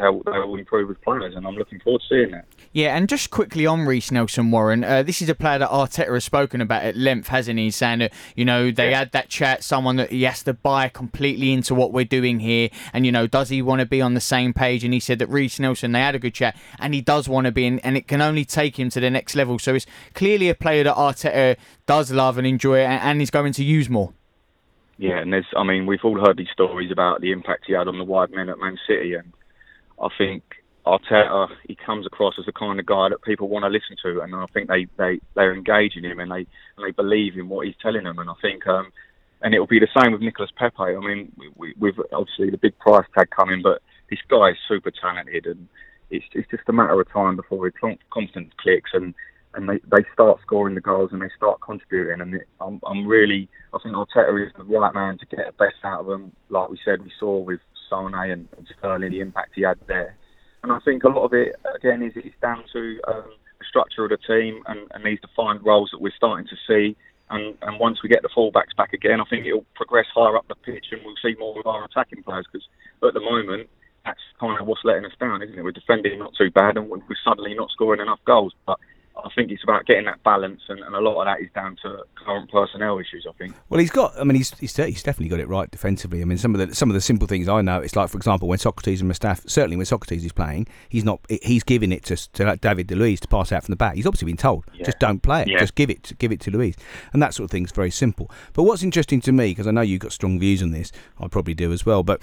they'll, 0.00 0.22
they'll 0.24 0.54
improve 0.56 0.90
as 0.90 0.96
players. 1.02 1.34
And 1.36 1.46
I'm 1.46 1.54
looking 1.54 1.80
forward 1.80 2.02
to 2.02 2.06
seeing 2.08 2.30
that. 2.32 2.46
Yeah, 2.72 2.96
and 2.96 3.08
just 3.08 3.30
quickly 3.30 3.66
on 3.66 3.80
Reiss 3.86 4.10
Nelson 4.10 4.50
Warren, 4.50 4.84
uh, 4.84 5.02
this 5.02 5.20
is 5.20 5.28
a 5.28 5.34
player 5.34 5.58
that 5.58 5.70
Arteta 5.70 6.12
has 6.12 6.24
spoken 6.24 6.60
about 6.60 6.84
at 6.84 6.96
length, 6.96 7.28
hasn't 7.28 7.58
he? 7.58 7.70
Saying 7.70 7.98
that 7.98 8.12
you 8.36 8.44
know 8.44 8.70
they 8.70 8.92
had 8.92 9.12
that 9.12 9.28
chat, 9.28 9.64
someone 9.64 9.96
that 9.96 10.10
he 10.10 10.22
has 10.22 10.42
to 10.44 10.52
buy 10.52 10.88
completely 10.88 11.52
into 11.52 11.74
what 11.74 11.92
we're 11.92 12.04
doing 12.04 12.40
here, 12.40 12.68
and 12.92 13.04
you 13.04 13.12
know 13.12 13.26
does 13.26 13.48
he 13.48 13.60
want 13.60 13.80
to 13.80 13.86
be 13.86 14.00
on 14.00 14.14
the 14.14 14.20
same 14.20 14.52
page? 14.52 14.84
And 14.84 14.94
he 14.94 15.00
said 15.00 15.18
that 15.18 15.28
Reiss 15.28 15.58
Nelson 15.58 15.92
they 15.92 16.00
had 16.00 16.14
a 16.14 16.18
good 16.18 16.34
chat, 16.34 16.56
and 16.78 16.94
he 16.94 17.00
does 17.00 17.28
want 17.28 17.46
to 17.46 17.52
be, 17.52 17.66
in, 17.66 17.80
and 17.80 17.96
it 17.96 18.06
can 18.06 18.22
only 18.22 18.44
take 18.44 18.78
him 18.78 18.88
to 18.90 19.00
the 19.00 19.10
next 19.10 19.34
level. 19.34 19.58
So 19.58 19.74
it's 19.74 19.86
clearly 20.14 20.48
a 20.48 20.54
player 20.54 20.84
that 20.84 20.94
Arteta 20.94 21.56
does 21.86 22.12
love 22.12 22.38
and 22.38 22.46
enjoy, 22.46 22.80
and, 22.80 23.02
and 23.02 23.22
is 23.22 23.30
going 23.30 23.52
to 23.54 23.64
use 23.64 23.88
more. 23.88 24.12
Yeah, 24.98 25.18
and 25.18 25.32
there's, 25.32 25.46
I 25.56 25.64
mean, 25.64 25.86
we've 25.86 26.04
all 26.04 26.20
heard 26.20 26.36
these 26.36 26.50
stories 26.52 26.90
about 26.90 27.22
the 27.22 27.32
impact 27.32 27.64
he 27.66 27.72
had 27.72 27.88
on 27.88 27.96
the 27.96 28.04
wide 28.04 28.30
men 28.30 28.50
at 28.50 28.58
Man 28.58 28.78
City, 28.86 29.14
and 29.14 29.32
I 30.00 30.08
think 30.16 30.42
Arteta, 30.86 31.48
he 31.68 31.76
comes 31.76 32.06
across 32.06 32.34
as 32.38 32.46
the 32.46 32.52
kind 32.52 32.80
of 32.80 32.86
guy 32.86 33.08
that 33.10 33.22
people 33.22 33.48
want 33.48 33.64
to 33.64 33.68
listen 33.68 33.96
to, 34.02 34.20
and 34.22 34.34
I 34.34 34.46
think 34.54 34.68
they 34.68 34.86
they 34.96 35.20
they're 35.34 35.54
engaging 35.54 36.04
him 36.04 36.20
and 36.20 36.30
they 36.30 36.46
and 36.76 36.86
they 36.86 36.92
believe 36.92 37.36
in 37.36 37.48
what 37.48 37.66
he's 37.66 37.76
telling 37.82 38.04
them, 38.04 38.18
and 38.18 38.30
I 38.30 38.34
think 38.40 38.66
um, 38.66 38.90
and 39.42 39.54
it'll 39.54 39.66
be 39.66 39.80
the 39.80 40.00
same 40.00 40.12
with 40.12 40.22
Nicolas 40.22 40.50
Pepe. 40.56 40.76
I 40.78 41.00
mean, 41.00 41.32
we, 41.36 41.50
we, 41.56 41.74
we've 41.78 42.00
obviously 42.12 42.50
the 42.50 42.58
big 42.58 42.78
price 42.78 43.06
tag 43.16 43.28
coming, 43.30 43.60
but 43.62 43.82
this 44.08 44.20
guy 44.28 44.50
is 44.50 44.56
super 44.68 44.90
talented, 44.90 45.46
and 45.46 45.68
it's 46.10 46.24
it's 46.32 46.50
just 46.50 46.68
a 46.68 46.72
matter 46.72 46.98
of 47.00 47.12
time 47.12 47.36
before 47.36 47.66
his 47.66 47.74
con- 47.80 47.98
confidence 48.10 48.52
clicks 48.60 48.90
and. 48.94 49.14
And 49.52 49.68
they, 49.68 49.80
they 49.90 50.04
start 50.14 50.38
scoring 50.42 50.76
the 50.76 50.80
goals 50.80 51.10
and 51.12 51.20
they 51.20 51.30
start 51.36 51.60
contributing. 51.60 52.20
And 52.20 52.34
it, 52.36 52.46
I'm, 52.60 52.80
I'm 52.86 53.04
really, 53.04 53.48
I 53.74 53.78
think 53.82 53.96
Arteta 53.96 54.46
is 54.46 54.52
the 54.56 54.62
right 54.62 54.94
man 54.94 55.18
to 55.18 55.26
get 55.26 55.44
the 55.44 55.52
best 55.58 55.74
out 55.82 56.02
of 56.02 56.06
them. 56.06 56.30
Like 56.50 56.68
we 56.70 56.78
said, 56.84 57.02
we 57.02 57.10
saw 57.18 57.36
with 57.38 57.58
Sane 57.90 58.14
and, 58.14 58.48
and 58.56 58.68
Sterling 58.78 59.10
the 59.10 59.20
impact 59.20 59.52
he 59.54 59.62
had 59.62 59.78
there. 59.88 60.16
And 60.62 60.72
I 60.72 60.78
think 60.80 61.04
a 61.04 61.08
lot 61.08 61.24
of 61.24 61.32
it, 61.32 61.56
again, 61.74 62.02
is 62.02 62.12
it's 62.16 62.34
down 62.40 62.64
to 62.72 63.00
um, 63.08 63.32
the 63.58 63.64
structure 63.68 64.04
of 64.04 64.10
the 64.10 64.18
team 64.18 64.62
and, 64.66 64.80
and 64.92 65.04
these 65.04 65.20
defined 65.20 65.64
roles 65.64 65.90
that 65.92 66.00
we're 66.00 66.12
starting 66.16 66.46
to 66.46 66.56
see. 66.66 66.96
And, 67.30 67.56
and 67.62 67.78
once 67.78 68.02
we 68.02 68.08
get 68.08 68.22
the 68.22 68.28
fullbacks 68.28 68.76
back 68.76 68.92
again, 68.92 69.20
I 69.20 69.24
think 69.30 69.46
it'll 69.46 69.64
progress 69.74 70.06
higher 70.14 70.36
up 70.36 70.48
the 70.48 70.56
pitch 70.56 70.86
and 70.92 71.00
we'll 71.04 71.14
see 71.22 71.34
more 71.38 71.58
of 71.58 71.66
our 71.66 71.84
attacking 71.84 72.22
players. 72.22 72.46
Because 72.50 72.66
at 73.06 73.14
the 73.14 73.20
moment, 73.20 73.68
that's 74.04 74.20
kind 74.38 74.60
of 74.60 74.66
what's 74.66 74.84
letting 74.84 75.04
us 75.04 75.16
down, 75.20 75.42
isn't 75.42 75.58
it? 75.58 75.62
We're 75.62 75.72
defending 75.72 76.18
not 76.18 76.34
too 76.36 76.50
bad 76.50 76.76
and 76.76 76.90
we're 76.90 77.00
suddenly 77.24 77.54
not 77.54 77.70
scoring 77.70 78.00
enough 78.00 78.20
goals. 78.26 78.52
But 78.66 78.78
I 79.24 79.30
think 79.34 79.50
it's 79.50 79.62
about 79.62 79.86
getting 79.86 80.04
that 80.06 80.22
balance, 80.22 80.60
and, 80.68 80.80
and 80.80 80.94
a 80.94 81.00
lot 81.00 81.20
of 81.20 81.26
that 81.26 81.40
is 81.44 81.50
down 81.54 81.76
to 81.82 81.98
current 82.24 82.50
personnel 82.50 82.98
issues. 82.98 83.26
I 83.28 83.32
think. 83.32 83.54
Well, 83.68 83.80
he's 83.80 83.90
got. 83.90 84.12
I 84.18 84.24
mean, 84.24 84.36
he's 84.36 84.50
he's, 84.58 84.76
he's 84.76 85.02
definitely 85.02 85.28
got 85.28 85.40
it 85.40 85.48
right 85.48 85.70
defensively. 85.70 86.22
I 86.22 86.24
mean, 86.24 86.38
some 86.38 86.54
of 86.54 86.66
the 86.68 86.74
some 86.74 86.90
of 86.90 86.94
the 86.94 87.00
simple 87.00 87.26
things 87.28 87.48
I 87.48 87.62
know. 87.62 87.80
It's 87.80 87.96
like, 87.96 88.08
for 88.10 88.16
example, 88.16 88.48
when 88.48 88.58
Sokratis 88.58 89.00
and 89.00 89.10
Mustafi, 89.10 89.48
certainly 89.48 89.76
when 89.76 89.86
Sokratis 89.86 90.24
is 90.24 90.32
playing, 90.32 90.66
he's 90.88 91.04
not. 91.04 91.20
He's 91.42 91.62
giving 91.62 91.92
it 91.92 92.04
to, 92.04 92.16
to 92.32 92.56
David 92.56 92.86
De 92.86 92.94
Luiz 92.94 93.20
to 93.20 93.28
pass 93.28 93.52
out 93.52 93.64
from 93.64 93.72
the 93.72 93.76
back. 93.76 93.94
He's 93.94 94.06
obviously 94.06 94.26
been 94.26 94.36
told, 94.36 94.64
Yeah. 94.72 94.84
just 94.84 94.98
don't 94.98 95.20
play 95.20 95.42
it. 95.42 95.48
Yeah. 95.48 95.58
Just 95.60 95.74
give 95.74 95.90
it, 95.90 96.12
give 96.18 96.32
it 96.32 96.40
to 96.40 96.50
Luiz, 96.50 96.76
and 97.12 97.22
that 97.22 97.34
sort 97.34 97.44
of 97.44 97.50
thing's 97.50 97.72
very 97.72 97.90
simple. 97.90 98.30
But 98.52 98.64
what's 98.64 98.82
interesting 98.82 99.20
to 99.22 99.32
me, 99.32 99.50
because 99.50 99.66
I 99.66 99.70
know 99.70 99.80
you've 99.82 100.00
got 100.00 100.12
strong 100.12 100.38
views 100.38 100.62
on 100.62 100.70
this, 100.70 100.92
I 101.18 101.28
probably 101.28 101.54
do 101.54 101.72
as 101.72 101.84
well. 101.86 102.02
But 102.02 102.22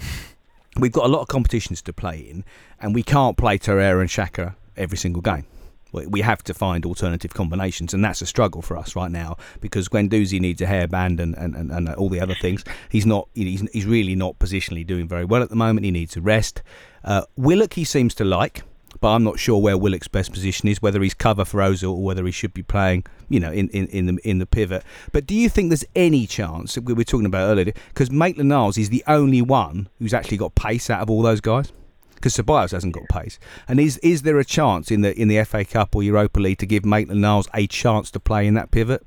we've 0.78 0.92
got 0.92 1.04
a 1.04 1.08
lot 1.08 1.20
of 1.22 1.28
competitions 1.28 1.82
to 1.82 1.92
play 1.92 2.18
in, 2.18 2.44
and 2.80 2.94
we 2.94 3.02
can't 3.02 3.36
play 3.36 3.58
Torreira 3.58 4.00
and 4.00 4.08
Xhaka 4.08 4.54
every 4.76 4.96
single 4.98 5.22
game. 5.22 5.44
We- 5.92 6.20
have 6.28 6.42
to 6.44 6.52
find 6.52 6.84
alternative 6.84 7.32
combinations, 7.32 7.94
and 7.94 8.04
that's 8.04 8.20
a 8.20 8.26
struggle 8.26 8.60
for 8.60 8.76
us 8.76 8.94
right 8.94 9.10
now 9.10 9.36
because 9.60 9.88
Guendouzi 9.88 10.40
needs 10.40 10.60
a 10.60 10.66
hairband 10.66 11.20
and, 11.20 11.34
and, 11.36 11.54
and, 11.54 11.70
and 11.70 11.88
all 11.94 12.08
the 12.10 12.20
other 12.20 12.34
things. 12.34 12.64
He's 12.90 13.06
not. 13.06 13.28
He's, 13.34 13.62
he's 13.70 13.86
really 13.86 14.14
not 14.14 14.38
positionally 14.38 14.86
doing 14.86 15.08
very 15.08 15.24
well 15.24 15.42
at 15.42 15.48
the 15.48 15.56
moment. 15.56 15.84
He 15.84 15.90
needs 15.90 16.16
a 16.16 16.20
rest. 16.20 16.62
Uh, 17.04 17.22
Willock 17.36 17.74
he 17.74 17.84
seems 17.84 18.14
to 18.16 18.24
like, 18.24 18.62
but 19.00 19.08
I'm 19.08 19.24
not 19.24 19.38
sure 19.38 19.60
where 19.62 19.78
Willock's 19.78 20.08
best 20.08 20.32
position 20.32 20.68
is. 20.68 20.82
Whether 20.82 21.00
he's 21.00 21.14
cover 21.14 21.44
for 21.44 21.60
Ozil 21.60 21.92
or 21.92 22.02
whether 22.02 22.24
he 22.26 22.32
should 22.32 22.52
be 22.52 22.62
playing, 22.62 23.04
you 23.28 23.40
know, 23.40 23.52
in, 23.52 23.68
in, 23.70 23.86
in 23.86 24.06
the 24.06 24.28
in 24.28 24.38
the 24.38 24.46
pivot. 24.46 24.82
But 25.12 25.26
do 25.26 25.34
you 25.34 25.48
think 25.48 25.70
there's 25.70 25.84
any 25.94 26.26
chance 26.26 26.76
we 26.76 26.92
were 26.92 27.04
talking 27.04 27.26
about 27.26 27.48
earlier? 27.48 27.72
Because 27.88 28.10
Maitland 28.10 28.48
Niles 28.48 28.76
is 28.76 28.90
the 28.90 29.04
only 29.06 29.40
one 29.40 29.88
who's 29.98 30.12
actually 30.12 30.36
got 30.36 30.54
pace 30.54 30.90
out 30.90 31.00
of 31.00 31.10
all 31.10 31.22
those 31.22 31.40
guys 31.40 31.72
because 32.18 32.36
Ceballos 32.36 32.72
hasn't 32.72 32.94
got 32.94 33.08
pace. 33.08 33.38
And 33.66 33.80
is 33.80 33.98
is 33.98 34.22
there 34.22 34.38
a 34.38 34.44
chance 34.44 34.90
in 34.90 35.00
the 35.00 35.18
in 35.18 35.28
the 35.28 35.42
FA 35.44 35.64
Cup 35.64 35.94
or 35.94 36.02
Europa 36.02 36.40
League 36.40 36.58
to 36.58 36.66
give 36.66 36.84
Maitland 36.84 37.20
Niles 37.20 37.48
a 37.54 37.66
chance 37.66 38.10
to 38.12 38.20
play 38.20 38.46
in 38.46 38.54
that 38.54 38.70
pivot? 38.70 39.02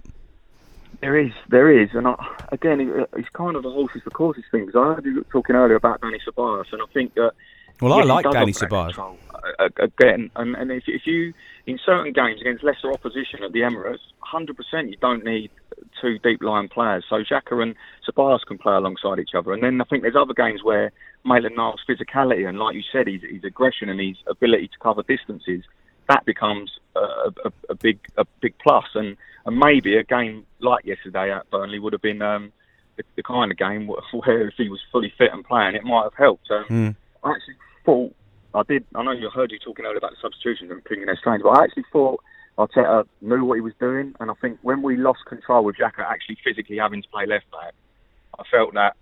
There 1.02 1.18
is, 1.18 1.32
there 1.50 1.72
is, 1.72 1.90
and 1.94 2.08
I, 2.08 2.14
again, 2.52 2.80
it, 2.80 3.10
it's 3.18 3.30
kind 3.30 3.56
of 3.56 3.66
a 3.66 3.72
horses 3.72 4.04
for 4.04 4.12
courses 4.12 4.44
thing. 4.52 4.68
Because 4.68 4.80
I 4.80 4.94
heard 4.94 5.06
you 5.06 5.26
talking 5.32 5.56
earlier 5.56 5.76
about 5.76 6.00
Danny 6.00 6.20
Ceballos, 6.20 6.72
and 6.72 6.82
I 6.82 6.86
think 6.94 7.16
that 7.16 7.32
Well, 7.82 7.98
yes, 7.98 8.04
I 8.04 8.14
like 8.14 8.32
Danny 8.32 8.52
Ceballos. 8.52 9.00
Uh, 9.00 9.48
uh, 9.58 9.70
again, 9.80 10.30
and, 10.36 10.56
and 10.56 10.72
if, 10.72 10.84
if 10.88 11.08
you 11.08 11.34
in 11.66 11.80
certain 11.84 12.14
games 12.14 12.40
against 12.42 12.64
lesser 12.64 12.92
opposition 12.92 13.44
at 13.44 13.52
the 13.52 13.62
Emirates, 13.62 14.00
100% 14.32 14.90
you 14.90 14.98
don't 14.98 15.24
need 15.24 15.50
two 16.00 16.20
deep 16.20 16.42
line 16.44 16.68
players. 16.68 17.04
So 17.10 17.24
Xhaka 17.24 17.62
and 17.62 17.76
Ceballos 18.08 18.42
can 18.48 18.58
play 18.58 18.76
alongside 18.76 19.20
each 19.20 19.34
other. 19.36 19.54
And 19.54 19.64
then 19.64 19.82
I 19.82 19.86
think 19.86 20.04
there's 20.04 20.16
other 20.16 20.34
games 20.34 20.64
where 20.64 20.92
Maitland 21.26 21.56
Niles' 21.56 21.82
physicality 21.88 22.48
and, 22.48 22.58
like 22.58 22.76
you 22.76 22.84
said, 22.92 23.08
his, 23.08 23.22
his 23.22 23.44
aggression 23.44 23.90
and 23.90 24.00
his 24.00 24.18
ability 24.28 24.68
to 24.68 24.80
cover 24.80 25.04
distances 25.04 25.64
that 26.12 26.26
becomes 26.26 26.72
a, 26.96 27.32
a, 27.46 27.52
a 27.70 27.76
big 27.76 28.00
a 28.18 28.26
big 28.42 28.54
plus. 28.60 28.86
And, 28.96 29.16
and 29.46 29.58
maybe 29.58 29.96
a 29.98 30.04
game 30.04 30.46
like 30.60 30.86
yesterday 30.86 31.32
at 31.32 31.50
Burnley 31.50 31.80
would 31.80 31.94
have 31.94 32.02
been 32.02 32.22
um, 32.22 32.52
the, 32.98 33.04
the 33.16 33.24
kind 33.24 33.52
of 33.52 33.58
game 33.58 33.88
where 33.88 34.02
if 34.48 34.54
he 34.58 34.70
was 34.70 34.80
fully 34.92 35.14
fit 35.18 35.32
and 35.34 35.46
playing, 35.46 35.76
it 35.76 35.84
might 35.84 36.04
have 36.04 36.16
helped. 36.16 36.50
Um, 36.52 36.66
Hmm. 36.68 36.90
I 37.24 37.32
actually 37.32 37.56
thought 37.86 38.16
I 38.54 38.64
did. 38.64 38.84
I 38.96 39.04
know 39.04 39.12
you 39.12 39.30
heard 39.30 39.52
you 39.52 39.60
talking 39.60 39.86
earlier 39.86 39.98
about 39.98 40.12
the 40.12 40.18
substitutions 40.22 40.72
and 40.72 40.84
thinking 40.84 41.06
they're 41.06 41.18
strange, 41.18 41.44
but 41.44 41.50
I 41.50 41.64
actually 41.64 41.86
thought 41.94 42.20
Arteta 42.58 43.06
knew 43.22 43.46
what 43.46 43.56
he 43.56 43.62
was 43.62 43.74
doing. 43.80 44.16
And 44.20 44.32
I 44.32 44.34
think 44.42 44.58
when 44.64 44.82
we 44.82 44.98
lost 44.98 45.20
control 45.28 45.64
with 45.64 45.78
Xhaka 45.78 46.00
actually 46.00 46.38
physically 46.44 46.78
having 46.78 47.04
to 47.04 47.10
play 47.10 47.28
left 47.28 47.50
back, 47.52 47.74
I 48.40 48.44
felt 48.50 48.74
that 48.74 48.96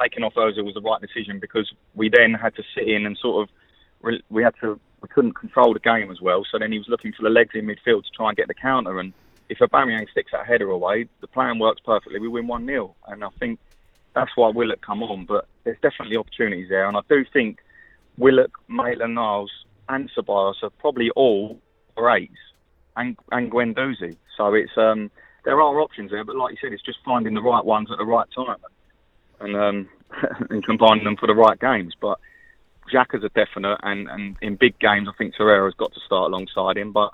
taking 0.00 0.22
off 0.22 0.34
Ozil 0.34 0.64
was 0.64 0.74
the 0.74 0.80
right 0.80 1.00
decision 1.00 1.38
because 1.38 1.72
we 1.94 2.08
then 2.08 2.34
had 2.34 2.54
to 2.56 2.62
sit 2.74 2.88
in 2.88 3.06
and 3.06 3.16
sort 3.18 3.48
of 3.48 4.20
we 4.30 4.42
had 4.42 4.54
to 4.60 4.78
we 5.00 5.08
couldn't 5.08 5.34
control 5.34 5.72
the 5.72 5.80
game 5.80 6.10
as 6.10 6.20
well. 6.20 6.44
So 6.50 6.58
then 6.58 6.72
he 6.72 6.78
was 6.78 6.88
looking 6.88 7.12
for 7.12 7.22
the 7.22 7.30
legs 7.30 7.54
in 7.54 7.66
midfield 7.66 8.04
to 8.04 8.10
try 8.14 8.28
and 8.28 8.36
get 8.36 8.48
the 8.48 8.54
counter. 8.54 8.98
And 8.98 9.12
if 9.48 9.58
Aubameyang 9.58 10.08
sticks 10.10 10.32
that 10.32 10.46
header 10.46 10.70
away, 10.70 11.08
the 11.20 11.26
plan 11.26 11.58
works 11.58 11.80
perfectly. 11.84 12.18
We 12.18 12.28
win 12.28 12.46
one 12.46 12.66
0 12.66 12.94
and 13.06 13.24
I 13.24 13.28
think 13.38 13.58
that's 14.14 14.30
why 14.34 14.48
Willock 14.48 14.80
come 14.80 15.02
on. 15.02 15.26
But 15.26 15.46
there's 15.64 15.78
definitely 15.82 16.16
opportunities 16.16 16.68
there, 16.68 16.88
and 16.88 16.96
I 16.96 17.00
do 17.08 17.24
think 17.32 17.58
Willock, 18.16 18.58
Maitland 18.68 19.14
Niles, 19.14 19.52
and 19.88 20.10
Ceballos 20.16 20.62
are 20.62 20.70
probably 20.70 21.10
all 21.10 21.60
greats, 21.94 22.32
and 22.96 23.16
and 23.30 23.52
Guendouzi. 23.52 24.16
So 24.36 24.54
it's 24.54 24.76
um, 24.76 25.10
there 25.44 25.60
are 25.60 25.80
options 25.80 26.10
there, 26.10 26.24
but 26.24 26.34
like 26.34 26.52
you 26.52 26.58
said, 26.60 26.72
it's 26.72 26.82
just 26.82 26.98
finding 27.04 27.34
the 27.34 27.42
right 27.42 27.64
ones 27.64 27.90
at 27.92 27.98
the 27.98 28.04
right 28.04 28.26
time 28.34 28.56
and 28.64 28.75
um, 29.40 29.88
and 30.50 30.64
combining 30.64 31.04
them 31.04 31.16
for 31.16 31.26
the 31.26 31.34
right 31.34 31.58
games. 31.58 31.94
But 32.00 32.18
Xhaka's 32.92 33.24
a 33.24 33.28
definite, 33.30 33.78
and, 33.82 34.08
and 34.08 34.36
in 34.40 34.56
big 34.56 34.78
games, 34.78 35.08
I 35.08 35.16
think 35.16 35.34
Torreira's 35.34 35.74
got 35.74 35.92
to 35.94 36.00
start 36.00 36.32
alongside 36.32 36.76
him. 36.76 36.92
But 36.92 37.12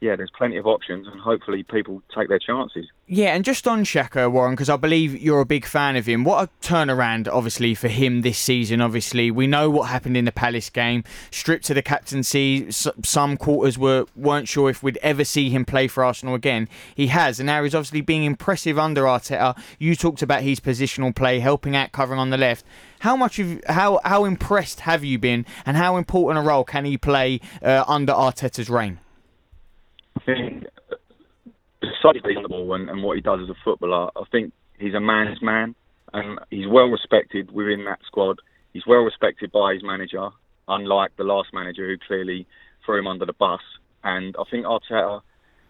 yeah, 0.00 0.14
there's 0.14 0.30
plenty 0.30 0.56
of 0.56 0.66
options, 0.66 1.08
and 1.08 1.20
hopefully 1.20 1.64
people 1.64 2.02
take 2.14 2.28
their 2.28 2.38
chances. 2.38 2.86
Yeah, 3.08 3.34
and 3.34 3.44
just 3.44 3.66
on 3.66 3.82
Xhaka, 3.82 4.30
Warren, 4.30 4.52
because 4.52 4.70
I 4.70 4.76
believe 4.76 5.20
you're 5.20 5.40
a 5.40 5.46
big 5.46 5.64
fan 5.64 5.96
of 5.96 6.06
him. 6.06 6.22
What 6.22 6.44
a 6.44 6.66
turnaround, 6.66 7.26
obviously, 7.26 7.74
for 7.74 7.88
him 7.88 8.22
this 8.22 8.38
season. 8.38 8.80
Obviously, 8.80 9.32
we 9.32 9.48
know 9.48 9.68
what 9.68 9.88
happened 9.88 10.16
in 10.16 10.24
the 10.24 10.30
Palace 10.30 10.70
game. 10.70 11.02
Stripped 11.32 11.64
to 11.66 11.74
the 11.74 11.82
captaincy, 11.82 12.70
some 12.70 13.36
quarters 13.36 13.76
were 13.76 14.06
weren't 14.14 14.46
sure 14.46 14.70
if 14.70 14.84
we'd 14.84 14.98
ever 14.98 15.24
see 15.24 15.50
him 15.50 15.64
play 15.64 15.88
for 15.88 16.04
Arsenal 16.04 16.36
again. 16.36 16.68
He 16.94 17.08
has, 17.08 17.40
and 17.40 17.46
now 17.46 17.64
he's 17.64 17.74
obviously 17.74 18.00
being 18.00 18.22
impressive 18.22 18.78
under 18.78 19.02
Arteta. 19.02 19.58
You 19.80 19.96
talked 19.96 20.22
about 20.22 20.42
his 20.42 20.60
positional 20.60 21.14
play, 21.14 21.40
helping 21.40 21.74
out, 21.74 21.90
covering 21.90 22.20
on 22.20 22.30
the 22.30 22.38
left. 22.38 22.64
How 23.00 23.16
much 23.16 23.40
of 23.40 23.60
how 23.68 24.00
how 24.04 24.24
impressed 24.24 24.80
have 24.80 25.02
you 25.02 25.18
been, 25.18 25.44
and 25.66 25.76
how 25.76 25.96
important 25.96 26.44
a 26.44 26.48
role 26.48 26.62
can 26.62 26.84
he 26.84 26.96
play 26.96 27.40
uh, 27.62 27.82
under 27.88 28.12
Arteta's 28.12 28.70
reign? 28.70 29.00
Think 30.24 30.64
decidedly 31.80 32.36
on 32.36 32.42
the 32.42 32.48
ball 32.48 32.74
and, 32.74 32.88
and 32.90 33.02
what 33.02 33.16
he 33.16 33.20
does 33.20 33.40
as 33.42 33.48
a 33.48 33.56
footballer, 33.64 34.10
I 34.16 34.22
think 34.30 34.52
he's 34.78 34.94
a 34.94 35.00
man's 35.00 35.42
man 35.42 35.74
and 36.12 36.38
he's 36.50 36.66
well 36.68 36.86
respected 36.86 37.50
within 37.50 37.84
that 37.84 38.00
squad. 38.06 38.38
He's 38.72 38.86
well 38.86 39.00
respected 39.00 39.52
by 39.52 39.74
his 39.74 39.82
manager, 39.82 40.28
unlike 40.66 41.16
the 41.16 41.24
last 41.24 41.48
manager 41.52 41.88
who 41.88 41.96
clearly 42.06 42.46
threw 42.84 42.98
him 42.98 43.06
under 43.06 43.26
the 43.26 43.32
bus. 43.32 43.60
And 44.04 44.34
I 44.38 44.44
think 44.50 44.64
Arteta 44.66 45.20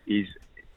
is 0.06 0.26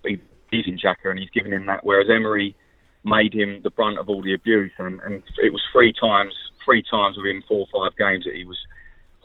he's 0.03 0.67
in 0.67 0.77
Xhaka 0.77 1.09
and 1.09 1.19
he's 1.19 1.29
given 1.29 1.53
him 1.53 1.65
that, 1.67 1.83
whereas 1.83 2.07
Emery 2.09 2.55
made 3.03 3.33
him 3.33 3.61
the 3.63 3.69
brunt 3.69 3.97
of 3.97 4.09
all 4.09 4.21
the 4.21 4.33
abuse. 4.33 4.71
And, 4.77 4.99
and 5.01 5.23
it 5.41 5.51
was 5.51 5.61
three 5.71 5.93
times, 5.93 6.33
three 6.63 6.83
times 6.89 7.17
within 7.17 7.43
four 7.47 7.67
or 7.71 7.89
five 7.89 7.97
games 7.97 8.25
that 8.25 8.35
he 8.35 8.45
was 8.45 8.57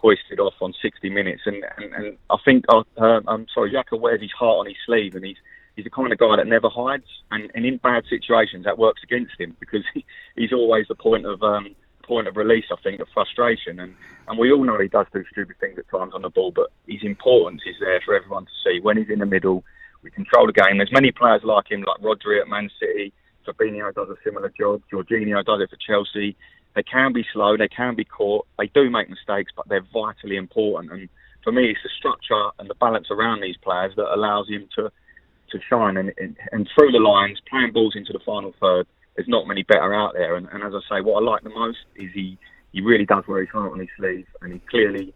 hoisted 0.07 0.39
off 0.39 0.55
on 0.61 0.73
60 0.81 1.11
minutes. 1.11 1.43
And, 1.47 1.65
and, 1.77 1.95
and 1.95 2.19
I 2.31 2.37
think, 2.45 2.65
uh, 2.69 2.83
uh, 2.97 3.21
I'm 3.27 3.47
sorry, 3.53 3.73
Xhaka 3.73 3.99
wears 4.01 4.21
his 4.21 4.31
heart 4.33 4.61
on 4.61 4.67
his 4.67 4.77
sleeve 4.87 5.15
and 5.15 5.25
he's 5.25 5.37
he's 5.75 5.85
the 5.85 5.91
kind 5.91 6.13
of 6.13 6.19
guy 6.19 6.37
that 6.37 6.47
never 6.47 6.69
hides. 6.71 7.05
And, 7.31 7.51
and 7.55 7.67
in 7.67 7.77
bad 7.79 8.05
situations, 8.09 8.65
that 8.65 8.79
works 8.79 9.03
against 9.03 9.39
him 9.39 9.57
because 9.61 9.83
he, 9.93 10.05
he's 10.37 10.53
always 10.53 10.87
the 10.89 10.95
point 10.95 11.27
of 11.27 11.43
um, 11.43 11.75
point 12.03 12.29
of 12.29 12.37
release, 12.37 12.67
I 12.73 12.77
think, 12.83 13.01
of 13.01 13.09
frustration. 13.13 13.81
And, 13.81 13.95
and 14.29 14.39
we 14.39 14.53
all 14.53 14.65
know 14.65 14.81
he 14.81 14.89
does 14.89 15.07
do 15.13 15.25
stupid 15.31 15.57
things 15.61 15.79
at 15.79 15.89
times 15.91 16.13
on 16.15 16.23
the 16.23 16.31
ball, 16.31 16.53
but 16.53 16.71
his 16.87 17.03
importance 17.03 17.63
is 17.67 17.77
there 17.81 18.01
for 18.05 18.15
everyone 18.15 18.47
to 18.47 18.53
see. 18.65 18.81
When 18.81 18.97
he's 18.97 19.11
in 19.11 19.19
the 19.19 19.27
middle, 19.27 19.65
we 20.03 20.11
control 20.11 20.47
the 20.47 20.53
game. 20.53 20.79
There's 20.79 20.93
many 20.93 21.13
players 21.13 21.43
like 21.45 21.71
him, 21.71 21.83
like 21.83 22.01
Rodri 22.01 22.41
at 22.41 22.49
Man 22.49 22.71
City. 22.81 23.13
Fabinho 23.47 23.93
does 23.95 24.09
a 24.09 24.17
similar 24.25 24.53
job. 24.59 24.83
Jorginho 24.93 25.45
does 25.45 25.61
it 25.61 25.71
for 25.71 25.77
Chelsea. 25.77 26.37
They 26.77 26.83
can 26.83 27.15
be 27.15 27.25
slow, 27.33 27.57
they 27.57 27.69
can 27.69 27.95
be 27.95 28.05
caught, 28.05 28.47
they 28.59 28.67
do 28.67 28.91
make 28.91 29.09
mistakes, 29.09 29.51
but 29.57 29.67
they're 29.67 29.87
vitally 29.95 30.37
important. 30.37 30.93
And 30.93 31.09
for 31.43 31.51
me, 31.51 31.71
it's 31.71 31.81
the 31.83 31.89
structure 31.99 32.51
and 32.59 32.69
the 32.69 32.75
balance 32.75 33.09
around 33.11 33.41
these 33.41 33.57
players 33.57 33.95
that 33.97 34.15
allows 34.15 34.49
him 34.49 34.69
to 34.77 34.93
to 35.51 35.61
shine. 35.71 35.97
And, 35.97 36.13
and, 36.19 36.37
and 36.53 36.69
through 36.75 36.93
the 36.93 36.99
lines, 36.99 37.41
playing 37.49 37.73
balls 37.73 37.95
into 37.97 38.13
the 38.13 38.19
final 38.27 38.53
third, 38.61 38.87
there's 39.15 39.29
not 39.29 39.47
many 39.47 39.63
better 39.63 39.95
out 39.95 40.13
there. 40.15 40.37
And, 40.37 40.49
and 40.53 40.63
as 40.63 40.75
I 40.75 40.97
say, 40.97 41.01
what 41.01 41.23
I 41.23 41.25
like 41.25 41.45
the 41.45 41.51
most 41.51 41.79
is 41.95 42.11
he 42.13 42.39
he 42.73 42.83
really 42.83 43.07
does 43.07 43.25
wear 43.27 43.41
his 43.41 43.49
heart 43.49 43.73
on 43.73 43.81
his 43.81 43.89
sleeve, 43.97 44.27
and 44.43 44.53
he 44.53 44.59
clearly, 44.69 45.15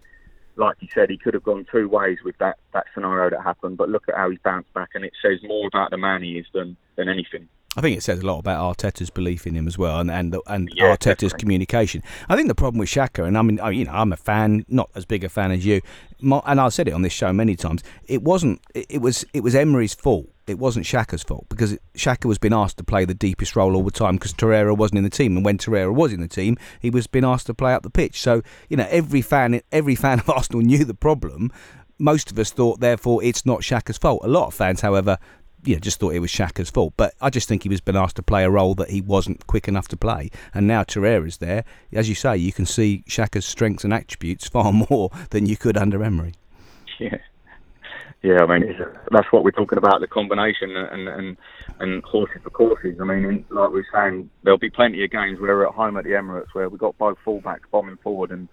like 0.56 0.76
you 0.80 0.88
said, 0.94 1.10
he 1.10 1.18
could 1.18 1.34
have 1.34 1.42
gone 1.42 1.66
two 1.70 1.90
ways 1.90 2.18
with 2.24 2.38
that 2.38 2.56
that 2.72 2.86
scenario 2.94 3.28
that 3.28 3.42
happened. 3.42 3.76
But 3.76 3.90
look 3.90 4.08
at 4.08 4.16
how 4.16 4.30
he's 4.30 4.40
bounced 4.42 4.72
back, 4.72 4.90
and 4.94 5.04
it 5.04 5.12
says 5.20 5.40
more 5.42 5.66
about 5.66 5.90
the 5.90 5.98
man 5.98 6.22
he 6.22 6.38
is 6.38 6.46
than 6.54 6.78
than 6.96 7.10
anything. 7.10 7.48
I 7.76 7.80
think 7.80 7.96
it 7.96 8.02
says 8.02 8.18
a 8.18 8.26
lot 8.26 8.40
about 8.40 8.76
Arteta's 8.76 9.10
belief 9.10 9.46
in 9.46 9.54
him 9.54 9.68
as 9.68 9.78
well, 9.78 10.00
and 10.00 10.10
and 10.10 10.36
and 10.48 10.68
yeah, 10.74 10.86
Arteta's 10.86 10.98
definitely. 10.98 11.38
communication. 11.38 12.02
I 12.28 12.34
think 12.34 12.48
the 12.48 12.54
problem 12.54 12.80
with 12.80 12.88
Xhaka, 12.88 13.24
and 13.24 13.38
I 13.38 13.42
mean, 13.42 13.60
you 13.72 13.84
know, 13.84 13.92
I'm 13.92 14.12
a 14.12 14.16
fan, 14.16 14.64
not 14.68 14.90
as 14.96 15.04
big 15.04 15.22
a 15.22 15.28
fan 15.28 15.52
as 15.52 15.64
you, 15.64 15.80
and 16.20 16.60
I've 16.60 16.74
said 16.74 16.88
it 16.88 16.94
on 16.94 17.02
this 17.02 17.12
show 17.12 17.32
many 17.32 17.54
times. 17.54 17.84
It 18.08 18.22
wasn't. 18.22 18.60
It 18.74 19.00
was. 19.00 19.24
It 19.32 19.44
was 19.44 19.54
Emery's 19.54 19.94
fault. 19.94 20.28
It 20.48 20.58
wasn't 20.58 20.84
Xhaka's 20.84 21.22
fault 21.22 21.46
because 21.48 21.78
Xhaka 21.94 22.24
was 22.24 22.38
being 22.38 22.54
asked 22.54 22.76
to 22.78 22.84
play 22.84 23.04
the 23.04 23.14
deepest 23.14 23.54
role 23.54 23.76
all 23.76 23.84
the 23.84 23.92
time 23.92 24.16
because 24.16 24.32
Torreira 24.32 24.76
wasn't 24.76 24.98
in 24.98 25.04
the 25.04 25.10
team, 25.10 25.36
and 25.36 25.44
when 25.44 25.56
Torreira 25.56 25.94
was 25.94 26.12
in 26.12 26.20
the 26.20 26.26
team, 26.26 26.58
he 26.80 26.90
was 26.90 27.06
being 27.06 27.24
asked 27.24 27.46
to 27.46 27.54
play 27.54 27.72
up 27.72 27.84
the 27.84 27.90
pitch. 27.90 28.20
So 28.20 28.42
you 28.68 28.76
know, 28.76 28.86
every 28.90 29.22
fan, 29.22 29.60
every 29.70 29.94
fan 29.94 30.18
of 30.18 30.28
Arsenal 30.30 30.62
knew 30.62 30.84
the 30.84 30.92
problem 30.92 31.52
most 32.00 32.32
of 32.32 32.38
us 32.38 32.50
thought, 32.50 32.80
therefore, 32.80 33.22
it's 33.22 33.44
not 33.44 33.60
Xhaka's 33.60 33.98
fault. 33.98 34.22
A 34.24 34.28
lot 34.28 34.46
of 34.46 34.54
fans, 34.54 34.80
however, 34.80 35.18
you 35.64 35.74
know, 35.74 35.80
just 35.80 36.00
thought 36.00 36.14
it 36.14 36.20
was 36.20 36.30
Xhaka's 36.30 36.70
fault. 36.70 36.94
But 36.96 37.14
I 37.20 37.30
just 37.30 37.48
think 37.48 37.62
he 37.62 37.68
was 37.68 37.80
been 37.80 37.96
asked 37.96 38.16
to 38.16 38.22
play 38.22 38.44
a 38.44 38.50
role 38.50 38.74
that 38.74 38.90
he 38.90 39.00
wasn't 39.00 39.46
quick 39.46 39.68
enough 39.68 39.88
to 39.88 39.96
play. 39.96 40.30
And 40.54 40.66
now 40.66 40.82
Torreira's 40.82 41.38
there. 41.38 41.64
As 41.92 42.08
you 42.08 42.14
say, 42.14 42.36
you 42.36 42.52
can 42.52 42.66
see 42.66 43.04
Xhaka's 43.08 43.44
strengths 43.44 43.84
and 43.84 43.92
attributes 43.92 44.48
far 44.48 44.72
more 44.72 45.10
than 45.30 45.46
you 45.46 45.56
could 45.56 45.76
under 45.76 46.02
Emery. 46.02 46.34
Yeah. 46.98 47.18
Yeah, 48.22 48.42
I 48.42 48.58
mean, 48.58 48.76
that's 49.10 49.32
what 49.32 49.44
we're 49.44 49.50
talking 49.50 49.78
about—the 49.78 50.06
combination 50.06 50.76
and 50.76 51.08
and 51.08 51.36
and 51.78 52.04
horses 52.04 52.42
for 52.42 52.50
courses. 52.50 52.98
I 53.00 53.04
mean, 53.04 53.46
like 53.48 53.70
we 53.70 53.80
are 53.80 53.86
saying, 53.94 54.28
there'll 54.42 54.58
be 54.58 54.68
plenty 54.68 55.02
of 55.02 55.10
games 55.10 55.40
where 55.40 55.56
we're 55.56 55.66
at 55.66 55.72
home 55.72 55.96
at 55.96 56.04
the 56.04 56.10
Emirates 56.10 56.52
where 56.52 56.68
we've 56.68 56.78
got 56.78 56.98
both 56.98 57.16
fullbacks 57.24 57.70
bombing 57.72 57.96
forward, 58.02 58.30
and 58.30 58.46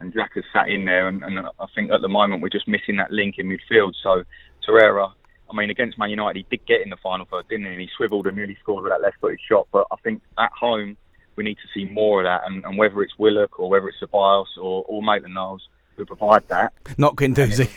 and 0.00 0.14
Jack 0.14 0.30
has 0.36 0.44
sat 0.54 0.70
in 0.70 0.86
there, 0.86 1.06
and, 1.06 1.22
and 1.22 1.38
I 1.38 1.66
think 1.74 1.90
at 1.90 2.00
the 2.00 2.08
moment 2.08 2.40
we're 2.40 2.48
just 2.48 2.66
missing 2.66 2.96
that 2.96 3.12
link 3.12 3.34
in 3.36 3.48
midfield. 3.48 3.92
So 4.02 4.24
Torreira 4.66 5.12
I 5.50 5.56
mean, 5.56 5.70
against 5.70 5.98
Man 5.98 6.10
United, 6.10 6.36
he 6.36 6.56
did 6.56 6.66
get 6.66 6.82
in 6.82 6.90
the 6.90 6.96
final 6.96 7.26
third, 7.26 7.48
didn't 7.48 7.66
he? 7.66 7.72
And 7.72 7.80
he 7.80 7.88
swiveled 7.96 8.26
and 8.26 8.36
nearly 8.36 8.56
scored 8.62 8.84
with 8.84 8.92
that 8.92 9.02
left-footed 9.02 9.40
shot. 9.48 9.66
But 9.72 9.86
I 9.90 9.96
think 10.04 10.22
at 10.38 10.52
home, 10.52 10.96
we 11.36 11.44
need 11.44 11.56
to 11.56 11.68
see 11.74 11.90
more 11.90 12.20
of 12.20 12.26
that. 12.26 12.42
And, 12.46 12.64
and 12.64 12.78
whether 12.78 13.02
it's 13.02 13.18
Willock 13.18 13.58
or 13.58 13.68
whether 13.68 13.88
it's 13.88 13.98
Ceballos 14.00 14.46
or, 14.56 14.84
or 14.86 15.02
Maitland 15.02 15.34
Niles 15.34 15.68
who 15.96 16.04
provide 16.04 16.46
that. 16.48 16.72
Not 16.96 17.16
Guendouzi. 17.16 17.68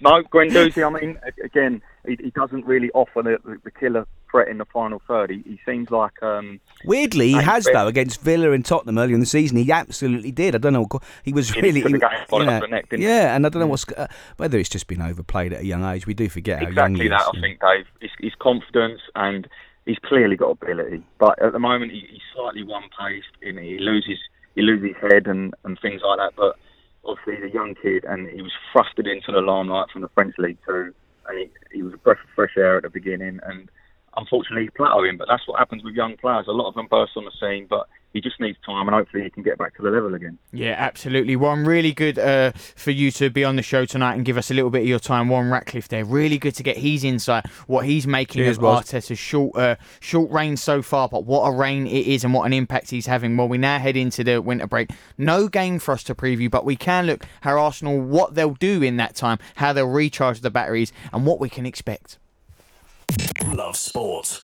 No, 0.00 0.22
Guendouzi, 0.22 0.86
I 0.86 1.00
mean, 1.00 1.18
again, 1.42 1.82
he, 2.06 2.16
he 2.22 2.30
doesn't 2.30 2.64
really 2.64 2.90
offer 2.92 3.22
the, 3.22 3.58
the, 3.64 3.70
killer 3.70 4.06
threat 4.30 4.48
in 4.48 4.58
the 4.58 4.64
final 4.66 5.00
third. 5.06 5.30
He, 5.30 5.42
he 5.44 5.60
seems 5.66 5.90
like. 5.90 6.22
Um, 6.22 6.60
Weirdly, 6.84 7.28
he 7.28 7.34
has 7.34 7.64
though 7.72 7.86
against 7.86 8.20
Villa 8.20 8.52
and 8.52 8.64
Tottenham 8.64 8.98
earlier 8.98 9.14
in 9.14 9.20
the 9.20 9.26
season. 9.26 9.56
He 9.56 9.70
absolutely 9.72 10.30
did. 10.30 10.54
I 10.54 10.58
don't 10.58 10.72
know. 10.72 10.88
He 11.22 11.32
was 11.32 11.54
really. 11.56 11.80
He, 11.82 11.88
know, 11.88 12.60
neck, 12.66 12.86
yeah, 12.92 13.34
and 13.34 13.46
I 13.46 13.48
don't 13.48 13.60
know 13.60 13.66
what's 13.66 13.86
uh, 13.92 14.06
whether 14.36 14.58
it's 14.58 14.68
just 14.68 14.86
been 14.86 15.02
overplayed 15.02 15.52
at 15.52 15.60
a 15.60 15.66
young 15.66 15.84
age. 15.84 16.06
We 16.06 16.14
do 16.14 16.28
forget 16.28 16.62
exactly 16.62 16.76
how 16.76 16.82
young 16.82 16.94
he 16.94 17.04
is. 17.04 17.10
That. 17.10 17.32
I 17.36 17.40
think 17.40 17.60
Dave. 17.60 17.86
His, 18.00 18.10
his 18.20 18.34
confidence 18.38 19.00
and 19.14 19.48
he's 19.86 19.98
clearly 20.04 20.36
got 20.36 20.50
ability, 20.50 21.02
but 21.18 21.40
at 21.42 21.52
the 21.52 21.58
moment 21.58 21.92
he, 21.92 22.06
he's 22.10 22.22
slightly 22.34 22.62
one-paced. 22.62 23.26
And 23.42 23.58
he 23.58 23.78
loses 23.78 24.18
he 24.54 24.62
loses 24.62 24.88
his 24.88 25.10
head 25.10 25.26
and, 25.26 25.54
and 25.64 25.78
things 25.80 26.02
like 26.04 26.18
that. 26.18 26.32
But 26.36 26.56
obviously 27.04 27.36
he's 27.36 27.50
a 27.50 27.54
young 27.54 27.74
kid 27.80 28.04
and 28.04 28.28
he 28.28 28.42
was 28.42 28.52
thrusted 28.74 29.10
into 29.10 29.32
the 29.32 29.40
limelight 29.40 29.90
from 29.92 30.02
the 30.02 30.08
French 30.14 30.34
League 30.38 30.58
too. 30.66 30.94
And 31.28 31.38
he, 31.38 31.50
he 31.72 31.82
was 31.82 31.94
a 31.94 31.98
breath 31.98 32.18
of 32.22 32.30
fresh 32.34 32.56
air 32.56 32.76
at 32.76 32.82
the 32.82 32.90
beginning 32.90 33.40
and 33.44 33.70
unfortunately 34.16 34.64
he 34.64 34.70
plateaued 34.70 35.08
him. 35.08 35.18
But 35.18 35.28
that's 35.28 35.46
what 35.46 35.58
happens 35.58 35.84
with 35.84 35.94
young 35.94 36.16
players. 36.16 36.46
A 36.48 36.52
lot 36.52 36.68
of 36.68 36.74
them 36.74 36.88
burst 36.90 37.12
on 37.16 37.24
the 37.24 37.32
scene, 37.40 37.66
but 37.68 37.88
he 38.12 38.20
just 38.20 38.40
needs 38.40 38.58
time 38.64 38.88
and 38.88 38.94
hopefully 38.94 39.22
he 39.22 39.30
can 39.30 39.42
get 39.42 39.58
back 39.58 39.76
to 39.76 39.82
the 39.82 39.90
level 39.90 40.14
again. 40.14 40.38
Yeah, 40.52 40.74
absolutely. 40.78 41.36
Warren, 41.36 41.64
really 41.64 41.92
good 41.92 42.18
uh, 42.18 42.52
for 42.52 42.90
you 42.90 43.10
to 43.12 43.30
be 43.30 43.44
on 43.44 43.56
the 43.56 43.62
show 43.62 43.84
tonight 43.84 44.14
and 44.14 44.24
give 44.24 44.38
us 44.38 44.50
a 44.50 44.54
little 44.54 44.70
bit 44.70 44.82
of 44.82 44.88
your 44.88 44.98
time. 44.98 45.28
Warren 45.28 45.50
Ratcliffe 45.50 45.88
there. 45.88 46.04
Really 46.04 46.38
good 46.38 46.54
to 46.56 46.62
get 46.62 46.78
his 46.78 47.04
insight, 47.04 47.46
what 47.66 47.84
he's 47.84 48.06
making 48.06 48.42
Cheers, 48.42 48.58
of 48.58 48.64
Arteta's 48.64 49.18
short, 49.18 49.56
uh, 49.56 49.76
short 50.00 50.30
reign 50.30 50.56
so 50.56 50.80
far, 50.82 51.08
but 51.08 51.24
what 51.24 51.46
a 51.46 51.52
reign 51.52 51.86
it 51.86 52.06
is 52.06 52.24
and 52.24 52.32
what 52.32 52.44
an 52.44 52.52
impact 52.52 52.90
he's 52.90 53.06
having. 53.06 53.36
Well, 53.36 53.48
we 53.48 53.58
now 53.58 53.78
head 53.78 53.96
into 53.96 54.24
the 54.24 54.40
winter 54.40 54.66
break. 54.66 54.90
No 55.16 55.48
game 55.48 55.78
for 55.78 55.92
us 55.92 56.02
to 56.04 56.14
preview, 56.14 56.50
but 56.50 56.64
we 56.64 56.76
can 56.76 57.06
look 57.06 57.26
how 57.42 57.58
Arsenal, 57.58 58.00
what 58.00 58.34
they'll 58.34 58.54
do 58.54 58.82
in 58.82 58.96
that 58.96 59.14
time, 59.14 59.38
how 59.56 59.72
they'll 59.72 59.86
recharge 59.86 60.40
the 60.40 60.50
batteries, 60.50 60.92
and 61.12 61.26
what 61.26 61.40
we 61.40 61.48
can 61.48 61.66
expect. 61.66 62.18
Love 63.46 63.76
sport. 63.76 64.42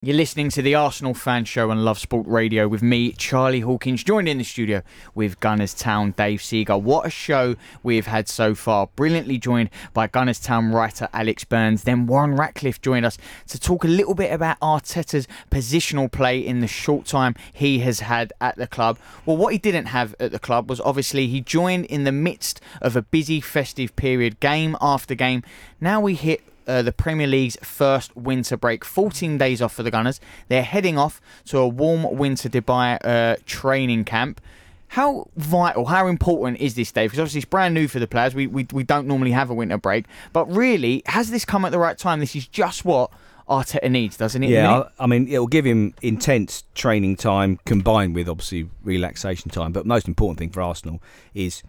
You're 0.00 0.14
listening 0.14 0.48
to 0.50 0.62
the 0.62 0.76
Arsenal 0.76 1.12
Fan 1.12 1.44
Show 1.44 1.72
on 1.72 1.84
Love 1.84 1.98
Sport 1.98 2.24
Radio 2.28 2.68
with 2.68 2.84
me, 2.84 3.10
Charlie 3.10 3.58
Hawkins, 3.58 4.04
joined 4.04 4.28
in 4.28 4.38
the 4.38 4.44
studio 4.44 4.82
with 5.12 5.40
Gunners 5.40 5.74
Town 5.74 6.14
Dave 6.16 6.40
Seager. 6.40 6.78
What 6.78 7.04
a 7.04 7.10
show 7.10 7.56
we've 7.82 8.06
had 8.06 8.28
so 8.28 8.54
far. 8.54 8.86
Brilliantly 8.94 9.38
joined 9.38 9.70
by 9.92 10.06
Gunners 10.06 10.38
Town 10.38 10.70
writer 10.70 11.08
Alex 11.12 11.42
Burns. 11.42 11.82
Then 11.82 12.06
Warren 12.06 12.36
Ratcliffe 12.36 12.80
joined 12.80 13.06
us 13.06 13.18
to 13.48 13.58
talk 13.58 13.82
a 13.82 13.88
little 13.88 14.14
bit 14.14 14.32
about 14.32 14.60
Arteta's 14.60 15.26
positional 15.50 16.08
play 16.08 16.38
in 16.38 16.60
the 16.60 16.68
short 16.68 17.04
time 17.04 17.34
he 17.52 17.80
has 17.80 17.98
had 17.98 18.32
at 18.40 18.54
the 18.54 18.68
club. 18.68 19.00
Well, 19.26 19.36
what 19.36 19.52
he 19.52 19.58
didn't 19.58 19.86
have 19.86 20.14
at 20.20 20.30
the 20.30 20.38
club 20.38 20.70
was 20.70 20.80
obviously 20.82 21.26
he 21.26 21.40
joined 21.40 21.86
in 21.86 22.04
the 22.04 22.12
midst 22.12 22.60
of 22.80 22.94
a 22.94 23.02
busy 23.02 23.40
festive 23.40 23.96
period, 23.96 24.38
game 24.38 24.76
after 24.80 25.16
game. 25.16 25.42
Now 25.80 26.00
we 26.00 26.14
hit 26.14 26.40
uh, 26.68 26.82
the 26.82 26.92
Premier 26.92 27.26
League's 27.26 27.56
first 27.62 28.14
winter 28.16 28.56
break. 28.56 28.84
14 28.84 29.38
days 29.38 29.60
off 29.60 29.74
for 29.74 29.82
the 29.82 29.90
Gunners. 29.90 30.20
They're 30.48 30.62
heading 30.62 30.98
off 30.98 31.20
to 31.46 31.58
a 31.58 31.66
warm 31.66 32.16
winter 32.16 32.48
Dubai 32.48 32.98
uh, 33.04 33.36
training 33.46 34.04
camp. 34.04 34.40
How 34.88 35.28
vital, 35.36 35.86
how 35.86 36.06
important 36.06 36.60
is 36.60 36.74
this, 36.74 36.92
Dave? 36.92 37.10
Because 37.10 37.20
obviously 37.20 37.38
it's 37.38 37.44
brand 37.46 37.74
new 37.74 37.88
for 37.88 37.98
the 37.98 38.06
players. 38.06 38.34
We, 38.34 38.46
we 38.46 38.66
we 38.72 38.84
don't 38.84 39.06
normally 39.06 39.32
have 39.32 39.50
a 39.50 39.54
winter 39.54 39.76
break, 39.76 40.06
but 40.32 40.50
really, 40.50 41.02
has 41.06 41.30
this 41.30 41.44
come 41.44 41.66
at 41.66 41.72
the 41.72 41.78
right 41.78 41.98
time? 41.98 42.20
This 42.20 42.34
is 42.34 42.46
just 42.46 42.86
what 42.86 43.10
Arteta 43.48 43.90
needs, 43.90 44.16
doesn't 44.16 44.42
it? 44.42 44.48
Yeah, 44.48 44.84
I, 44.98 45.04
I 45.04 45.06
mean, 45.06 45.28
it'll 45.28 45.46
give 45.46 45.66
him 45.66 45.94
intense 46.00 46.64
training 46.74 47.16
time 47.16 47.58
combined 47.66 48.14
with 48.14 48.30
obviously 48.30 48.70
relaxation 48.82 49.50
time. 49.50 49.72
But 49.72 49.84
most 49.84 50.08
important 50.08 50.38
thing 50.38 50.50
for 50.50 50.62
Arsenal 50.62 51.02
is 51.34 51.62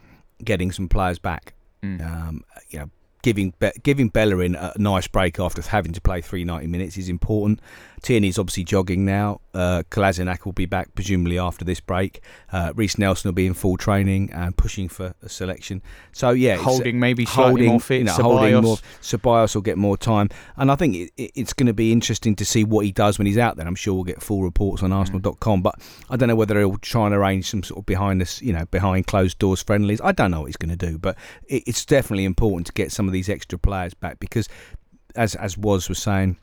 getting 0.44 0.72
some 0.72 0.88
players 0.88 1.20
back. 1.20 1.56
Mm. 1.84 2.06
Um, 2.06 2.44
you 2.70 2.80
know, 2.80 2.90
giving 3.22 3.54
giving 3.84 4.10
Bellerin 4.10 4.56
a 4.56 4.74
nice 4.78 5.08
break 5.08 5.40
after 5.40 5.62
having 5.62 5.94
to 5.94 6.02
play 6.02 6.22
three 6.22 6.44
ninety 6.44 6.68
minutes 6.68 6.98
is 6.98 7.10
important. 7.10 7.60
Tierney's 8.02 8.40
obviously 8.40 8.64
jogging 8.64 9.06
now. 9.06 9.42
Uh, 9.54 9.84
will 10.46 10.52
be 10.54 10.66
back 10.66 10.94
presumably 10.96 11.38
after 11.38 11.66
this 11.66 11.80
break. 11.80 12.22
Uh, 12.52 12.72
Reiss 12.76 12.98
Nelson 12.98 13.30
will 13.30 13.34
be 13.34 13.48
in 13.48 13.54
full 13.54 13.78
training 13.78 14.32
and 14.32 14.56
pushing 14.56 14.88
for 14.88 15.14
a 15.22 15.30
selection. 15.30 15.82
So 16.12 16.32
yeah, 16.32 16.54
it's- 16.54 16.66
Holding 16.66 17.00
maybe 17.00 17.26
holding, 17.26 17.68
more 17.70 17.80
fit. 17.80 18.00
You 18.00 18.04
know, 18.06 18.14
Ceballos. 18.14 18.22
holding 18.22 18.62
more. 18.64 18.78
Ceballos 19.02 19.56
will 19.56 19.62
get 19.62 19.78
more 19.78 19.98
time, 19.98 20.30
and 20.58 20.72
I 20.72 20.76
think 20.76 20.96
it, 20.96 21.12
it, 21.18 21.32
it's 21.36 21.54
going 21.54 21.68
to 21.68 21.74
be 21.74 21.92
interesting 21.92 22.36
to 22.38 22.46
see 22.46 22.64
what 22.64 22.86
he 22.86 22.92
does 22.92 23.18
when 23.18 23.28
he's 23.28 23.38
out 23.38 23.58
there. 23.58 23.68
I'm 23.68 23.76
sure 23.76 23.94
we'll 23.96 24.04
get 24.04 24.22
full 24.22 24.44
reports 24.44 24.84
on 24.84 24.92
Arsenal.com, 24.94 25.62
but 25.62 25.76
I 26.10 26.16
don't 26.16 26.30
know 26.30 26.36
whether 26.36 26.58
he'll 26.60 26.78
try 26.78 27.06
and 27.08 27.16
arrange 27.16 27.50
some 27.50 27.64
sort 27.64 27.80
of 27.80 27.86
behind 27.86 28.22
this, 28.22 28.42
you 28.42 28.54
know, 28.54 28.66
behind 28.66 29.08
closed 29.08 29.40
doors 29.40 29.62
friendlies. 29.64 30.00
I 30.02 30.12
don't 30.12 30.32
know 30.32 30.42
what 30.42 30.48
he's 30.48 30.58
going 30.58 30.76
to 30.78 30.88
do, 30.90 30.98
but 30.98 31.18
it, 31.48 31.64
it's 31.68 31.86
definitely 31.86 32.26
important 32.26 32.68
to 32.68 32.74
get 32.74 32.92
some 32.92 33.08
of 33.08 33.14
these 33.14 33.30
extra 33.30 33.58
players 33.60 33.94
back 33.94 34.20
because, 34.20 34.48
as 35.16 35.36
as 35.36 35.58
was 35.58 35.90
was 35.90 36.00
saying. 36.00 36.38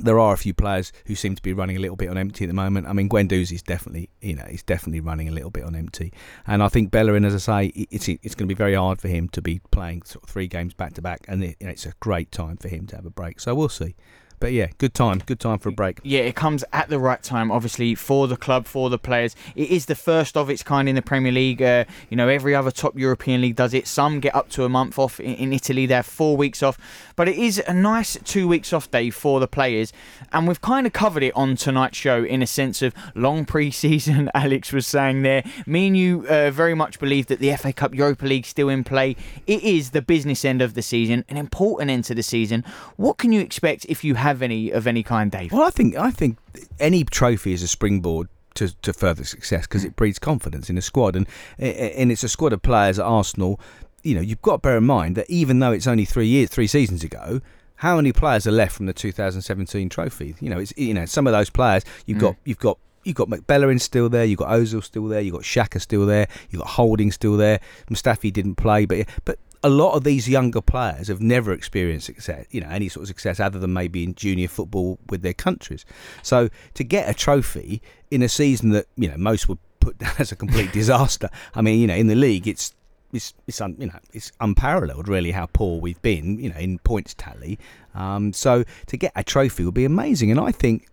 There 0.00 0.18
are 0.18 0.32
a 0.32 0.38
few 0.38 0.54
players 0.54 0.90
who 1.06 1.14
seem 1.14 1.34
to 1.34 1.42
be 1.42 1.52
running 1.52 1.76
a 1.76 1.80
little 1.80 1.96
bit 1.96 2.08
on 2.08 2.16
empty 2.16 2.44
at 2.44 2.48
the 2.48 2.54
moment. 2.54 2.86
I 2.86 2.94
mean, 2.94 3.08
Guendouzi's 3.08 3.62
definitely, 3.62 4.08
you 4.22 4.34
know, 4.34 4.46
he's 4.48 4.62
definitely 4.62 5.00
running 5.00 5.28
a 5.28 5.32
little 5.32 5.50
bit 5.50 5.64
on 5.64 5.74
empty. 5.76 6.12
And 6.46 6.62
I 6.62 6.68
think 6.68 6.90
Bellerin, 6.90 7.26
as 7.26 7.34
I 7.34 7.66
say, 7.68 7.86
it's 7.90 8.08
it's 8.08 8.34
going 8.34 8.48
to 8.48 8.54
be 8.54 8.58
very 8.58 8.74
hard 8.74 9.00
for 9.00 9.08
him 9.08 9.28
to 9.30 9.42
be 9.42 9.60
playing 9.70 10.02
sort 10.02 10.24
of 10.24 10.30
three 10.30 10.48
games 10.48 10.72
back 10.72 10.94
to 10.94 11.02
back, 11.02 11.26
and 11.28 11.44
it, 11.44 11.56
it's 11.60 11.86
a 11.86 11.92
great 12.00 12.32
time 12.32 12.56
for 12.56 12.68
him 12.68 12.86
to 12.86 12.96
have 12.96 13.06
a 13.06 13.10
break. 13.10 13.38
So 13.38 13.54
we'll 13.54 13.68
see. 13.68 13.94
But 14.42 14.50
yeah, 14.50 14.70
good 14.78 14.92
time, 14.92 15.22
good 15.24 15.38
time 15.38 15.60
for 15.60 15.68
a 15.68 15.72
break. 15.72 16.00
Yeah, 16.02 16.22
it 16.22 16.34
comes 16.34 16.64
at 16.72 16.88
the 16.88 16.98
right 16.98 17.22
time, 17.22 17.52
obviously, 17.52 17.94
for 17.94 18.26
the 18.26 18.36
club, 18.36 18.66
for 18.66 18.90
the 18.90 18.98
players. 18.98 19.36
It 19.54 19.70
is 19.70 19.86
the 19.86 19.94
first 19.94 20.36
of 20.36 20.50
its 20.50 20.64
kind 20.64 20.88
in 20.88 20.96
the 20.96 21.00
Premier 21.00 21.30
League. 21.30 21.62
Uh, 21.62 21.84
you 22.10 22.16
know, 22.16 22.26
every 22.26 22.52
other 22.52 22.72
top 22.72 22.98
European 22.98 23.40
league 23.40 23.54
does 23.54 23.72
it. 23.72 23.86
Some 23.86 24.18
get 24.18 24.34
up 24.34 24.48
to 24.48 24.64
a 24.64 24.68
month 24.68 24.98
off. 24.98 25.20
In, 25.20 25.52
Italy, 25.52 25.86
they're 25.86 26.02
four 26.02 26.36
weeks 26.36 26.60
off. 26.60 26.76
But 27.14 27.28
it 27.28 27.36
is 27.36 27.62
a 27.68 27.72
nice 27.72 28.18
two 28.24 28.48
weeks 28.48 28.72
off 28.72 28.90
day 28.90 29.10
for 29.10 29.38
the 29.38 29.46
players. 29.46 29.92
And 30.32 30.48
we've 30.48 30.60
kind 30.60 30.88
of 30.88 30.92
covered 30.92 31.22
it 31.22 31.36
on 31.36 31.54
tonight's 31.54 31.98
show 31.98 32.24
in 32.24 32.42
a 32.42 32.46
sense 32.48 32.82
of 32.82 32.92
long 33.14 33.44
pre 33.52 33.70
season, 33.70 34.28
Alex 34.34 34.72
was 34.72 34.88
saying 34.88 35.22
there. 35.22 35.44
Me 35.66 35.86
and 35.86 35.96
you 35.96 36.26
uh, 36.28 36.50
very 36.50 36.74
much 36.74 36.98
believe 36.98 37.28
that 37.28 37.38
the 37.38 37.54
FA 37.54 37.72
Cup 37.72 37.94
Europa 37.94 38.26
League 38.26 38.46
still 38.46 38.68
in 38.68 38.82
play. 38.82 39.14
It 39.46 39.62
is 39.62 39.90
the 39.90 40.02
business 40.02 40.44
end 40.44 40.60
of 40.60 40.74
the 40.74 40.82
season, 40.82 41.24
an 41.28 41.36
important 41.36 41.92
end 41.92 42.02
to 42.06 42.14
the 42.16 42.24
season. 42.24 42.64
What 42.96 43.18
can 43.18 43.30
you 43.30 43.40
expect 43.40 43.86
if 43.88 44.02
you 44.02 44.16
have 44.16 44.31
any 44.40 44.70
of 44.70 44.86
any 44.86 45.02
kind, 45.02 45.30
Dave? 45.30 45.52
Well, 45.52 45.62
I 45.62 45.70
think 45.70 45.96
I 45.96 46.12
think 46.12 46.38
any 46.78 47.02
trophy 47.02 47.52
is 47.52 47.62
a 47.62 47.68
springboard 47.68 48.28
to, 48.54 48.74
to 48.82 48.92
further 48.92 49.24
success 49.24 49.66
because 49.66 49.84
it 49.84 49.96
breeds 49.96 50.18
confidence 50.18 50.70
in 50.70 50.78
a 50.78 50.82
squad, 50.82 51.16
and 51.16 51.26
and 51.58 52.12
it's 52.12 52.22
a 52.22 52.28
squad 52.28 52.52
of 52.52 52.62
players 52.62 52.98
at 52.98 53.04
Arsenal. 53.04 53.60
You 54.02 54.14
know, 54.14 54.20
you've 54.20 54.42
got 54.42 54.52
to 54.52 54.58
bear 54.58 54.76
in 54.78 54.84
mind 54.84 55.16
that 55.16 55.28
even 55.28 55.58
though 55.58 55.72
it's 55.72 55.86
only 55.86 56.04
three 56.04 56.26
years, 56.26 56.50
three 56.50 56.66
seasons 56.66 57.04
ago, 57.04 57.40
how 57.76 57.96
many 57.96 58.12
players 58.12 58.46
are 58.46 58.52
left 58.52 58.76
from 58.76 58.86
the 58.86 58.92
2017 58.92 59.88
trophy? 59.88 60.34
You 60.40 60.50
know, 60.50 60.58
it's 60.58 60.72
you 60.76 60.94
know 60.94 61.06
some 61.06 61.26
of 61.26 61.32
those 61.32 61.50
players 61.50 61.84
you've 62.06 62.18
got 62.18 62.34
mm. 62.34 62.38
you've 62.44 62.58
got. 62.58 62.78
You've 63.04 63.16
got 63.16 63.28
McBellerin 63.28 63.80
still 63.80 64.08
there. 64.08 64.24
You've 64.24 64.38
got 64.38 64.50
Ozil 64.50 64.80
still 64.84 65.08
there. 65.08 65.20
You've 65.20 65.34
got 65.34 65.42
Xhaka 65.42 65.80
still 65.80 66.06
there. 66.06 66.28
You've 66.50 66.62
got 66.62 66.68
Holding 66.68 67.10
still 67.10 67.36
there. 67.36 67.58
Mustafi 67.90 68.32
didn't 68.32 68.54
play, 68.54 68.86
but 68.86 69.08
but 69.24 69.40
a 69.62 69.68
lot 69.68 69.94
of 69.94 70.04
these 70.04 70.28
younger 70.28 70.60
players 70.60 71.08
have 71.08 71.20
never 71.20 71.52
experienced 71.52 72.06
success, 72.06 72.46
you 72.50 72.60
know, 72.60 72.68
any 72.68 72.88
sort 72.88 73.02
of 73.02 73.08
success 73.08 73.38
other 73.38 73.58
than 73.58 73.72
maybe 73.72 74.02
in 74.02 74.14
junior 74.14 74.48
football 74.48 74.98
with 75.08 75.22
their 75.22 75.34
countries. 75.34 75.84
So 76.22 76.48
to 76.74 76.84
get 76.84 77.08
a 77.08 77.14
trophy 77.14 77.82
in 78.10 78.22
a 78.22 78.28
season 78.28 78.70
that 78.70 78.86
you 78.96 79.08
know 79.08 79.16
most 79.16 79.48
would 79.48 79.58
put 79.80 79.98
down 79.98 80.14
as 80.18 80.32
a 80.32 80.36
complete 80.36 80.72
disaster. 80.80 81.28
I 81.54 81.62
mean, 81.62 81.80
you 81.80 81.86
know, 81.86 81.94
in 81.94 82.06
the 82.06 82.14
league, 82.14 82.48
it's 82.48 82.74
it's 83.12 83.34
it's 83.46 83.60
un, 83.60 83.76
you 83.78 83.86
know 83.86 83.98
it's 84.12 84.32
unparalleled 84.40 85.06
really 85.08 85.32
how 85.32 85.46
poor 85.46 85.80
we've 85.80 86.00
been, 86.02 86.38
you 86.38 86.50
know, 86.50 86.58
in 86.58 86.78
points 86.78 87.14
tally. 87.14 87.58
Um, 87.94 88.32
so 88.32 88.64
to 88.86 88.96
get 88.96 89.12
a 89.14 89.22
trophy 89.22 89.64
would 89.64 89.74
be 89.74 89.84
amazing, 89.84 90.30
and 90.30 90.40
I 90.40 90.52
think 90.52 90.88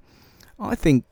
I 0.60 0.76
think 0.76 1.06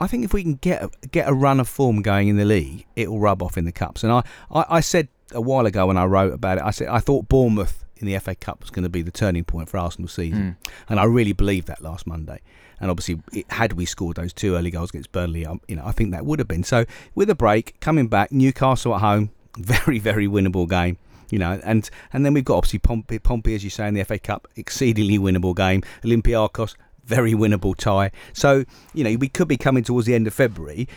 I 0.00 0.06
think 0.06 0.24
if 0.24 0.32
we 0.32 0.42
can 0.42 0.54
get 0.54 0.82
a, 0.82 0.90
get 1.08 1.28
a 1.28 1.32
run 1.32 1.58
of 1.58 1.68
form 1.68 2.02
going 2.02 2.28
in 2.28 2.36
the 2.36 2.44
league, 2.44 2.86
it 2.94 3.10
will 3.10 3.18
rub 3.18 3.42
off 3.42 3.58
in 3.58 3.64
the 3.64 3.72
cups. 3.72 4.04
And 4.04 4.12
I, 4.12 4.22
I, 4.50 4.64
I 4.68 4.80
said 4.80 5.08
a 5.32 5.40
while 5.40 5.66
ago 5.66 5.86
when 5.86 5.96
I 5.96 6.04
wrote 6.04 6.32
about 6.32 6.58
it, 6.58 6.64
I 6.64 6.70
said 6.70 6.88
I 6.88 6.98
thought 7.00 7.28
Bournemouth 7.28 7.84
in 7.96 8.06
the 8.06 8.18
FA 8.18 8.34
Cup 8.34 8.60
was 8.60 8.70
going 8.70 8.84
to 8.84 8.88
be 8.88 9.02
the 9.02 9.10
turning 9.10 9.44
point 9.44 9.68
for 9.68 9.78
Arsenal 9.78 10.08
season, 10.08 10.56
and 10.88 11.00
I 11.00 11.04
really 11.04 11.32
believed 11.32 11.66
that 11.68 11.82
last 11.82 12.06
Monday. 12.06 12.40
And 12.80 12.90
obviously, 12.90 13.20
it, 13.32 13.50
had 13.50 13.72
we 13.72 13.86
scored 13.86 14.16
those 14.16 14.32
two 14.32 14.54
early 14.54 14.70
goals 14.70 14.90
against 14.90 15.10
Burnley, 15.10 15.44
um, 15.44 15.60
you 15.66 15.74
know, 15.74 15.82
I 15.84 15.90
think 15.90 16.12
that 16.12 16.24
would 16.24 16.38
have 16.38 16.46
been. 16.46 16.62
So 16.62 16.84
with 17.14 17.28
a 17.28 17.34
break, 17.34 17.78
coming 17.80 18.06
back, 18.06 18.30
Newcastle 18.30 18.94
at 18.94 19.00
home, 19.00 19.30
very 19.58 19.98
very 19.98 20.28
winnable 20.28 20.68
game. 20.68 20.98
You 21.30 21.38
know, 21.38 21.60
and 21.64 21.90
and 22.12 22.24
then 22.24 22.34
we've 22.34 22.44
got 22.44 22.56
obviously 22.56 22.78
Pompey, 22.78 23.18
Pompey, 23.18 23.54
as 23.54 23.64
you 23.64 23.70
say 23.70 23.88
in 23.88 23.94
the 23.94 24.04
FA 24.04 24.18
Cup, 24.18 24.48
exceedingly 24.56 25.18
winnable 25.18 25.54
game. 25.54 25.82
Olympiacos, 26.02 26.74
very 27.04 27.32
winnable 27.32 27.76
tie. 27.76 28.12
So, 28.32 28.64
you 28.94 29.04
know, 29.04 29.14
we 29.16 29.28
could 29.28 29.48
be 29.48 29.56
coming 29.56 29.82
towards 29.82 30.06
the 30.06 30.14
end 30.14 30.26
of 30.26 30.32
February, 30.32 30.88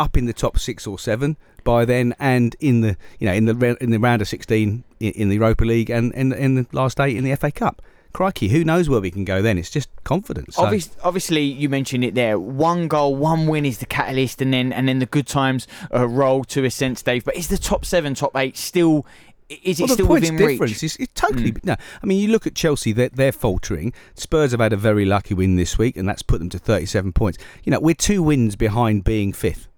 up 0.00 0.16
in 0.16 0.26
the 0.26 0.32
top 0.32 0.58
six 0.58 0.86
or 0.86 0.98
seven 0.98 1.36
by 1.66 1.84
then, 1.84 2.14
and 2.18 2.56
in 2.60 2.80
the 2.80 2.96
you 3.18 3.26
know 3.26 3.34
in 3.34 3.44
the 3.44 3.76
in 3.82 3.90
the 3.90 3.98
round 3.98 4.22
of 4.22 4.28
sixteen 4.28 4.84
in, 5.00 5.12
in 5.12 5.28
the 5.28 5.34
Europa 5.34 5.64
League 5.64 5.90
and 5.90 6.14
in, 6.14 6.32
in 6.32 6.54
the 6.54 6.66
last 6.72 6.98
eight 6.98 7.16
in 7.16 7.24
the 7.24 7.34
FA 7.36 7.52
Cup. 7.52 7.82
Crikey, 8.12 8.48
who 8.48 8.64
knows 8.64 8.88
where 8.88 9.02
we 9.02 9.10
can 9.10 9.26
go 9.26 9.42
then? 9.42 9.58
It's 9.58 9.68
just 9.68 9.90
confidence. 10.02 10.56
So- 10.56 10.64
Obvious, 10.64 10.88
obviously, 11.04 11.42
you 11.42 11.68
mentioned 11.68 12.02
it 12.02 12.14
there. 12.14 12.38
One 12.38 12.88
goal, 12.88 13.14
one 13.14 13.46
win 13.46 13.66
is 13.66 13.76
the 13.76 13.84
catalyst, 13.84 14.40
and 14.40 14.54
then 14.54 14.72
and 14.72 14.88
then 14.88 15.00
the 15.00 15.06
good 15.06 15.26
times 15.26 15.68
uh, 15.92 16.08
roll 16.08 16.42
to 16.44 16.64
a 16.64 16.70
sense, 16.70 17.02
Dave. 17.02 17.26
But 17.26 17.36
is 17.36 17.48
the 17.48 17.58
top 17.58 17.84
seven, 17.84 18.14
top 18.14 18.34
eight 18.34 18.56
still? 18.56 19.04
Is 19.50 19.78
it 19.78 19.82
well, 19.82 19.88
the 19.88 19.92
still 19.92 20.06
points 20.06 20.30
within 20.30 20.48
difference 20.48 20.72
reach? 20.72 20.82
is 20.82 20.96
it's 20.96 21.12
totally 21.12 21.54
no. 21.62 21.76
I 22.02 22.06
mean, 22.06 22.18
you 22.18 22.28
look 22.32 22.46
at 22.46 22.54
Chelsea; 22.54 22.92
they're, 22.92 23.10
they're 23.10 23.32
faltering. 23.32 23.92
Spurs 24.14 24.52
have 24.52 24.60
had 24.60 24.72
a 24.72 24.78
very 24.78 25.04
lucky 25.04 25.34
win 25.34 25.56
this 25.56 25.76
week, 25.76 25.98
and 25.98 26.08
that's 26.08 26.22
put 26.22 26.38
them 26.38 26.48
to 26.48 26.58
thirty-seven 26.58 27.12
points. 27.12 27.36
You 27.64 27.70
know, 27.70 27.80
we're 27.80 27.94
two 27.94 28.22
wins 28.22 28.56
behind 28.56 29.04
being 29.04 29.34
fifth. 29.34 29.68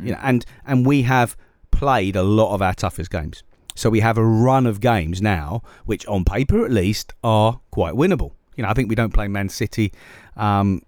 You 0.00 0.12
know, 0.12 0.18
and 0.22 0.44
and 0.66 0.86
we 0.86 1.02
have 1.02 1.36
played 1.70 2.16
a 2.16 2.22
lot 2.22 2.54
of 2.54 2.62
our 2.62 2.74
toughest 2.74 3.10
games. 3.10 3.42
So 3.74 3.90
we 3.90 4.00
have 4.00 4.18
a 4.18 4.24
run 4.24 4.66
of 4.66 4.80
games 4.80 5.22
now, 5.22 5.62
which 5.86 6.06
on 6.06 6.24
paper 6.24 6.64
at 6.64 6.70
least 6.70 7.14
are 7.24 7.60
quite 7.70 7.94
winnable. 7.94 8.32
You 8.56 8.62
know, 8.62 8.68
I 8.68 8.74
think 8.74 8.88
we 8.88 8.94
don't 8.94 9.14
play 9.14 9.28
Man 9.28 9.48
City. 9.48 9.92
Um, 10.36 10.82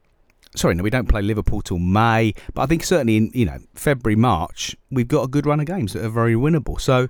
sorry, 0.55 0.75
no, 0.75 0.83
we 0.83 0.91
don't 0.91 1.09
play 1.09 1.23
Liverpool 1.23 1.63
till 1.63 1.79
May, 1.79 2.35
but 2.53 2.63
I 2.63 2.67
think 2.67 2.85
certainly 2.85 3.17
in 3.17 3.31
you 3.35 3.47
know 3.47 3.59
February, 3.75 4.17
March, 4.17 4.77
we've 4.91 5.09
got 5.09 5.23
a 5.23 5.29
good 5.29 5.47
run 5.47 5.61
of 5.61 5.67
games 5.67 5.95
that 5.95 6.05
are 6.05 6.11
very 6.11 6.35
winnable. 6.35 6.81
So 6.81 7.09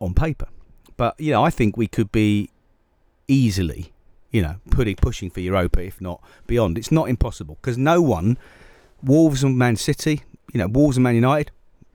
on 0.00 0.14
paper, 0.14 0.48
but 0.96 1.18
you 1.20 1.32
know, 1.32 1.44
I 1.44 1.50
think 1.50 1.76
we 1.76 1.86
could 1.86 2.10
be 2.10 2.50
easily, 3.28 3.92
you 4.30 4.42
know, 4.42 4.56
putting 4.70 4.96
pushing 4.96 5.30
for 5.30 5.40
Europa, 5.40 5.82
if 5.82 6.00
not 6.00 6.22
beyond. 6.46 6.78
It's 6.78 6.92
not 6.92 7.08
impossible 7.08 7.58
because 7.60 7.78
no 7.78 8.00
one, 8.00 8.38
Wolves 9.02 9.44
and 9.44 9.56
Man 9.56 9.76
City, 9.76 10.22
you 10.52 10.58
know, 10.58 10.68
Wolves 10.68 10.96
and 10.96 11.04
Man 11.04 11.14
United 11.14 11.50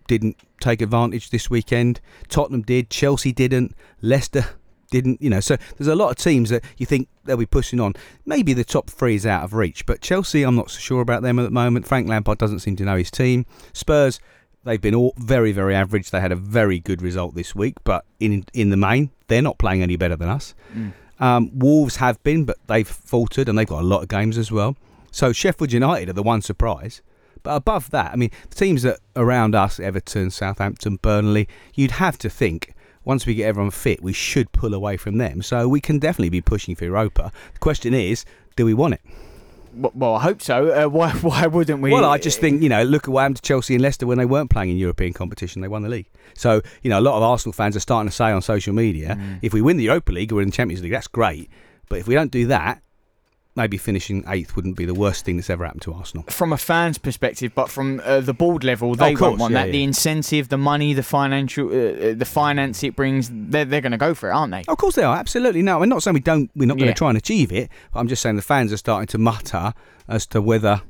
didn't 0.07 0.37
take 0.59 0.81
advantage 0.81 1.29
this 1.29 1.49
weekend. 1.49 1.99
Tottenham 2.29 2.61
did, 2.61 2.89
Chelsea 2.89 3.31
didn't, 3.31 3.75
Leicester 4.01 4.45
didn't, 4.91 5.21
you 5.21 5.29
know. 5.29 5.39
So 5.39 5.57
there's 5.77 5.87
a 5.87 5.95
lot 5.95 6.11
of 6.11 6.17
teams 6.17 6.49
that 6.49 6.63
you 6.77 6.85
think 6.85 7.07
they'll 7.23 7.37
be 7.37 7.45
pushing 7.45 7.79
on. 7.79 7.93
Maybe 8.25 8.53
the 8.53 8.63
top 8.63 8.89
three 8.89 9.15
is 9.15 9.25
out 9.25 9.43
of 9.43 9.53
reach, 9.53 9.85
but 9.85 10.01
Chelsea, 10.01 10.43
I'm 10.43 10.55
not 10.55 10.69
so 10.69 10.79
sure 10.79 11.01
about 11.01 11.23
them 11.23 11.39
at 11.39 11.43
the 11.43 11.51
moment. 11.51 11.87
Frank 11.87 12.07
Lampard 12.07 12.37
doesn't 12.37 12.59
seem 12.59 12.75
to 12.77 12.83
know 12.83 12.97
his 12.97 13.09
team. 13.11 13.45
Spurs, 13.73 14.19
they've 14.63 14.81
been 14.81 14.95
all 14.95 15.13
very, 15.17 15.51
very 15.51 15.75
average. 15.75 16.11
They 16.11 16.21
had 16.21 16.31
a 16.31 16.35
very 16.35 16.79
good 16.79 17.01
result 17.01 17.35
this 17.35 17.55
week, 17.55 17.75
but 17.83 18.05
in 18.19 18.45
in 18.53 18.69
the 18.69 18.77
main, 18.77 19.11
they're 19.27 19.41
not 19.41 19.57
playing 19.57 19.81
any 19.81 19.95
better 19.95 20.15
than 20.15 20.29
us. 20.29 20.53
Um, 21.19 21.51
Wolves 21.57 21.95
have 21.97 22.21
been, 22.23 22.45
but 22.45 22.57
they've 22.67 22.87
faltered 22.87 23.47
and 23.49 23.57
they've 23.57 23.67
got 23.67 23.81
a 23.81 23.87
lot 23.87 24.03
of 24.03 24.09
games 24.09 24.37
as 24.37 24.51
well. 24.51 24.75
So 25.11 25.31
Sheffield 25.31 25.71
United 25.71 26.09
are 26.09 26.13
the 26.13 26.23
one 26.23 26.41
surprise. 26.41 27.01
But 27.45 27.55
above 27.55 27.91
that, 27.91 28.11
I 28.11 28.15
mean, 28.15 28.31
the 28.49 28.55
teams 28.55 28.81
that 28.81 28.99
around 29.15 29.53
us, 29.53 29.79
Everton, 29.79 30.31
Southampton, 30.31 30.97
Burnley, 30.97 31.47
you'd 31.75 31.91
have 31.91 32.17
to 32.17 32.29
think 32.29 32.73
once 33.03 33.27
we 33.27 33.35
get 33.35 33.45
everyone 33.45 33.69
fit, 33.69 34.01
we 34.01 34.13
should 34.13 34.51
pull 34.51 34.73
away 34.73 34.97
from 34.97 35.19
them. 35.19 35.43
So 35.43 35.67
we 35.67 35.79
can 35.79 35.99
definitely 35.99 36.29
be 36.29 36.41
pushing 36.41 36.75
for 36.75 36.85
Europa. 36.85 37.31
The 37.53 37.59
question 37.59 37.93
is, 37.93 38.25
do 38.55 38.65
we 38.65 38.73
want 38.73 38.95
it? 38.95 39.01
Well, 39.75 40.15
I 40.15 40.21
hope 40.21 40.41
so. 40.41 40.71
Uh, 40.71 40.89
why? 40.89 41.11
Why 41.11 41.45
wouldn't 41.45 41.83
we? 41.83 41.91
Well, 41.91 42.05
I 42.05 42.17
just 42.17 42.39
think, 42.39 42.63
you 42.63 42.69
know, 42.69 42.81
look 42.81 43.03
at 43.03 43.09
what 43.09 43.21
happened 43.21 43.35
to 43.35 43.41
Chelsea 43.43 43.75
and 43.75 43.83
Leicester 43.83 44.07
when 44.07 44.17
they 44.17 44.25
weren't 44.25 44.49
playing 44.49 44.71
in 44.71 44.77
European 44.77 45.13
competition. 45.13 45.61
They 45.61 45.67
won 45.67 45.83
the 45.83 45.89
league. 45.89 46.09
So, 46.33 46.63
you 46.81 46.89
know, 46.89 46.99
a 46.99 47.01
lot 47.01 47.15
of 47.15 47.21
Arsenal 47.21 47.53
fans 47.53 47.75
are 47.75 47.79
starting 47.79 48.09
to 48.09 48.15
say 48.15 48.31
on 48.31 48.41
social 48.41 48.73
media, 48.73 49.19
if 49.43 49.53
we 49.53 49.61
win 49.61 49.77
the 49.77 49.83
Europa 49.83 50.11
League 50.11 50.33
or 50.33 50.41
in 50.41 50.47
the 50.47 50.51
Champions 50.51 50.81
League, 50.81 50.93
that's 50.93 51.07
great. 51.07 51.47
But 51.89 51.99
if 51.99 52.07
we 52.07 52.15
don't 52.15 52.31
do 52.31 52.47
that, 52.47 52.81
maybe 53.55 53.77
finishing 53.77 54.23
eighth 54.27 54.55
wouldn't 54.55 54.75
be 54.75 54.85
the 54.85 54.93
worst 54.93 55.25
thing 55.25 55.37
that's 55.37 55.49
ever 55.49 55.63
happened 55.65 55.81
to 55.83 55.93
Arsenal. 55.93 56.23
From 56.29 56.51
a 56.53 56.57
fan's 56.57 56.97
perspective, 56.97 57.53
but 57.55 57.69
from 57.69 58.01
uh, 58.03 58.19
the 58.19 58.33
board 58.33 58.63
level, 58.63 58.95
they 58.95 59.13
of 59.13 59.19
course, 59.19 59.39
want 59.39 59.53
yeah, 59.53 59.61
that. 59.61 59.65
yeah. 59.67 59.71
The 59.71 59.83
incentive, 59.83 60.49
the 60.49 60.57
money, 60.57 60.93
the 60.93 61.03
financial, 61.03 61.69
uh, 61.69 61.71
uh, 61.71 62.13
the 62.15 62.25
finance 62.25 62.83
it 62.83 62.95
brings, 62.95 63.29
they're, 63.31 63.65
they're 63.65 63.81
going 63.81 63.91
to 63.93 63.97
go 63.97 64.13
for 64.13 64.29
it, 64.29 64.33
aren't 64.33 64.51
they? 64.51 64.63
Of 64.67 64.77
course 64.77 64.95
they 64.95 65.03
are, 65.03 65.15
absolutely. 65.15 65.61
No, 65.61 65.81
I'm 65.81 65.89
not 65.89 66.03
saying 66.03 66.13
we 66.15 66.19
don't. 66.19 66.51
We're 66.55 66.65
not 66.67 66.75
going 66.77 66.87
to 66.87 66.91
Yeah. 66.91 66.93
try 66.95 67.09
and 67.09 67.17
achieve 67.17 67.51
it. 67.51 67.69
But 67.93 67.99
I'm 68.01 68.07
just 68.07 68.21
saying 68.21 68.35
the 68.35 68.41
fans 68.41 68.73
are 68.73 68.77
starting 68.77 69.07
to 69.07 69.17
mutter 69.17 69.73
as 70.07 70.25
to 70.27 70.41
whether, 70.41 70.81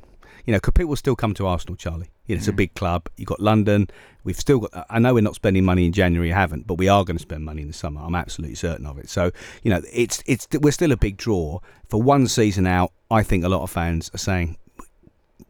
you 0.46 0.54
know, 0.54 0.60
could 0.60 0.76
people 0.76 0.96
still 0.96 1.16
come 1.16 1.34
to 1.36 1.48
Arsenal, 1.48 1.76
Charlie? 1.76 2.10
You 2.28 2.36
know, 2.36 2.40
it's 2.40 2.48
a 2.48 2.54
mm. 2.54 2.58
big 2.58 2.74
club. 2.76 3.10
You've 3.18 3.28
got 3.28 3.40
London. 3.40 3.88
We've 4.24 4.38
still 4.38 4.60
got. 4.60 4.86
I 4.90 5.00
know 5.00 5.14
we're 5.14 5.22
not 5.22 5.36
spending 5.36 5.66
money 5.66 5.86
in 5.86 5.92
January. 5.92 6.30
Haven't, 6.30 6.68
but 6.68 6.76
we 6.76 6.88
are 6.88 7.04
going 7.04 7.18
to 7.18 7.22
spend 7.22 7.44
money 7.44 7.62
in 7.62 7.68
the 7.68 7.74
summer. 7.74 8.02
I'm 8.02 8.16
absolutely 8.16 8.56
certain 8.56 8.86
of 8.86 8.98
it. 8.98 9.10
So 9.10 9.32
you 9.64 9.72
know, 9.72 9.82
it's 9.92 10.24
it's 10.26 10.48
we're 10.54 10.72
still 10.72 10.92
a 10.92 10.98
big 10.98 11.18
draw 11.18 11.60
for 11.88 12.02
one 12.02 12.28
season 12.28 12.68
out. 12.68 12.92
I 13.10 13.24
think 13.24 13.44
a 13.44 13.50
lot 13.50 13.64
of 13.64 13.72
fans 13.72 14.10
are 14.14 14.20
saying. 14.20 14.58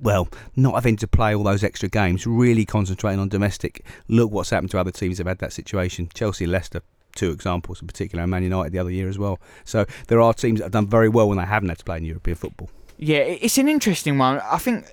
Well, 0.02 0.28
not 0.58 0.74
having 0.74 0.98
to 0.98 1.08
play 1.08 1.34
all 1.34 1.43
those 1.43 1.64
extra 1.64 1.88
games, 1.88 2.28
really 2.28 2.66
concentrating 2.66 3.20
on 3.20 3.30
domestic. 3.30 3.86
Look 4.10 4.30
what's 4.30 4.50
happened 4.50 4.72
to 4.72 4.80
other 4.80 4.91
teams 4.91 5.18
that 5.18 5.22
have 5.26 5.32
had 5.32 5.39
that 5.39 5.54
situation. 5.54 6.10
Chelsea, 6.14 6.46
Leicester, 6.46 6.82
two 7.16 7.32
examples 7.32 7.82
in 7.82 7.88
particular, 7.88 8.24
and 8.24 8.30
Man 8.30 8.43
United 8.43 8.74
the 8.74 8.80
other 8.80 8.91
year 8.91 9.08
as 9.08 9.18
well. 9.18 9.39
So 9.64 9.86
there 10.08 10.20
are 10.20 10.34
teams 10.34 10.60
that 10.60 10.66
have 10.66 10.74
done 10.74 10.88
very 10.88 11.08
well 11.08 11.30
when 11.30 11.38
they 11.38 11.46
haven't 11.46 11.70
had 11.70 11.78
to 11.78 11.86
play 11.86 11.98
in 11.98 12.04
European 12.04 12.36
football. 12.36 12.70
Yeah, 12.98 13.18
it's 13.18 13.58
an 13.58 13.68
interesting 13.68 14.18
one. 14.18 14.39
I 14.39 14.58
think. 14.58 14.86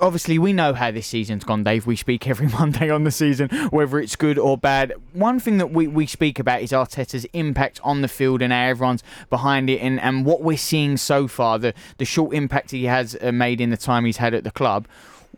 Obviously, 0.00 0.38
we 0.38 0.52
know 0.52 0.74
how 0.74 0.92
this 0.92 1.08
season's 1.08 1.42
gone, 1.42 1.64
Dave. 1.64 1.84
We 1.84 1.96
speak 1.96 2.28
every 2.28 2.46
Monday 2.60 2.88
on 2.88 3.02
the 3.02 3.10
season, 3.10 3.48
whether 3.70 3.98
it's 3.98 4.14
good 4.14 4.38
or 4.38 4.56
bad. 4.56 4.92
One 5.12 5.40
thing 5.40 5.58
that 5.58 5.72
we, 5.72 5.88
we 5.88 6.06
speak 6.06 6.38
about 6.38 6.62
is 6.62 6.70
Arteta's 6.70 7.24
impact 7.32 7.80
on 7.82 8.00
the 8.02 8.06
field 8.06 8.40
and 8.40 8.52
how 8.52 8.60
everyone's 8.60 9.02
behind 9.28 9.68
it, 9.68 9.80
and, 9.80 9.98
and 9.98 10.24
what 10.24 10.40
we're 10.40 10.56
seeing 10.56 10.98
so 10.98 11.26
far, 11.26 11.58
the, 11.58 11.74
the 11.96 12.04
short 12.04 12.32
impact 12.32 12.70
he 12.70 12.84
has 12.84 13.16
uh, 13.20 13.32
made 13.32 13.60
in 13.60 13.70
the 13.70 13.76
time 13.76 14.04
he's 14.04 14.18
had 14.18 14.34
at 14.34 14.44
the 14.44 14.52
club. 14.52 14.86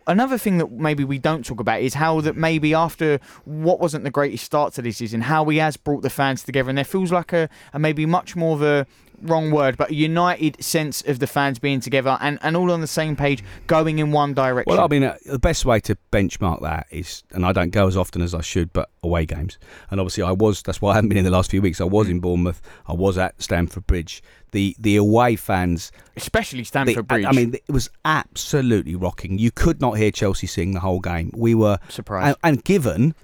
Another 0.06 0.36
thing 0.36 0.58
that 0.58 0.70
maybe 0.72 1.04
we 1.04 1.18
don't 1.18 1.44
talk 1.44 1.60
about 1.60 1.80
is 1.80 1.94
how 1.94 2.20
that 2.20 2.36
maybe 2.36 2.74
after 2.74 3.18
what 3.46 3.80
wasn't 3.80 4.04
the 4.04 4.10
greatest 4.10 4.44
start 4.44 4.74
to 4.74 4.82
this 4.82 4.98
season, 4.98 5.22
how 5.22 5.46
he 5.46 5.56
has 5.56 5.78
brought 5.78 6.02
the 6.02 6.10
fans 6.10 6.42
together, 6.42 6.68
and 6.68 6.76
there 6.76 6.84
feels 6.84 7.10
like 7.10 7.32
a, 7.32 7.48
a 7.72 7.78
maybe 7.78 8.04
much 8.04 8.36
more 8.36 8.56
of 8.56 8.62
a 8.62 8.86
wrong 9.22 9.50
word, 9.50 9.76
but 9.76 9.90
a 9.90 9.94
united 9.94 10.62
sense 10.62 11.02
of 11.02 11.18
the 11.18 11.26
fans 11.26 11.58
being 11.58 11.80
together 11.80 12.16
and, 12.20 12.38
and 12.42 12.56
all 12.56 12.70
on 12.70 12.80
the 12.80 12.86
same 12.86 13.16
page, 13.16 13.42
going 13.66 13.98
in 13.98 14.12
one 14.12 14.34
direction. 14.34 14.74
Well, 14.74 14.84
I 14.84 14.88
mean, 14.88 15.04
uh, 15.04 15.16
the 15.26 15.38
best 15.38 15.64
way 15.64 15.80
to 15.80 15.96
benchmark 16.12 16.62
that 16.62 16.86
is, 16.90 17.22
and 17.30 17.44
I 17.44 17.52
don't 17.52 17.70
go 17.70 17.86
as 17.86 17.96
often 17.96 18.22
as 18.22 18.34
I 18.34 18.40
should, 18.40 18.72
but 18.72 18.90
away 19.02 19.26
games. 19.26 19.58
And 19.90 20.00
obviously, 20.00 20.22
I 20.22 20.32
was. 20.32 20.62
That's 20.62 20.80
why 20.80 20.92
I 20.92 20.94
haven't 20.96 21.08
been 21.08 21.18
in 21.18 21.24
the 21.24 21.30
last 21.30 21.50
few 21.50 21.62
weeks. 21.62 21.80
I 21.80 21.84
was 21.84 22.08
in 22.08 22.20
Bournemouth. 22.20 22.60
I 22.86 22.92
was 22.92 23.18
at 23.18 23.40
Stamford 23.42 23.86
Bridge. 23.86 24.22
The 24.52 24.74
the 24.78 24.96
away 24.96 25.36
fans. 25.36 25.92
especially 26.16 26.60
the- 26.60 26.64
Stamford 26.66 27.06
Bridge. 27.06 27.24
I 27.24 27.32
mean, 27.32 27.54
it 27.54 27.72
was 27.72 27.88
absolutely 28.04 28.94
rocking. 28.96 29.38
You 29.38 29.50
could 29.50 29.80
not 29.80 29.92
hear 29.98 30.10
Chelsea 30.10 30.46
sing 30.46 30.72
the 30.72 30.80
whole 30.80 31.00
game. 31.00 31.30
We 31.36 31.54
were 31.54 31.78
Surprised. 31.88 32.36
and, 32.42 32.56
and 32.56 32.64
given 32.64 33.14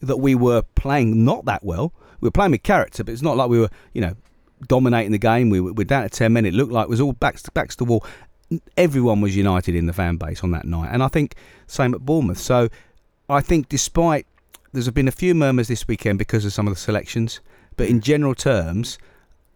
that 0.00 0.18
we 0.18 0.34
were 0.34 0.62
playing 0.76 1.24
not 1.24 1.44
that 1.46 1.64
well, 1.64 1.92
we 2.20 2.26
were 2.26 2.32
playing 2.32 2.52
with 2.52 2.62
character, 2.62 3.02
but 3.02 3.12
it's 3.12 3.22
not 3.22 3.36
like 3.36 3.48
we 3.48 3.58
were, 3.58 3.70
you 3.92 4.00
know, 4.00 4.14
dominating 4.66 5.12
the 5.12 5.18
game. 5.18 5.50
We 5.50 5.60
were, 5.60 5.72
we're 5.72 5.84
down 5.84 6.02
to 6.02 6.08
ten 6.08 6.32
men. 6.32 6.46
It 6.46 6.54
looked 6.54 6.72
like 6.72 6.84
it 6.84 6.90
was 6.90 7.00
all 7.00 7.12
backs 7.12 7.42
to 7.42 7.52
backs 7.52 7.76
to 7.76 7.84
the 7.84 7.90
wall. 7.90 8.04
Everyone 8.76 9.20
was 9.20 9.36
united 9.36 9.74
in 9.74 9.86
the 9.86 9.92
fan 9.92 10.16
base 10.16 10.42
on 10.42 10.50
that 10.52 10.64
night, 10.64 10.90
and 10.92 11.02
I 11.02 11.08
think 11.08 11.34
same 11.66 11.94
at 11.94 12.00
Bournemouth. 12.00 12.38
So 12.38 12.68
I 13.28 13.40
think 13.40 13.68
despite 13.68 14.26
there's 14.72 14.90
been 14.90 15.08
a 15.08 15.12
few 15.12 15.34
murmurs 15.34 15.68
this 15.68 15.86
weekend 15.86 16.18
because 16.18 16.44
of 16.44 16.52
some 16.52 16.66
of 16.66 16.74
the 16.74 16.80
selections, 16.80 17.40
but 17.76 17.88
in 17.88 18.00
mm. 18.00 18.02
general 18.02 18.34
terms. 18.34 18.98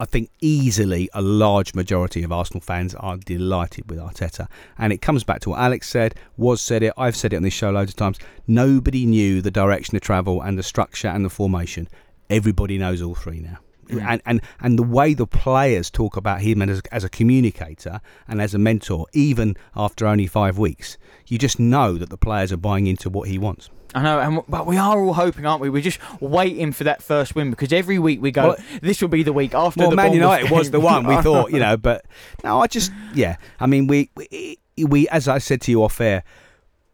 I 0.01 0.05
think 0.05 0.31
easily 0.41 1.09
a 1.15 1.23
large 1.23 1.75
majority 1.75 2.25
of 2.25 2.33
Arsenal 2.33 2.61
fans 2.61 2.93
are 2.97 3.17
delighted 3.19 3.89
with 3.89 4.01
Arteta. 4.01 4.49
And 4.77 4.93
it 4.93 5.01
comes 5.01 5.23
back 5.23 5.39
to 5.43 5.51
what 5.51 5.61
Alex 5.61 5.89
said, 5.89 6.17
was 6.37 6.61
said 6.61 6.83
it, 6.83 6.93
I've 6.97 7.15
said 7.15 7.33
it 7.33 7.37
on 7.37 7.45
this 7.45 7.53
show 7.53 7.71
loads 7.71 7.93
of 7.93 7.97
times. 7.97 8.19
Nobody 8.49 9.07
knew 9.07 9.41
the 9.41 9.53
direction 9.53 9.95
of 9.95 10.03
travel 10.03 10.43
and 10.43 10.59
the 10.59 10.65
structure 10.65 11.07
and 11.07 11.25
the 11.25 11.31
formation. 11.31 11.89
Everybody 12.29 12.79
knows 12.79 13.01
all 13.01 13.15
three 13.15 13.39
now. 13.39 13.59
Mm. 13.93 14.09
And, 14.09 14.23
and 14.27 14.41
and 14.61 14.79
the 14.79 14.83
way 14.83 15.15
the 15.15 15.27
players 15.27 15.91
talk 15.91 16.17
about 16.17 16.41
him 16.41 16.63
as, 16.63 16.83
as 16.91 17.05
a 17.05 17.09
communicator 17.09 18.01
and 18.27 18.41
as 18.41 18.55
a 18.55 18.59
mentor, 18.59 19.07
even 19.13 19.57
after 19.77 20.07
only 20.07 20.27
five 20.27 20.59
weeks, 20.59 20.97
you 21.27 21.39
just 21.39 21.59
know 21.59 21.95
that 21.99 22.11
the 22.11 22.17
players 22.19 22.53
are 22.53 22.57
buying 22.57 22.87
into 22.87 23.11
what 23.11 23.29
he 23.29 23.39
wants. 23.39 23.71
I 23.95 24.03
know, 24.03 24.21
and, 24.21 24.43
but 24.49 24.67
we 24.67 24.79
are 24.79 24.99
all 24.99 25.13
hoping, 25.13 25.45
aren't 25.45 25.61
we? 25.61 25.69
We're 25.69 25.83
just 25.83 26.01
waiting 26.21 26.73
for 26.73 26.85
that 26.85 27.03
first 27.03 27.35
win 27.35 27.51
because 27.51 27.73
every 27.73 27.99
week 27.99 28.23
we 28.23 28.31
go, 28.31 28.49
Well- 28.49 28.57
this 28.81 29.03
will 29.03 29.09
be 29.09 29.23
the 29.23 29.35
week 29.35 29.55
after 29.55 29.81
well, 29.81 29.91
the 29.91 29.97
Man 29.97 30.15
United 30.15 30.51
was 30.51 30.71
the 30.71 30.81
one 30.81 31.07
we 31.07 31.21
thought, 31.21 31.51
you 31.51 31.59
know, 31.67 31.77
but 31.77 32.05
no, 32.43 32.61
I 32.61 32.67
just 32.67 32.91
yeah. 33.15 33.37
I 33.61 33.67
mean, 33.67 33.87
we 33.87 34.11
we, 34.17 34.59
we 34.79 35.09
as 35.09 35.29
I 35.29 35.39
said 35.39 35.61
to 35.63 35.71
you 35.71 35.85
off 35.85 36.01
air, 36.01 36.25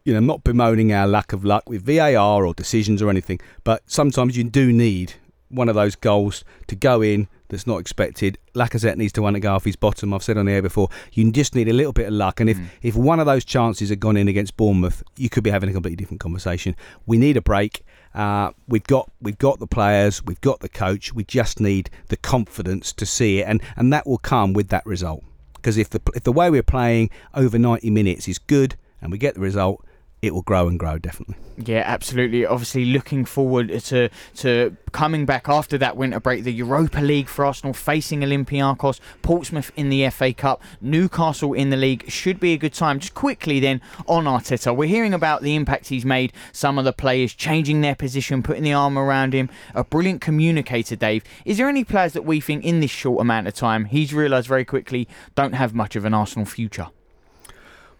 you 0.03 0.13
know, 0.13 0.19
I'm 0.19 0.25
not 0.25 0.43
bemoaning 0.43 0.91
our 0.91 1.07
lack 1.07 1.33
of 1.33 1.45
luck 1.45 1.69
with 1.69 1.83
VAR 1.83 2.45
or 2.45 2.53
decisions 2.53 3.01
or 3.01 3.09
anything, 3.09 3.39
but 3.63 3.83
sometimes 3.85 4.35
you 4.35 4.43
do 4.43 4.73
need 4.73 5.13
one 5.49 5.69
of 5.69 5.75
those 5.75 5.95
goals 5.95 6.43
to 6.67 6.75
go 6.75 7.01
in 7.01 7.27
that's 7.49 7.67
not 7.67 7.77
expected. 7.77 8.37
Lacazette 8.53 8.95
needs 8.95 9.11
to 9.13 9.21
want 9.21 9.33
to 9.33 9.39
go 9.39 9.53
off 9.53 9.65
his 9.65 9.75
bottom. 9.75 10.13
I've 10.13 10.23
said 10.23 10.37
on 10.37 10.45
the 10.45 10.51
air 10.51 10.61
before, 10.61 10.89
you 11.13 11.29
just 11.31 11.55
need 11.55 11.67
a 11.67 11.73
little 11.73 11.93
bit 11.93 12.07
of 12.07 12.13
luck. 12.13 12.39
And 12.39 12.49
if, 12.49 12.59
if 12.81 12.95
one 12.95 13.19
of 13.19 13.25
those 13.25 13.43
chances 13.43 13.89
had 13.89 13.99
gone 13.99 14.17
in 14.17 14.27
against 14.27 14.55
Bournemouth, 14.55 15.03
you 15.17 15.29
could 15.29 15.43
be 15.43 15.49
having 15.49 15.69
a 15.69 15.73
completely 15.73 15.97
different 15.97 16.21
conversation. 16.21 16.75
We 17.05 17.17
need 17.17 17.37
a 17.37 17.41
break. 17.41 17.83
Uh, 18.13 18.51
we've 18.67 18.83
got 18.83 19.11
we've 19.21 19.37
got 19.37 19.59
the 19.59 19.67
players, 19.67 20.23
we've 20.23 20.41
got 20.41 20.61
the 20.61 20.69
coach. 20.69 21.13
We 21.13 21.23
just 21.23 21.59
need 21.59 21.91
the 22.07 22.17
confidence 22.17 22.91
to 22.93 23.05
see 23.05 23.39
it, 23.39 23.43
and, 23.43 23.61
and 23.75 23.93
that 23.93 24.07
will 24.07 24.17
come 24.17 24.53
with 24.53 24.69
that 24.69 24.83
result. 24.85 25.23
Because 25.53 25.77
if 25.77 25.89
the 25.89 26.01
if 26.15 26.23
the 26.23 26.31
way 26.31 26.49
we're 26.49 26.63
playing 26.63 27.11
over 27.35 27.59
90 27.59 27.89
minutes 27.91 28.27
is 28.27 28.39
good 28.39 28.75
and 29.01 29.11
we 29.11 29.17
get 29.17 29.35
the 29.35 29.41
result, 29.41 29.85
it 30.21 30.33
will 30.33 30.41
grow 30.41 30.67
and 30.67 30.77
grow 30.77 30.97
definitely. 30.97 31.35
Yeah, 31.57 31.83
absolutely. 31.85 32.45
Obviously, 32.45 32.85
looking 32.85 33.25
forward 33.25 33.67
to 33.67 34.09
to 34.35 34.77
coming 34.91 35.25
back 35.25 35.47
after 35.47 35.77
that 35.77 35.97
winter 35.97 36.19
break. 36.19 36.43
The 36.43 36.53
Europa 36.53 36.99
League 36.99 37.27
for 37.27 37.45
Arsenal 37.45 37.73
facing 37.73 38.21
Olympiacos, 38.21 38.99
Portsmouth 39.21 39.71
in 39.75 39.89
the 39.89 40.09
FA 40.09 40.33
Cup, 40.33 40.61
Newcastle 40.81 41.53
in 41.53 41.69
the 41.69 41.77
league 41.77 42.09
should 42.09 42.39
be 42.39 42.53
a 42.53 42.57
good 42.57 42.73
time. 42.73 42.99
Just 42.99 43.13
quickly 43.13 43.59
then 43.59 43.81
on 44.07 44.25
Arteta, 44.25 44.75
we're 44.75 44.87
hearing 44.87 45.13
about 45.13 45.41
the 45.41 45.55
impact 45.55 45.87
he's 45.87 46.05
made. 46.05 46.33
Some 46.51 46.77
of 46.77 46.85
the 46.85 46.93
players 46.93 47.33
changing 47.33 47.81
their 47.81 47.95
position, 47.95 48.43
putting 48.43 48.63
the 48.63 48.73
arm 48.73 48.97
around 48.97 49.33
him. 49.33 49.49
A 49.73 49.83
brilliant 49.83 50.21
communicator, 50.21 50.95
Dave. 50.95 51.23
Is 51.45 51.57
there 51.57 51.69
any 51.69 51.83
players 51.83 52.13
that 52.13 52.25
we 52.25 52.39
think 52.39 52.63
in 52.63 52.79
this 52.79 52.91
short 52.91 53.21
amount 53.21 53.47
of 53.47 53.53
time 53.53 53.85
he's 53.85 54.13
realised 54.13 54.47
very 54.47 54.65
quickly 54.65 55.07
don't 55.35 55.53
have 55.53 55.73
much 55.73 55.95
of 55.95 56.05
an 56.05 56.13
Arsenal 56.13 56.45
future? 56.45 56.87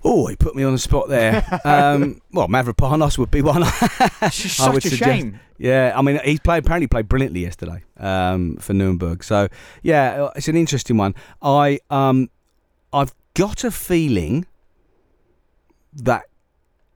Oh, 0.03 0.27
he 0.27 0.35
put 0.35 0.55
me 0.55 0.63
on 0.63 0.71
the 0.71 0.79
spot 0.79 1.09
there. 1.09 1.43
um, 1.65 2.21
well, 2.31 2.47
Mavropanos 2.47 3.17
would 3.17 3.31
be 3.31 3.41
one. 3.41 3.63
I 4.21 4.29
such 4.29 4.73
would 4.73 4.85
a 4.85 4.89
suggest- 4.89 5.03
shame. 5.03 5.39
Yeah, 5.57 5.91
I 5.93 6.01
mean, 6.01 6.21
he 6.23 6.37
played 6.37 6.63
apparently 6.63 6.87
played 6.87 7.09
brilliantly 7.09 7.41
yesterday 7.41 7.83
um, 7.97 8.55
for 8.61 8.71
Nuremberg. 8.73 9.25
So 9.25 9.49
yeah, 9.83 10.23
uh, 10.23 10.31
it's 10.37 10.47
an 10.47 10.55
interesting 10.55 10.95
one. 10.95 11.15
I 11.41 11.79
um, 11.89 12.29
I've 12.93 13.13
got 13.33 13.65
a 13.65 13.71
feeling 13.71 14.45
that 15.91 16.28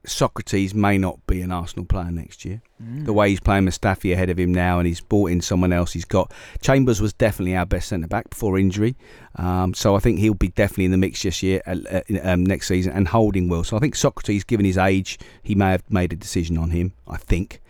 Sokratis 0.05 0.73
may 0.73 0.97
not 0.97 1.25
be 1.27 1.41
an 1.41 1.51
Arsenal 1.51 1.85
player 1.85 2.11
next 2.11 2.43
year. 2.43 2.61
The 3.05 3.13
way 3.13 3.29
he's 3.29 3.39
playing 3.39 3.63
Mustafi 3.63 4.11
ahead 4.11 4.29
of 4.29 4.37
him 4.37 4.53
now, 4.53 4.77
and 4.77 4.85
he's 4.85 4.99
brought 4.99 5.31
in 5.31 5.39
someone 5.39 5.71
else. 5.71 5.93
He's 5.93 6.03
got 6.03 6.33
Chambers 6.61 6.99
was 6.99 7.13
definitely 7.13 7.55
our 7.55 7.65
best 7.65 7.87
centre 7.87 8.07
back 8.07 8.29
before 8.29 8.59
injury, 8.59 8.97
um, 9.37 9.73
so 9.73 9.95
I 9.95 9.99
think 9.99 10.19
he'll 10.19 10.33
be 10.33 10.49
definitely 10.49 10.85
in 10.85 10.91
the 10.91 10.97
mix 10.97 11.23
this 11.23 11.41
year, 11.41 11.61
uh, 11.65 12.01
um, 12.21 12.45
next 12.45 12.67
season, 12.67 12.91
and 12.91 13.07
holding 13.07 13.47
will. 13.47 13.63
So 13.63 13.77
I 13.77 13.79
think 13.79 13.95
Sokratis, 13.95 14.45
given 14.45 14.65
his 14.65 14.77
age, 14.77 15.17
he 15.41 15.55
may 15.55 15.71
have 15.71 15.89
made 15.89 16.11
a 16.11 16.17
decision 16.17 16.57
on 16.57 16.71
him. 16.71 16.93
I 17.07 17.17
think. 17.17 17.61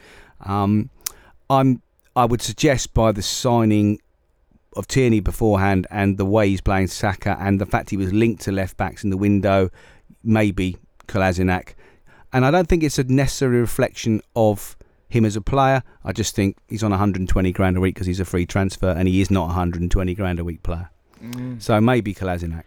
Um, 0.41 0.89
I'm. 1.49 1.81
I 2.15 2.25
would 2.25 2.41
suggest 2.41 2.93
by 2.95 3.11
the 3.11 3.21
signing 3.21 3.99
of 4.75 4.87
Tierney 4.87 5.19
beforehand 5.19 5.85
and 5.91 6.17
the 6.17 6.25
way 6.25 6.49
he's 6.49 6.61
playing 6.61 6.87
Saka 6.87 7.37
and 7.39 7.61
the 7.61 7.65
fact 7.65 7.91
he 7.91 7.97
was 7.97 8.11
linked 8.11 8.41
to 8.43 8.51
left 8.51 8.77
backs 8.77 9.03
in 9.03 9.11
the 9.11 9.17
window, 9.17 9.69
maybe 10.23 10.77
Kolasinac. 11.07 11.75
And 12.33 12.45
I 12.45 12.51
don't 12.51 12.67
think 12.67 12.83
it's 12.83 12.97
a 12.99 13.03
necessary 13.03 13.59
reflection 13.59 14.21
of 14.35 14.75
him 15.07 15.23
as 15.25 15.35
a 15.35 15.41
player. 15.41 15.83
I 16.03 16.11
just 16.11 16.35
think 16.35 16.57
he's 16.67 16.83
on 16.83 16.89
120 16.91 17.51
grand 17.51 17.77
a 17.77 17.79
week 17.79 17.93
because 17.95 18.07
he's 18.07 18.19
a 18.19 18.25
free 18.25 18.45
transfer 18.47 18.89
and 18.89 19.07
he 19.07 19.21
is 19.21 19.29
not 19.29 19.43
a 19.43 19.47
120 19.47 20.15
grand 20.15 20.39
a 20.39 20.43
week 20.43 20.63
player. 20.63 20.89
So 21.59 21.79
maybe 21.79 22.13
Kolasinac. 22.13 22.63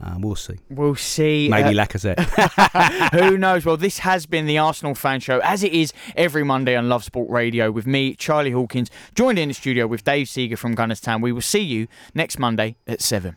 Um, 0.00 0.20
we'll 0.22 0.34
see. 0.34 0.58
We'll 0.68 0.96
see. 0.96 1.48
Maybe 1.48 1.78
Uh, 1.78 1.86
Lacazette. 1.86 2.18
Who 3.18 3.38
knows? 3.38 3.64
Well, 3.64 3.76
this 3.78 4.00
has 4.00 4.26
been 4.26 4.44
the 4.44 4.58
Arsenal 4.58 4.94
fan 4.94 5.20
show, 5.20 5.38
as 5.38 5.62
it 5.62 5.72
is 5.72 5.92
every 6.16 6.44
Monday 6.44 6.74
on 6.76 6.88
Love 6.88 7.04
Sport 7.04 7.30
Radio, 7.30 7.70
with 7.70 7.86
me, 7.86 8.14
Charlie 8.14 8.50
Hawkins, 8.50 8.90
joined 9.14 9.38
in 9.38 9.48
the 9.48 9.54
studio 9.54 9.86
with 9.86 10.02
Dave 10.04 10.28
Seager 10.28 10.56
from 10.56 10.74
Gunners 10.74 11.00
Town. 11.00 11.22
We 11.22 11.32
will 11.32 11.40
see 11.40 11.60
you 11.60 11.86
next 12.12 12.38
Monday 12.38 12.76
at 12.88 13.00
7. 13.00 13.36